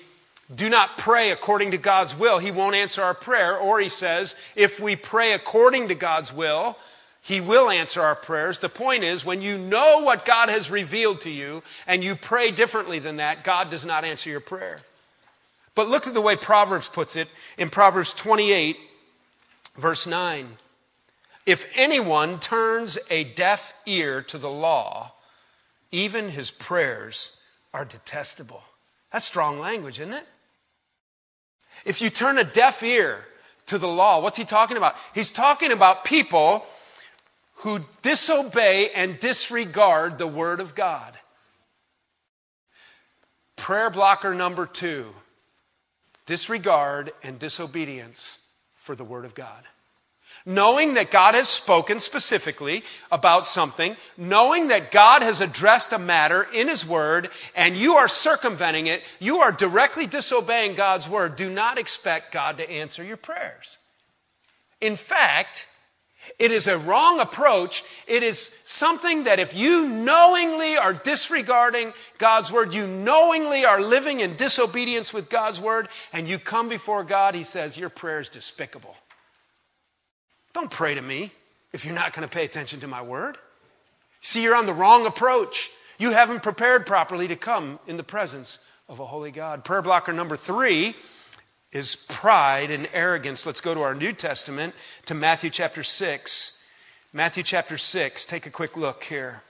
do 0.54 0.70
not 0.70 0.98
pray 0.98 1.30
according 1.30 1.70
to 1.72 1.78
God's 1.78 2.18
will, 2.18 2.40
He 2.40 2.50
won't 2.50 2.76
answer 2.76 3.04
our 3.04 3.14
prayer. 3.14 3.56
Or 3.56 3.80
He 3.80 3.90
says, 3.90 4.36
if 4.56 4.80
we 4.80 4.96
pray 4.96 5.34
according 5.34 5.90
to 5.90 5.96
God's 5.96 6.34
will, 6.34 6.78
He 7.22 7.42
will 7.42 7.70
answer 7.70 8.02
our 8.02 8.16
prayers. 8.16 8.58
The 8.58 8.70
point 8.70 9.04
is, 9.04 9.24
when 9.24 9.44
you 9.44 9.60
know 9.60 10.02
what 10.02 10.26
God 10.26 10.50
has 10.50 10.72
revealed 10.72 11.22
to 11.22 11.30
you 11.30 11.62
and 11.86 12.04
you 12.04 12.16
pray 12.16 12.50
differently 12.50 12.98
than 12.98 13.18
that, 13.18 13.44
God 13.44 13.70
does 13.70 13.86
not 13.86 14.04
answer 14.04 14.32
your 14.32 14.40
prayer. 14.40 14.80
But 15.76 15.88
look 15.88 16.08
at 16.08 16.16
the 16.16 16.22
way 16.22 16.36
Proverbs 16.36 16.90
puts 16.90 17.16
it 17.16 17.28
in 17.60 17.70
Proverbs 17.70 18.14
28, 18.14 18.78
verse 19.78 20.08
9. 20.08 20.58
If 21.50 21.68
anyone 21.74 22.40
turns 22.40 23.00
a 23.10 23.24
deaf 23.24 23.74
ear 23.88 24.22
to 24.22 24.38
the 24.38 24.52
law, 24.52 25.14
even 25.92 26.30
his 26.30 26.52
prayers 26.52 27.42
are 27.74 27.86
detestable. 27.86 28.62
That's 29.12 29.26
strong 29.26 29.58
language, 29.58 30.00
isn't 30.00 30.14
it? 30.14 30.28
If 31.86 32.04
you 32.04 32.12
turn 32.12 32.38
a 32.38 32.44
deaf 32.44 32.84
ear 32.84 33.26
to 33.66 33.80
the 33.80 33.88
law, 33.88 34.22
what's 34.22 34.38
he 34.38 34.46
talking 34.46 34.78
about? 34.78 34.94
He's 35.16 35.32
talking 35.32 35.72
about 35.72 36.06
people 36.06 36.68
who 37.56 37.80
disobey 38.04 38.92
and 38.92 39.20
disregard 39.20 40.20
the 40.20 40.28
Word 40.28 40.60
of 40.60 40.76
God. 40.76 41.18
Prayer 43.56 43.90
blocker 43.90 44.36
number 44.36 44.68
two 44.68 45.16
disregard 46.28 47.12
and 47.24 47.40
disobedience 47.40 48.46
for 48.76 48.94
the 48.94 49.04
Word 49.04 49.26
of 49.26 49.34
God 49.34 49.64
knowing 50.46 50.94
that 50.96 51.12
God 51.12 51.36
has 51.36 51.50
spoken 51.50 52.00
specifically 52.00 52.84
about 53.12 53.48
something, 53.48 53.96
knowing 54.18 54.70
that 54.70 54.92
God 54.92 55.22
has 55.22 55.42
addressed 55.42 55.94
a 55.94 56.00
matter 56.00 56.48
in 56.54 56.68
His 56.68 56.86
Word, 56.86 57.30
and 57.56 57.78
you 57.78 57.96
are 57.96 58.08
circumventing 58.08 58.88
it, 58.88 59.04
you 59.20 59.40
are 59.40 59.52
directly 59.52 60.08
disobeying 60.08 60.76
God's 60.76 61.08
Word, 61.08 61.36
do 61.36 61.50
not 61.50 61.78
expect 61.78 62.32
God 62.32 62.58
to 62.58 62.70
answer 62.70 63.04
your 63.04 63.18
prayers. 63.18 63.78
In 64.82 64.96
fact, 64.96 65.68
it 66.38 66.52
is 66.52 66.68
a 66.68 66.78
wrong 66.78 67.20
approach. 67.20 67.84
It 68.06 68.24
is 68.24 68.58
something 68.66 69.24
that 69.24 69.40
if 69.40 69.56
you 69.56 69.88
knowingly 69.88 70.78
are 70.78 70.94
disregarding 70.94 71.94
God's 72.18 72.52
word, 72.52 72.74
you 72.74 72.86
knowingly 72.86 73.66
are 73.66 73.82
living 73.82 74.20
in 74.20 74.36
disobedience 74.36 75.14
with 75.14 75.30
God's 75.30 75.60
word, 75.60 75.88
and 76.14 76.28
you 76.28 76.38
come 76.38 76.70
before 76.70 77.04
God, 77.04 77.36
He 77.36 77.44
says, 77.44 77.78
Your 77.78 77.90
prayer 77.90 78.20
is 78.20 78.30
despicable. 78.30 78.96
Don't 80.60 80.70
pray 80.70 80.94
to 80.94 81.02
me 81.02 81.32
if 81.72 81.86
you're 81.86 81.96
not 81.96 82.12
going 82.12 82.28
to 82.28 82.36
pay 82.36 82.44
attention 82.44 82.82
to 82.82 82.88
my 82.88 83.02
word. 83.02 83.38
See, 84.20 84.44
you're 84.44 84.58
on 84.58 84.66
the 84.66 84.74
wrong 84.74 85.06
approach. 85.06 85.70
You 85.98 86.12
haven't 86.12 86.44
prepared 86.44 86.86
properly 86.86 87.30
to 87.30 87.38
come 87.38 87.80
in 87.88 87.96
the 87.96 88.04
presence 88.04 88.60
of 88.90 89.00
a 89.00 89.06
holy 89.06 89.32
God. 89.32 89.64
Prayer 89.64 89.82
blocker 89.82 90.12
number 90.12 90.36
three 90.36 90.96
is 91.72 91.96
pride 91.96 92.72
and 92.72 92.90
arrogance. 92.94 93.46
Let's 93.46 93.62
go 93.62 93.74
to 93.74 93.82
our 93.82 93.96
New 93.96 94.12
Testament 94.12 94.76
to 95.06 95.16
Matthew 95.16 95.50
chapter 95.50 95.82
6. 95.82 96.62
Matthew 97.14 97.44
chapter 97.44 97.78
6. 97.78 98.26
Take 98.26 98.46
a 98.46 98.52
quick 98.52 98.76
look 98.76 99.06
here. 99.06 99.44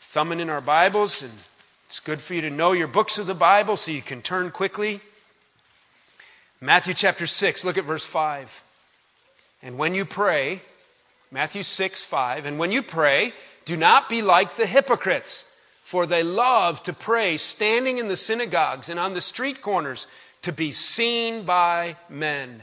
Thumbing 0.00 0.40
in 0.40 0.50
our 0.50 0.60
Bibles, 0.60 1.22
and 1.22 1.32
it's 1.86 2.00
good 2.00 2.20
for 2.20 2.34
you 2.34 2.40
to 2.40 2.50
know 2.50 2.72
your 2.72 2.88
books 2.88 3.18
of 3.18 3.28
the 3.28 3.34
Bible 3.36 3.76
so 3.76 3.92
you 3.92 4.02
can 4.02 4.20
turn 4.20 4.50
quickly. 4.50 4.98
Matthew 6.60 6.92
chapter 6.92 7.28
6, 7.28 7.64
look 7.64 7.78
at 7.78 7.84
verse 7.84 8.04
5. 8.04 8.64
And 9.62 9.78
when 9.78 9.94
you 9.94 10.04
pray, 10.04 10.60
Matthew 11.30 11.62
6, 11.62 12.02
5, 12.04 12.46
and 12.46 12.58
when 12.58 12.72
you 12.72 12.82
pray, 12.82 13.32
do 13.64 13.76
not 13.76 14.08
be 14.08 14.22
like 14.22 14.56
the 14.56 14.66
hypocrites, 14.66 15.54
for 15.82 16.06
they 16.06 16.22
love 16.22 16.82
to 16.84 16.92
pray 16.92 17.36
standing 17.36 17.98
in 17.98 18.08
the 18.08 18.16
synagogues 18.16 18.88
and 18.88 18.98
on 18.98 19.14
the 19.14 19.20
street 19.20 19.62
corners 19.62 20.06
to 20.42 20.52
be 20.52 20.72
seen 20.72 21.44
by 21.44 21.96
men. 22.08 22.62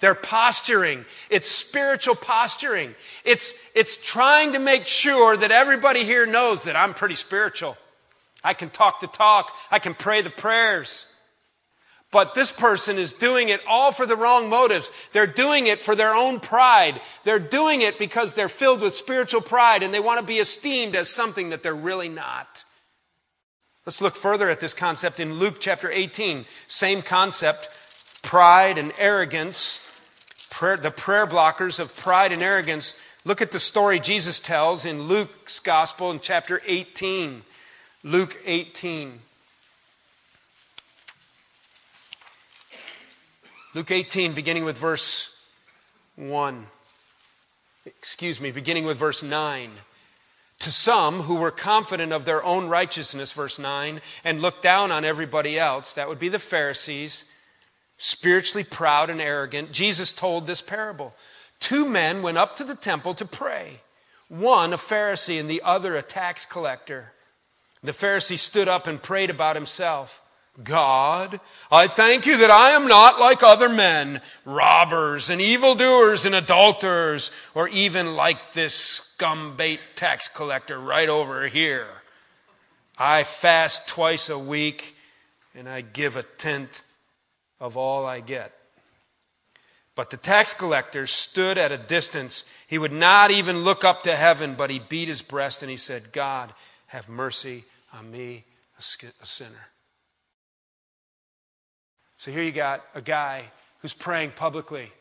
They're 0.00 0.14
posturing. 0.14 1.04
It's 1.30 1.48
spiritual 1.48 2.16
posturing. 2.16 2.94
It's, 3.24 3.54
it's 3.74 4.04
trying 4.04 4.52
to 4.52 4.58
make 4.58 4.86
sure 4.86 5.36
that 5.36 5.52
everybody 5.52 6.04
here 6.04 6.26
knows 6.26 6.64
that 6.64 6.76
I'm 6.76 6.94
pretty 6.94 7.14
spiritual. 7.14 7.76
I 8.42 8.54
can 8.54 8.70
talk 8.70 9.00
the 9.00 9.06
talk. 9.06 9.56
I 9.70 9.78
can 9.78 9.94
pray 9.94 10.20
the 10.20 10.30
prayers. 10.30 11.11
But 12.12 12.34
this 12.34 12.52
person 12.52 12.98
is 12.98 13.10
doing 13.10 13.48
it 13.48 13.62
all 13.66 13.90
for 13.90 14.04
the 14.04 14.16
wrong 14.16 14.50
motives. 14.50 14.92
They're 15.12 15.26
doing 15.26 15.66
it 15.66 15.80
for 15.80 15.96
their 15.96 16.14
own 16.14 16.40
pride. 16.40 17.00
They're 17.24 17.38
doing 17.38 17.80
it 17.80 17.98
because 17.98 18.34
they're 18.34 18.50
filled 18.50 18.82
with 18.82 18.94
spiritual 18.94 19.40
pride 19.40 19.82
and 19.82 19.92
they 19.92 19.98
want 19.98 20.20
to 20.20 20.26
be 20.26 20.38
esteemed 20.38 20.94
as 20.94 21.08
something 21.08 21.48
that 21.48 21.62
they're 21.62 21.74
really 21.74 22.10
not. 22.10 22.64
Let's 23.86 24.02
look 24.02 24.14
further 24.14 24.50
at 24.50 24.60
this 24.60 24.74
concept 24.74 25.20
in 25.20 25.34
Luke 25.34 25.56
chapter 25.58 25.90
18. 25.90 26.44
Same 26.68 27.00
concept 27.02 27.80
pride 28.22 28.78
and 28.78 28.92
arrogance, 28.98 29.90
prayer, 30.50 30.76
the 30.76 30.90
prayer 30.90 31.26
blockers 31.26 31.80
of 31.80 31.96
pride 31.96 32.30
and 32.30 32.42
arrogance. 32.42 33.02
Look 33.24 33.40
at 33.40 33.52
the 33.52 33.58
story 33.58 33.98
Jesus 33.98 34.38
tells 34.38 34.84
in 34.84 35.02
Luke's 35.02 35.58
gospel 35.60 36.10
in 36.10 36.20
chapter 36.20 36.60
18. 36.66 37.42
Luke 38.04 38.36
18. 38.44 39.18
Luke 43.74 43.90
18, 43.90 44.34
beginning 44.34 44.66
with 44.66 44.76
verse 44.76 45.34
1. 46.16 46.66
Excuse 47.86 48.38
me, 48.38 48.50
beginning 48.50 48.84
with 48.84 48.98
verse 48.98 49.22
9. 49.22 49.70
To 50.58 50.70
some 50.70 51.20
who 51.20 51.36
were 51.36 51.50
confident 51.50 52.12
of 52.12 52.26
their 52.26 52.44
own 52.44 52.68
righteousness, 52.68 53.32
verse 53.32 53.58
9, 53.58 54.02
and 54.24 54.42
looked 54.42 54.62
down 54.62 54.92
on 54.92 55.06
everybody 55.06 55.58
else, 55.58 55.94
that 55.94 56.06
would 56.06 56.18
be 56.18 56.28
the 56.28 56.38
Pharisees, 56.38 57.24
spiritually 57.96 58.62
proud 58.62 59.08
and 59.08 59.22
arrogant, 59.22 59.72
Jesus 59.72 60.12
told 60.12 60.46
this 60.46 60.60
parable. 60.60 61.14
Two 61.58 61.88
men 61.88 62.20
went 62.20 62.36
up 62.36 62.56
to 62.56 62.64
the 62.64 62.74
temple 62.74 63.14
to 63.14 63.24
pray, 63.24 63.80
one 64.28 64.74
a 64.74 64.76
Pharisee 64.76 65.40
and 65.40 65.48
the 65.48 65.62
other 65.62 65.96
a 65.96 66.02
tax 66.02 66.44
collector. 66.44 67.12
The 67.82 67.92
Pharisee 67.92 68.38
stood 68.38 68.68
up 68.68 68.86
and 68.86 69.02
prayed 69.02 69.30
about 69.30 69.56
himself. 69.56 70.20
God, 70.62 71.40
I 71.70 71.86
thank 71.86 72.26
you 72.26 72.36
that 72.36 72.50
I 72.50 72.70
am 72.70 72.86
not 72.86 73.18
like 73.18 73.42
other 73.42 73.70
men, 73.70 74.20
robbers 74.44 75.30
and 75.30 75.40
evildoers 75.40 76.26
and 76.26 76.34
adulterers, 76.34 77.30
or 77.54 77.68
even 77.68 78.16
like 78.16 78.52
this 78.52 78.74
scumbait 79.18 79.78
tax 79.96 80.28
collector 80.28 80.78
right 80.78 81.08
over 81.08 81.48
here. 81.48 81.86
I 82.98 83.24
fast 83.24 83.88
twice 83.88 84.28
a 84.28 84.38
week 84.38 84.94
and 85.54 85.66
I 85.66 85.80
give 85.80 86.16
a 86.16 86.22
tenth 86.22 86.82
of 87.58 87.78
all 87.78 88.04
I 88.04 88.20
get. 88.20 88.52
But 89.94 90.10
the 90.10 90.18
tax 90.18 90.52
collector 90.52 91.06
stood 91.06 91.56
at 91.56 91.72
a 91.72 91.78
distance. 91.78 92.44
He 92.66 92.78
would 92.78 92.92
not 92.92 93.30
even 93.30 93.60
look 93.60 93.84
up 93.84 94.02
to 94.02 94.16
heaven, 94.16 94.54
but 94.54 94.70
he 94.70 94.78
beat 94.78 95.08
his 95.08 95.22
breast 95.22 95.62
and 95.62 95.70
he 95.70 95.76
said, 95.78 96.12
God, 96.12 96.52
have 96.88 97.08
mercy 97.08 97.64
on 97.92 98.10
me, 98.10 98.44
a 98.78 99.26
sinner. 99.26 99.71
So 102.22 102.30
here 102.30 102.44
you 102.44 102.52
got 102.52 102.84
a 102.94 103.02
guy 103.02 103.50
who's 103.78 103.94
praying 103.94 104.34
publicly, 104.36 104.92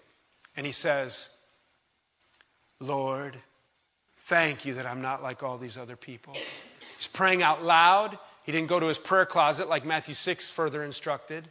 and 0.57 0.65
he 0.65 0.71
says, 0.71 1.29
Lord, 2.79 3.37
thank 4.17 4.65
you 4.65 4.73
that 4.73 4.87
I'm 4.87 5.03
not 5.03 5.21
like 5.21 5.43
all 5.43 5.59
these 5.59 5.77
other 5.77 5.95
people. 5.95 6.33
He's 6.97 7.05
praying 7.05 7.43
out 7.43 7.61
loud. 7.61 8.17
He 8.41 8.51
didn't 8.51 8.69
go 8.69 8.79
to 8.79 8.87
his 8.87 8.97
prayer 8.97 9.27
closet 9.27 9.69
like 9.69 9.85
Matthew 9.85 10.15
6 10.15 10.49
further 10.49 10.83
instructed. 10.83 11.47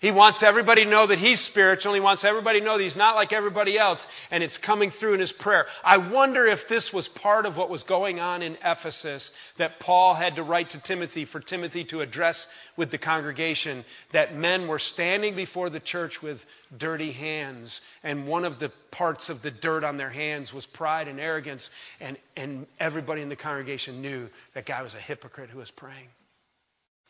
He 0.00 0.10
wants 0.10 0.42
everybody 0.42 0.84
to 0.84 0.90
know 0.90 1.06
that 1.06 1.18
he's 1.18 1.40
spiritual. 1.40 1.94
He 1.94 2.00
wants 2.00 2.24
everybody 2.24 2.60
to 2.60 2.64
know 2.64 2.76
that 2.76 2.82
he's 2.82 2.96
not 2.96 3.16
like 3.16 3.32
everybody 3.32 3.78
else, 3.78 4.08
and 4.30 4.42
it's 4.42 4.58
coming 4.58 4.90
through 4.90 5.14
in 5.14 5.20
his 5.20 5.32
prayer. 5.32 5.66
I 5.84 5.96
wonder 5.96 6.44
if 6.46 6.68
this 6.68 6.92
was 6.92 7.08
part 7.08 7.46
of 7.46 7.56
what 7.56 7.70
was 7.70 7.82
going 7.82 8.20
on 8.20 8.42
in 8.42 8.56
Ephesus 8.64 9.32
that 9.56 9.80
Paul 9.80 10.14
had 10.14 10.36
to 10.36 10.42
write 10.42 10.70
to 10.70 10.78
Timothy 10.78 11.24
for 11.24 11.40
Timothy 11.40 11.84
to 11.84 12.00
address 12.00 12.52
with 12.76 12.90
the 12.90 12.98
congregation 12.98 13.84
that 14.12 14.34
men 14.34 14.68
were 14.68 14.78
standing 14.78 15.34
before 15.34 15.70
the 15.70 15.80
church 15.80 16.22
with 16.22 16.46
dirty 16.76 17.12
hands, 17.12 17.80
and 18.02 18.26
one 18.26 18.44
of 18.44 18.58
the 18.58 18.70
parts 18.90 19.30
of 19.30 19.42
the 19.42 19.50
dirt 19.50 19.84
on 19.84 19.96
their 19.96 20.10
hands 20.10 20.52
was 20.52 20.66
pride 20.66 21.08
and 21.08 21.20
arrogance, 21.20 21.70
and, 22.00 22.16
and 22.36 22.66
everybody 22.80 23.22
in 23.22 23.28
the 23.28 23.36
congregation 23.36 24.02
knew 24.02 24.28
that 24.54 24.66
guy 24.66 24.82
was 24.82 24.94
a 24.94 25.00
hypocrite 25.00 25.50
who 25.50 25.58
was 25.58 25.70
praying. 25.70 26.08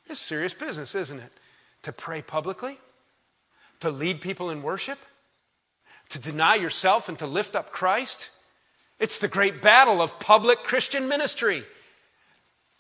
It's 0.09 0.21
serious 0.21 0.55
business, 0.55 0.95
isn't 0.95 1.19
it? 1.19 1.33
To 1.83 1.93
pray 1.93 2.23
publicly, 2.23 2.79
to 3.81 3.91
lead 3.91 4.21
people 4.21 4.51
in 4.51 4.63
worship, 4.63 4.99
to 6.09 6.19
deny 6.19 6.55
yourself 6.55 7.09
and 7.09 7.19
to 7.19 7.27
lift 7.27 7.57
up 7.57 7.73
Christ. 7.73 8.31
It's 8.99 9.19
the 9.19 9.29
great 9.29 9.61
battle 9.61 10.01
of 10.01 10.19
public 10.19 10.59
Christian 10.63 11.09
ministry. 11.09 11.65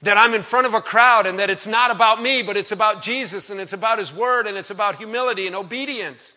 That 0.03 0.19
I'm 0.19 0.35
in 0.35 0.43
front 0.43 0.67
of 0.67 0.75
a 0.75 0.81
crowd 0.81 1.27
and 1.27 1.39
that 1.39 1.49
it's 1.49 1.67
not 1.67 1.91
about 1.91 2.21
me, 2.21 2.43
but 2.43 2.57
it's 2.57 2.73
about 2.73 3.03
Jesus 3.03 3.49
and 3.51 3.59
it's 3.59 3.73
about 3.73 3.99
His 3.99 4.15
Word 4.15 4.47
and 4.47 4.57
it's 4.57 4.71
about 4.71 4.97
humility 4.97 5.47
and 5.47 5.57
obedience. 5.57 6.37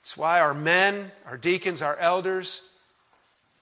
That's 0.00 0.16
why 0.16 0.40
our 0.40 0.54
men, 0.54 1.10
our 1.26 1.36
deacons, 1.36 1.80
our 1.80 1.96
elders, 1.96 2.68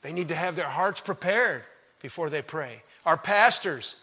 they 0.02 0.12
need 0.12 0.28
to 0.28 0.34
have 0.34 0.56
their 0.56 0.68
hearts 0.68 1.00
prepared 1.00 1.62
before 2.00 2.30
they 2.30 2.42
pray. 2.42 2.82
Our 3.06 3.16
pastors, 3.16 3.96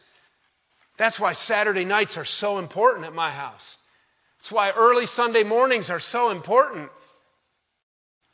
that's 0.99 1.17
why 1.17 1.31
Saturday 1.31 1.85
nights 1.85 2.17
are 2.17 2.25
so 2.25 2.57
important 2.57 3.05
at 3.05 3.13
my 3.13 3.31
house. 3.31 3.77
That's 4.37 4.51
why 4.51 4.71
early 4.71 5.05
Sunday 5.05 5.43
mornings 5.43 5.89
are 5.89 5.99
so 5.99 6.29
important. 6.29 6.89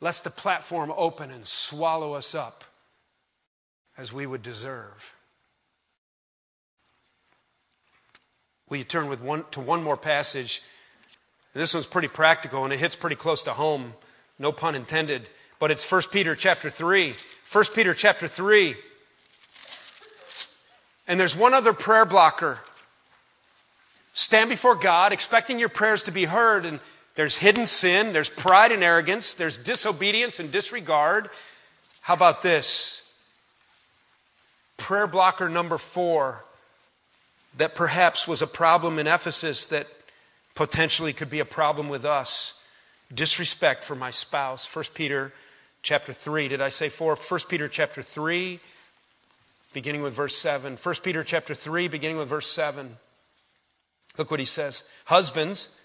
Lest 0.00 0.24
the 0.24 0.30
platform 0.30 0.92
open 0.96 1.30
and 1.30 1.46
swallow 1.46 2.14
us 2.14 2.34
up 2.34 2.64
as 3.96 4.12
we 4.12 4.26
would 4.26 4.42
deserve. 4.42 5.14
Will 8.68 8.78
you 8.78 8.84
turn 8.84 9.08
with 9.08 9.20
one, 9.20 9.44
to 9.52 9.60
one 9.60 9.84
more 9.84 9.96
passage? 9.96 10.60
This 11.54 11.72
one's 11.72 11.86
pretty 11.86 12.08
practical 12.08 12.64
and 12.64 12.72
it 12.72 12.80
hits 12.80 12.96
pretty 12.96 13.14
close 13.14 13.44
to 13.44 13.52
home, 13.52 13.94
no 14.40 14.50
pun 14.50 14.74
intended. 14.74 15.30
But 15.60 15.70
it's 15.70 15.88
1 15.88 16.02
Peter 16.10 16.34
chapter 16.34 16.68
3. 16.68 17.14
1 17.52 17.64
Peter 17.76 17.94
chapter 17.94 18.26
3. 18.26 18.74
And 21.08 21.18
there's 21.18 21.36
one 21.36 21.54
other 21.54 21.72
prayer 21.72 22.04
blocker. 22.04 22.60
Stand 24.12 24.50
before 24.50 24.74
God 24.74 25.12
expecting 25.12 25.58
your 25.58 25.68
prayers 25.68 26.02
to 26.04 26.10
be 26.10 26.24
heard, 26.24 26.64
and 26.64 26.80
there's 27.14 27.36
hidden 27.36 27.66
sin, 27.66 28.12
there's 28.12 28.28
pride 28.28 28.72
and 28.72 28.82
arrogance, 28.82 29.34
there's 29.34 29.58
disobedience 29.58 30.40
and 30.40 30.50
disregard. 30.50 31.30
How 32.00 32.14
about 32.14 32.42
this? 32.42 33.02
Prayer 34.76 35.06
blocker 35.06 35.48
number 35.48 35.78
four 35.78 36.44
that 37.56 37.74
perhaps 37.74 38.28
was 38.28 38.42
a 38.42 38.46
problem 38.46 38.98
in 38.98 39.06
Ephesus 39.06 39.66
that 39.66 39.86
potentially 40.54 41.12
could 41.12 41.30
be 41.30 41.40
a 41.40 41.44
problem 41.44 41.88
with 41.88 42.04
us. 42.04 42.62
Disrespect 43.14 43.84
for 43.84 43.94
my 43.94 44.10
spouse. 44.10 44.74
1 44.74 44.86
Peter 44.94 45.32
chapter 45.82 46.12
3. 46.12 46.48
Did 46.48 46.60
I 46.60 46.68
say 46.68 46.88
4? 46.88 47.16
1 47.16 47.40
Peter 47.48 47.68
chapter 47.68 48.02
3, 48.02 48.60
beginning 49.76 50.00
with 50.00 50.14
verse 50.14 50.34
7. 50.34 50.78
1 50.78 50.94
Peter 51.02 51.22
chapter 51.22 51.52
3, 51.52 51.86
beginning 51.88 52.16
with 52.16 52.28
verse 52.28 52.46
7. 52.50 52.96
Look 54.16 54.30
what 54.30 54.40
he 54.40 54.46
says. 54.46 54.82
Husbands, 55.04 55.76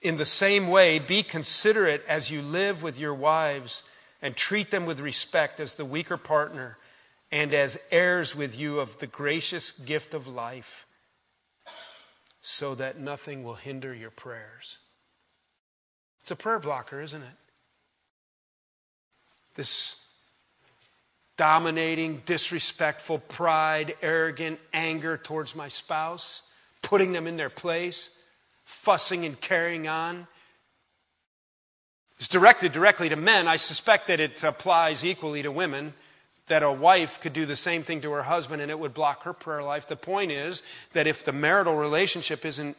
in 0.00 0.18
the 0.18 0.24
same 0.24 0.68
way, 0.68 1.00
be 1.00 1.24
considerate 1.24 2.04
as 2.06 2.30
you 2.30 2.40
live 2.40 2.80
with 2.80 2.96
your 2.96 3.12
wives 3.12 3.82
and 4.22 4.36
treat 4.36 4.70
them 4.70 4.86
with 4.86 5.00
respect 5.00 5.58
as 5.58 5.74
the 5.74 5.84
weaker 5.84 6.16
partner 6.16 6.78
and 7.32 7.52
as 7.52 7.76
heirs 7.90 8.36
with 8.36 8.56
you 8.56 8.78
of 8.78 9.00
the 9.00 9.08
gracious 9.08 9.72
gift 9.72 10.14
of 10.14 10.28
life, 10.28 10.86
so 12.40 12.76
that 12.76 13.00
nothing 13.00 13.42
will 13.42 13.54
hinder 13.54 13.92
your 13.92 14.12
prayers. 14.12 14.78
It's 16.22 16.30
a 16.30 16.36
prayer 16.36 16.60
blocker, 16.60 17.00
isn't 17.00 17.22
it? 17.22 17.36
This 19.56 20.03
dominating, 21.36 22.22
disrespectful 22.26 23.18
pride, 23.18 23.96
arrogant 24.02 24.58
anger 24.72 25.16
towards 25.16 25.56
my 25.56 25.68
spouse, 25.68 26.42
putting 26.82 27.12
them 27.12 27.26
in 27.26 27.36
their 27.36 27.50
place, 27.50 28.16
fussing 28.64 29.24
and 29.24 29.40
carrying 29.40 29.88
on. 29.88 30.26
It's 32.18 32.28
directed 32.28 32.72
directly 32.72 33.08
to 33.08 33.16
men. 33.16 33.48
I 33.48 33.56
suspect 33.56 34.06
that 34.06 34.20
it 34.20 34.42
applies 34.44 35.04
equally 35.04 35.42
to 35.42 35.50
women, 35.50 35.94
that 36.46 36.62
a 36.62 36.70
wife 36.70 37.20
could 37.20 37.32
do 37.32 37.46
the 37.46 37.56
same 37.56 37.82
thing 37.82 38.00
to 38.02 38.12
her 38.12 38.22
husband 38.22 38.62
and 38.62 38.70
it 38.70 38.78
would 38.78 38.94
block 38.94 39.24
her 39.24 39.32
prayer 39.32 39.62
life. 39.62 39.88
The 39.88 39.96
point 39.96 40.30
is 40.30 40.62
that 40.92 41.06
if 41.06 41.24
the 41.24 41.32
marital 41.32 41.74
relationship 41.74 42.44
isn't 42.44 42.76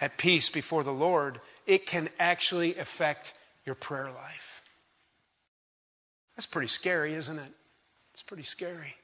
at 0.00 0.16
peace 0.16 0.48
before 0.48 0.84
the 0.84 0.92
Lord, 0.92 1.40
it 1.66 1.86
can 1.86 2.08
actually 2.18 2.76
affect 2.76 3.34
your 3.66 3.74
prayer 3.74 4.10
life. 4.10 4.57
That's 6.38 6.46
pretty 6.46 6.68
scary, 6.68 7.14
isn't 7.14 7.36
it? 7.36 7.50
It's 8.12 8.22
pretty 8.22 8.44
scary. 8.44 8.94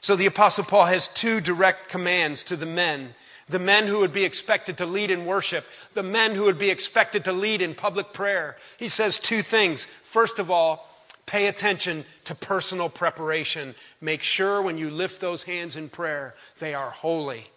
So 0.00 0.14
the 0.14 0.26
Apostle 0.26 0.62
Paul 0.62 0.84
has 0.84 1.08
two 1.08 1.40
direct 1.40 1.88
commands 1.88 2.44
to 2.44 2.54
the 2.54 2.64
men 2.64 3.14
the 3.48 3.58
men 3.58 3.88
who 3.88 3.98
would 3.98 4.12
be 4.12 4.22
expected 4.22 4.78
to 4.78 4.86
lead 4.86 5.10
in 5.10 5.26
worship, 5.26 5.66
the 5.94 6.04
men 6.04 6.36
who 6.36 6.44
would 6.44 6.60
be 6.60 6.70
expected 6.70 7.24
to 7.24 7.32
lead 7.32 7.60
in 7.60 7.74
public 7.74 8.12
prayer. 8.12 8.56
He 8.78 8.88
says 8.88 9.18
two 9.18 9.42
things. 9.42 9.86
First 9.86 10.38
of 10.38 10.52
all, 10.52 10.88
pay 11.26 11.48
attention 11.48 12.04
to 12.26 12.36
personal 12.36 12.88
preparation. 12.88 13.74
Make 14.00 14.22
sure 14.22 14.62
when 14.62 14.78
you 14.78 14.88
lift 14.88 15.20
those 15.20 15.42
hands 15.42 15.74
in 15.74 15.88
prayer, 15.88 16.36
they 16.60 16.74
are 16.74 16.90
holy, 16.90 17.48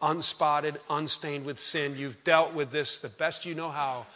unspotted, 0.00 0.78
unstained 0.88 1.44
with 1.44 1.58
sin. 1.58 1.98
You've 1.98 2.24
dealt 2.24 2.54
with 2.54 2.70
this 2.70 2.98
the 2.98 3.10
best 3.10 3.44
you 3.44 3.54
know 3.54 3.70
how 3.70 4.06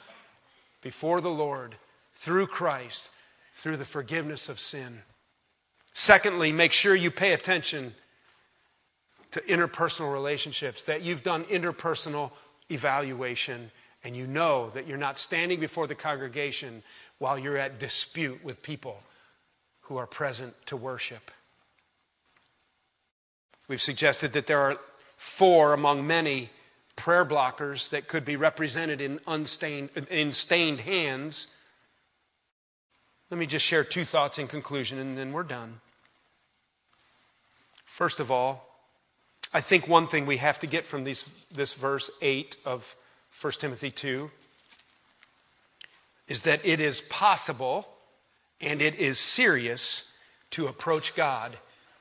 before 0.81 1.21
the 1.21 1.29
Lord 1.29 1.75
through 2.15 2.47
Christ 2.47 3.11
through 3.55 3.77
the 3.77 3.85
forgiveness 3.85 4.49
of 4.49 4.59
sin. 4.59 5.01
Secondly, 5.93 6.53
make 6.53 6.73
sure 6.73 6.95
you 6.95 7.11
pay 7.11 7.33
attention 7.33 7.95
to 9.31 9.41
interpersonal 9.43 10.13
relationships, 10.13 10.83
that 10.83 11.03
you've 11.03 11.23
done 11.23 11.45
interpersonal 11.45 12.33
evaluation 12.71 13.71
and 14.03 14.17
you 14.17 14.27
know 14.27 14.71
that 14.71 14.87
you're 14.87 14.99
not 14.99 15.19
standing 15.19 15.61
before 15.61 15.87
the 15.87 15.95
congregation 15.95 16.83
while 17.19 17.39
you're 17.39 17.57
at 17.57 17.79
dispute 17.79 18.45
with 18.45 18.63
people 18.63 19.01
who 19.83 19.97
are 19.97 20.07
present 20.07 20.55
to 20.67 20.77
worship. 20.77 21.31
We've 23.69 23.81
suggested 23.81 24.33
that 24.33 24.47
there 24.47 24.61
are 24.61 24.79
four 25.17 25.73
among 25.73 26.07
many 26.07 26.51
prayer 26.97 27.25
blockers 27.25 27.89
that 27.91 28.09
could 28.09 28.25
be 28.25 28.37
represented 28.37 29.01
in 29.01 29.21
unstained 29.27 29.91
in 30.11 30.33
stained 30.33 30.81
hands 30.81 31.57
let 33.35 33.41
me 33.41 33.47
just 33.47 33.66
share 33.66 33.82
two 33.82 34.05
thoughts 34.05 34.39
in 34.39 34.47
conclusion 34.47 34.97
and 34.97 35.18
then 35.18 35.32
we're 35.32 35.43
done. 35.43 35.80
First 37.85 38.20
of 38.20 38.30
all, 38.30 38.78
I 39.53 39.61
think 39.61 39.89
one 39.89 40.07
thing 40.07 40.24
we 40.24 40.37
have 40.37 40.61
to 40.61 40.68
get 40.68 40.87
from 40.87 41.03
these, 41.03 41.28
this 41.53 41.74
verse 41.74 42.12
8 42.22 42.57
of 42.64 42.95
1 43.43 43.53
Timothy 43.55 43.91
2 43.91 44.30
is 46.28 46.43
that 46.43 46.64
it 46.64 46.80
is 46.80 47.01
possible 47.01 47.89
and 48.61 48.80
it 48.80 48.95
is 49.01 49.18
serious 49.18 50.16
to 50.51 50.68
approach 50.68 51.16
God 51.16 51.57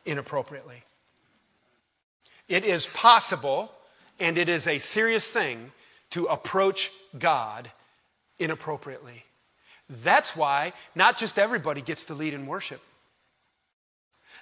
inappropriately. 0.05 0.83
It 2.47 2.63
is 2.63 2.85
possible 2.85 3.71
and 4.19 4.37
it 4.37 4.49
is 4.49 4.67
a 4.67 4.77
serious 4.77 5.27
thing 5.31 5.71
to 6.11 6.25
approach 6.25 6.91
God 7.17 7.71
inappropriately. 8.37 9.23
That's 9.89 10.35
why 10.35 10.73
not 10.95 11.17
just 11.17 11.37
everybody 11.37 11.81
gets 11.81 12.05
to 12.05 12.13
lead 12.13 12.33
in 12.33 12.45
worship. 12.45 12.81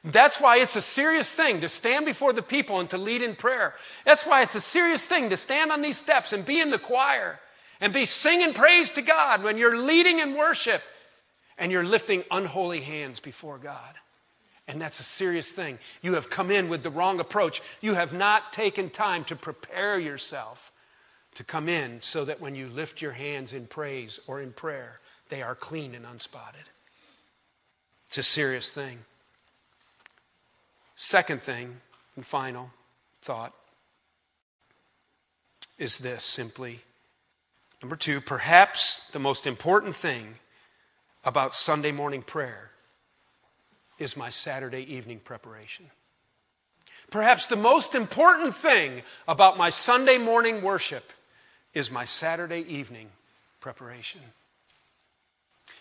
That's 0.03 0.39
why 0.39 0.57
it's 0.57 0.75
a 0.75 0.81
serious 0.81 1.31
thing 1.33 1.61
to 1.61 1.69
stand 1.69 2.05
before 2.05 2.33
the 2.33 2.41
people 2.41 2.79
and 2.79 2.89
to 2.89 2.97
lead 2.97 3.21
in 3.21 3.35
prayer. 3.35 3.75
That's 4.05 4.25
why 4.25 4.41
it's 4.41 4.55
a 4.55 4.61
serious 4.61 5.05
thing 5.05 5.29
to 5.29 5.37
stand 5.37 5.71
on 5.71 5.81
these 5.81 5.97
steps 5.97 6.33
and 6.33 6.45
be 6.45 6.59
in 6.59 6.71
the 6.71 6.79
choir 6.79 7.39
and 7.79 7.93
be 7.93 8.05
singing 8.05 8.53
praise 8.53 8.91
to 8.91 9.01
God 9.01 9.43
when 9.43 9.57
you're 9.57 9.77
leading 9.77 10.19
in 10.19 10.35
worship 10.35 10.81
and 11.57 11.71
you're 11.71 11.83
lifting 11.83 12.23
unholy 12.31 12.79
hands 12.79 13.19
before 13.19 13.57
God. 13.59 13.95
And 14.67 14.81
that's 14.81 14.99
a 14.99 15.03
serious 15.03 15.51
thing. 15.51 15.77
You 16.01 16.13
have 16.13 16.29
come 16.29 16.49
in 16.49 16.69
with 16.69 16.81
the 16.81 16.89
wrong 16.89 17.19
approach. 17.19 17.61
You 17.81 17.95
have 17.95 18.13
not 18.13 18.53
taken 18.53 18.89
time 18.89 19.25
to 19.25 19.35
prepare 19.35 19.99
yourself 19.99 20.71
to 21.35 21.43
come 21.43 21.67
in 21.67 22.01
so 22.01 22.25
that 22.25 22.39
when 22.39 22.55
you 22.55 22.69
lift 22.69 23.01
your 23.01 23.11
hands 23.11 23.53
in 23.53 23.67
praise 23.67 24.19
or 24.27 24.41
in 24.41 24.53
prayer, 24.53 25.01
they 25.32 25.41
are 25.41 25.55
clean 25.55 25.95
and 25.95 26.05
unspotted. 26.05 26.67
It's 28.09 28.17
a 28.17 28.23
serious 28.23 28.69
thing. 28.69 28.99
Second 30.95 31.41
thing, 31.41 31.77
and 32.17 32.25
final 32.25 32.69
thought, 33.21 33.53
is 35.79 35.99
this 35.99 36.25
simply. 36.25 36.82
Number 37.82 37.95
two, 37.95 38.19
perhaps 38.19 39.07
the 39.13 39.19
most 39.19 39.47
important 39.47 39.95
thing 39.95 40.36
about 41.23 41.55
Sunday 41.55 41.93
morning 41.93 42.21
prayer 42.21 42.71
is 43.97 44.17
my 44.17 44.29
Saturday 44.29 44.84
evening 44.93 45.21
preparation. 45.23 45.86
Perhaps 47.09 47.47
the 47.47 47.55
most 47.55 47.95
important 47.95 48.53
thing 48.53 49.01
about 49.29 49.57
my 49.57 49.69
Sunday 49.69 50.17
morning 50.17 50.61
worship 50.61 51.13
is 51.73 51.89
my 51.89 52.03
Saturday 52.03 52.65
evening 52.67 53.07
preparation. 53.61 54.19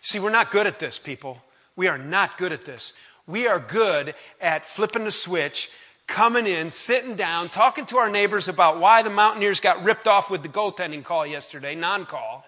See, 0.03 0.19
we're 0.19 0.31
not 0.31 0.51
good 0.51 0.67
at 0.67 0.79
this, 0.79 0.99
people. 0.99 1.43
We 1.77 1.89
are 1.89 1.99
not 1.99 2.39
good 2.39 2.53
at 2.53 2.65
this. 2.65 2.95
We 3.27 3.47
are 3.47 3.61
good 3.61 4.15
at 4.41 4.65
flipping 4.65 5.05
the 5.05 5.13
switch, 5.13 5.71
coming 6.07 6.47
in, 6.47 6.71
sitting 6.71 7.15
down, 7.15 7.49
talking 7.49 7.87
to 7.87 7.99
our 7.99 8.11
neighbors 8.11 8.49
about 8.49 8.81
why 8.81 9.03
the 9.03 9.11
Mountaineers 9.11 9.61
got 9.61 9.85
ripped 9.85 10.09
off 10.09 10.31
with 10.31 10.43
the 10.43 10.49
goaltending 10.49 11.05
call 11.05 11.27
yesterday, 11.27 11.75
non 11.75 12.07
call. 12.07 12.45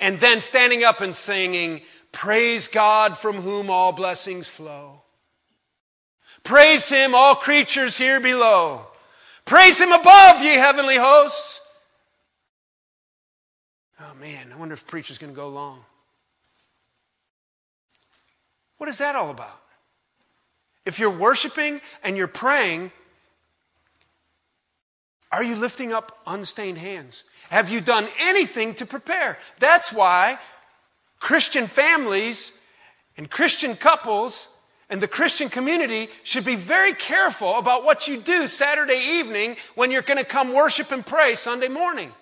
and 0.00 0.20
then 0.20 0.40
standing 0.40 0.84
up 0.84 1.00
and 1.00 1.14
singing, 1.14 1.80
Praise 2.12 2.68
God 2.68 3.18
from 3.18 3.36
whom 3.36 3.70
all 3.70 3.92
blessings 3.92 4.48
flow. 4.48 5.02
Praise 6.44 6.88
Him, 6.88 7.14
all 7.14 7.34
creatures 7.34 7.96
here 7.96 8.20
below. 8.20 8.86
Praise 9.44 9.80
Him 9.80 9.92
above, 9.92 10.42
ye 10.42 10.54
heavenly 10.54 10.96
hosts. 10.96 11.60
Oh 14.00 14.14
man, 14.20 14.52
I 14.52 14.56
wonder 14.56 14.74
if 14.74 14.86
preacher's 14.86 15.18
going 15.18 15.32
to 15.32 15.36
go 15.36 15.48
long. 15.48 15.84
What 18.78 18.88
is 18.88 18.98
that 18.98 19.16
all 19.16 19.30
about? 19.30 19.60
If 20.84 20.98
you're 20.98 21.10
worshiping 21.10 21.80
and 22.02 22.16
you're 22.16 22.26
praying, 22.26 22.92
are 25.32 25.42
you 25.42 25.56
lifting 25.56 25.92
up 25.92 26.18
unstained 26.26 26.78
hands? 26.78 27.24
Have 27.50 27.70
you 27.70 27.80
done 27.80 28.08
anything 28.20 28.74
to 28.74 28.86
prepare? 28.86 29.38
That's 29.58 29.92
why 29.92 30.38
Christian 31.18 31.66
families 31.66 32.58
and 33.16 33.30
Christian 33.30 33.76
couples 33.76 34.58
and 34.90 35.00
the 35.00 35.08
Christian 35.08 35.48
community 35.48 36.08
should 36.22 36.44
be 36.44 36.56
very 36.56 36.92
careful 36.92 37.56
about 37.58 37.84
what 37.84 38.06
you 38.06 38.20
do 38.20 38.46
Saturday 38.46 39.18
evening 39.18 39.56
when 39.74 39.90
you're 39.90 40.02
going 40.02 40.18
to 40.18 40.24
come 40.24 40.52
worship 40.52 40.92
and 40.92 41.04
pray 41.04 41.34
Sunday 41.34 41.68
morning. 41.68 42.12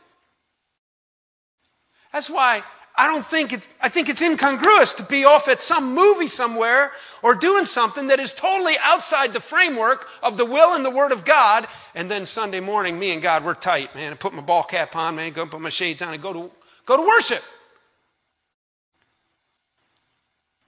That's 2.12 2.30
why 2.30 2.62
I 2.94 3.06
don't 3.06 3.24
think 3.24 3.52
it's, 3.52 3.68
I 3.80 3.88
think 3.88 4.08
it's 4.08 4.20
incongruous 4.20 4.92
to 4.94 5.02
be 5.02 5.24
off 5.24 5.48
at 5.48 5.62
some 5.62 5.94
movie 5.94 6.26
somewhere 6.26 6.90
or 7.22 7.34
doing 7.34 7.64
something 7.64 8.08
that 8.08 8.20
is 8.20 8.32
totally 8.32 8.74
outside 8.82 9.32
the 9.32 9.40
framework 9.40 10.08
of 10.22 10.36
the 10.36 10.44
will 10.44 10.74
and 10.74 10.84
the 10.84 10.90
Word 10.90 11.10
of 11.10 11.24
God. 11.24 11.66
And 11.94 12.10
then 12.10 12.26
Sunday 12.26 12.60
morning, 12.60 12.98
me 12.98 13.12
and 13.12 13.22
God, 13.22 13.44
we're 13.44 13.54
tight, 13.54 13.94
man. 13.94 14.12
I 14.12 14.16
put 14.16 14.34
my 14.34 14.42
ball 14.42 14.62
cap 14.62 14.94
on, 14.94 15.16
man, 15.16 15.32
go 15.32 15.46
put 15.46 15.62
my 15.62 15.70
shades 15.70 16.02
on 16.02 16.12
and 16.12 16.22
go 16.22 16.32
to, 16.34 16.50
go 16.84 16.96
to 16.98 17.02
worship. 17.02 17.42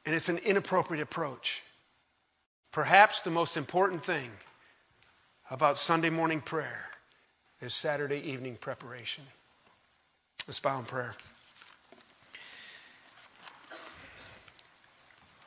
And 0.07 0.15
it's 0.15 0.31
an 0.31 0.39
inappropriate 0.39 1.03
approach. 1.03 1.63
Perhaps 2.73 3.21
the 3.21 3.31
most 3.31 3.57
important 3.57 4.03
thing 4.03 4.31
about 5.51 5.79
Sunday 5.79 6.11
morning 6.11 6.41
prayer 6.41 6.87
is 7.61 7.75
Saturday 7.75 8.19
evening 8.19 8.57
preparation. 8.57 9.25
Let's 10.47 10.61
bow 10.61 10.79
in 10.79 10.85
prayer. 10.85 11.15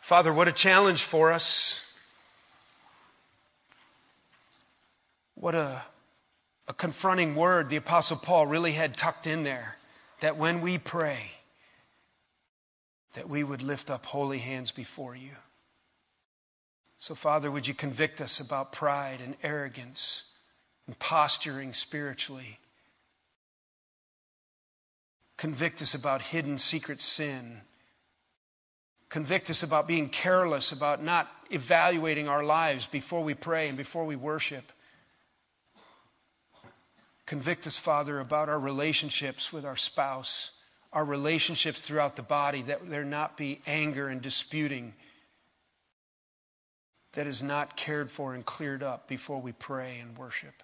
Father, 0.08 0.32
what 0.32 0.48
a 0.48 0.54
challenge 0.54 1.04
for 1.04 1.34
us. 1.34 1.86
What 5.36 5.54
a, 5.54 5.82
a 6.70 6.74
confronting 6.74 7.36
word 7.36 7.68
the 7.68 7.76
Apostle 7.76 8.16
Paul 8.16 8.48
really 8.48 8.72
had 8.72 8.96
tucked 8.96 9.28
in 9.28 9.44
there. 9.44 9.76
That 10.22 10.38
when 10.38 10.62
we 10.62 10.78
pray, 10.78 11.32
that 13.16 13.28
we 13.28 13.44
would 13.44 13.62
lift 13.62 13.90
up 13.90 14.06
holy 14.06 14.38
hands 14.38 14.72
before 14.72 15.14
you. 15.14 15.32
So, 16.98 17.14
Father, 17.14 17.52
would 17.52 17.68
you 17.68 17.74
convict 17.74 18.22
us 18.22 18.40
about 18.40 18.72
pride 18.72 19.20
and 19.22 19.36
arrogance 19.44 20.32
and 20.86 20.98
posturing 21.00 21.74
spiritually? 21.74 22.60
Convict 25.36 25.82
us 25.82 25.94
about 25.94 26.22
hidden 26.22 26.58
secret 26.58 27.02
sin 27.02 27.64
Convict 29.10 29.50
us 29.50 29.64
about 29.64 29.88
being 29.88 30.10
careless, 30.10 30.72
about 30.72 31.02
not 31.02 31.30
evaluating 31.50 32.28
our 32.28 32.44
lives 32.44 32.88
before 32.88 33.24
we 33.24 33.34
pray 33.34 33.70
and 33.70 33.78
before 33.78 34.06
we 34.06 34.16
worship. 34.16 34.72
Convict 37.26 37.68
us, 37.68 37.78
Father, 37.78 38.20
about 38.20 38.50
our 38.50 38.60
relationships 38.60 39.52
with 39.54 39.66
our 39.66 39.76
spouse, 39.76 40.52
our 40.92 41.06
relationships 41.06 41.82
throughout 41.82 42.16
the 42.16 42.22
body, 42.22 42.62
that 42.64 42.90
there 42.90 43.06
not 43.06 43.38
be 43.38 43.62
anger 43.66 44.08
and 44.08 44.22
disputing 44.22 44.94
that 47.14 47.28
is 47.28 47.42
not 47.42 47.76
cared 47.76 48.12
for 48.12 48.34
and 48.36 48.46
cleared 48.46 48.84
up 48.84 49.08
before 49.08 49.42
we 49.42 49.52
pray 49.52 49.98
and 50.00 50.18
worship. 50.18 50.64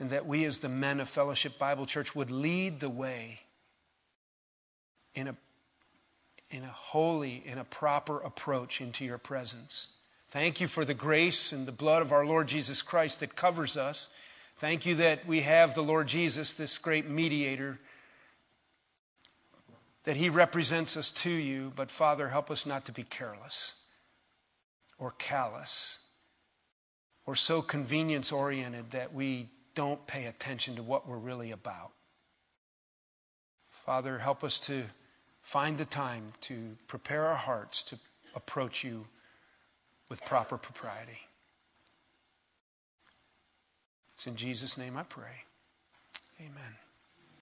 And 0.00 0.10
that 0.10 0.26
we, 0.26 0.44
as 0.44 0.58
the 0.58 0.68
men 0.68 0.98
of 0.98 1.08
Fellowship 1.08 1.58
Bible 1.58 1.86
Church, 1.86 2.16
would 2.16 2.30
lead 2.30 2.80
the 2.80 2.90
way 2.90 3.40
in 5.14 5.28
a 5.28 5.36
in 6.54 6.62
a 6.62 6.68
holy, 6.68 7.42
and 7.48 7.58
a 7.58 7.64
proper 7.64 8.20
approach 8.20 8.80
into 8.80 9.04
your 9.04 9.18
presence. 9.18 9.88
Thank 10.28 10.60
you 10.60 10.68
for 10.68 10.84
the 10.84 10.94
grace 10.94 11.50
and 11.50 11.66
the 11.66 11.72
blood 11.72 12.00
of 12.00 12.12
our 12.12 12.24
Lord 12.24 12.46
Jesus 12.46 12.80
Christ 12.80 13.18
that 13.20 13.34
covers 13.34 13.76
us. 13.76 14.08
Thank 14.58 14.86
you 14.86 14.94
that 14.96 15.26
we 15.26 15.40
have 15.40 15.74
the 15.74 15.82
Lord 15.82 16.06
Jesus, 16.06 16.54
this 16.54 16.78
great 16.78 17.08
mediator, 17.08 17.80
that 20.04 20.16
he 20.16 20.28
represents 20.28 20.96
us 20.96 21.10
to 21.10 21.30
you. 21.30 21.72
But 21.74 21.90
Father, 21.90 22.28
help 22.28 22.52
us 22.52 22.64
not 22.64 22.84
to 22.84 22.92
be 22.92 23.02
careless 23.02 23.74
or 24.96 25.10
callous 25.18 25.98
or 27.26 27.34
so 27.34 27.62
convenience 27.62 28.30
oriented 28.30 28.92
that 28.92 29.12
we 29.12 29.48
don't 29.74 30.06
pay 30.06 30.26
attention 30.26 30.76
to 30.76 30.84
what 30.84 31.08
we're 31.08 31.18
really 31.18 31.50
about. 31.50 31.90
Father, 33.70 34.18
help 34.18 34.44
us 34.44 34.60
to 34.60 34.84
find 35.44 35.76
the 35.76 35.84
time 35.84 36.32
to 36.40 36.76
prepare 36.88 37.26
our 37.26 37.36
hearts 37.36 37.82
to 37.84 37.98
approach 38.34 38.82
you 38.82 39.06
with 40.08 40.24
proper 40.24 40.56
propriety. 40.56 41.28
It's 44.14 44.26
in 44.26 44.36
Jesus' 44.36 44.78
name 44.78 44.96
I 44.96 45.02
pray. 45.02 45.44
Amen. 46.40 46.83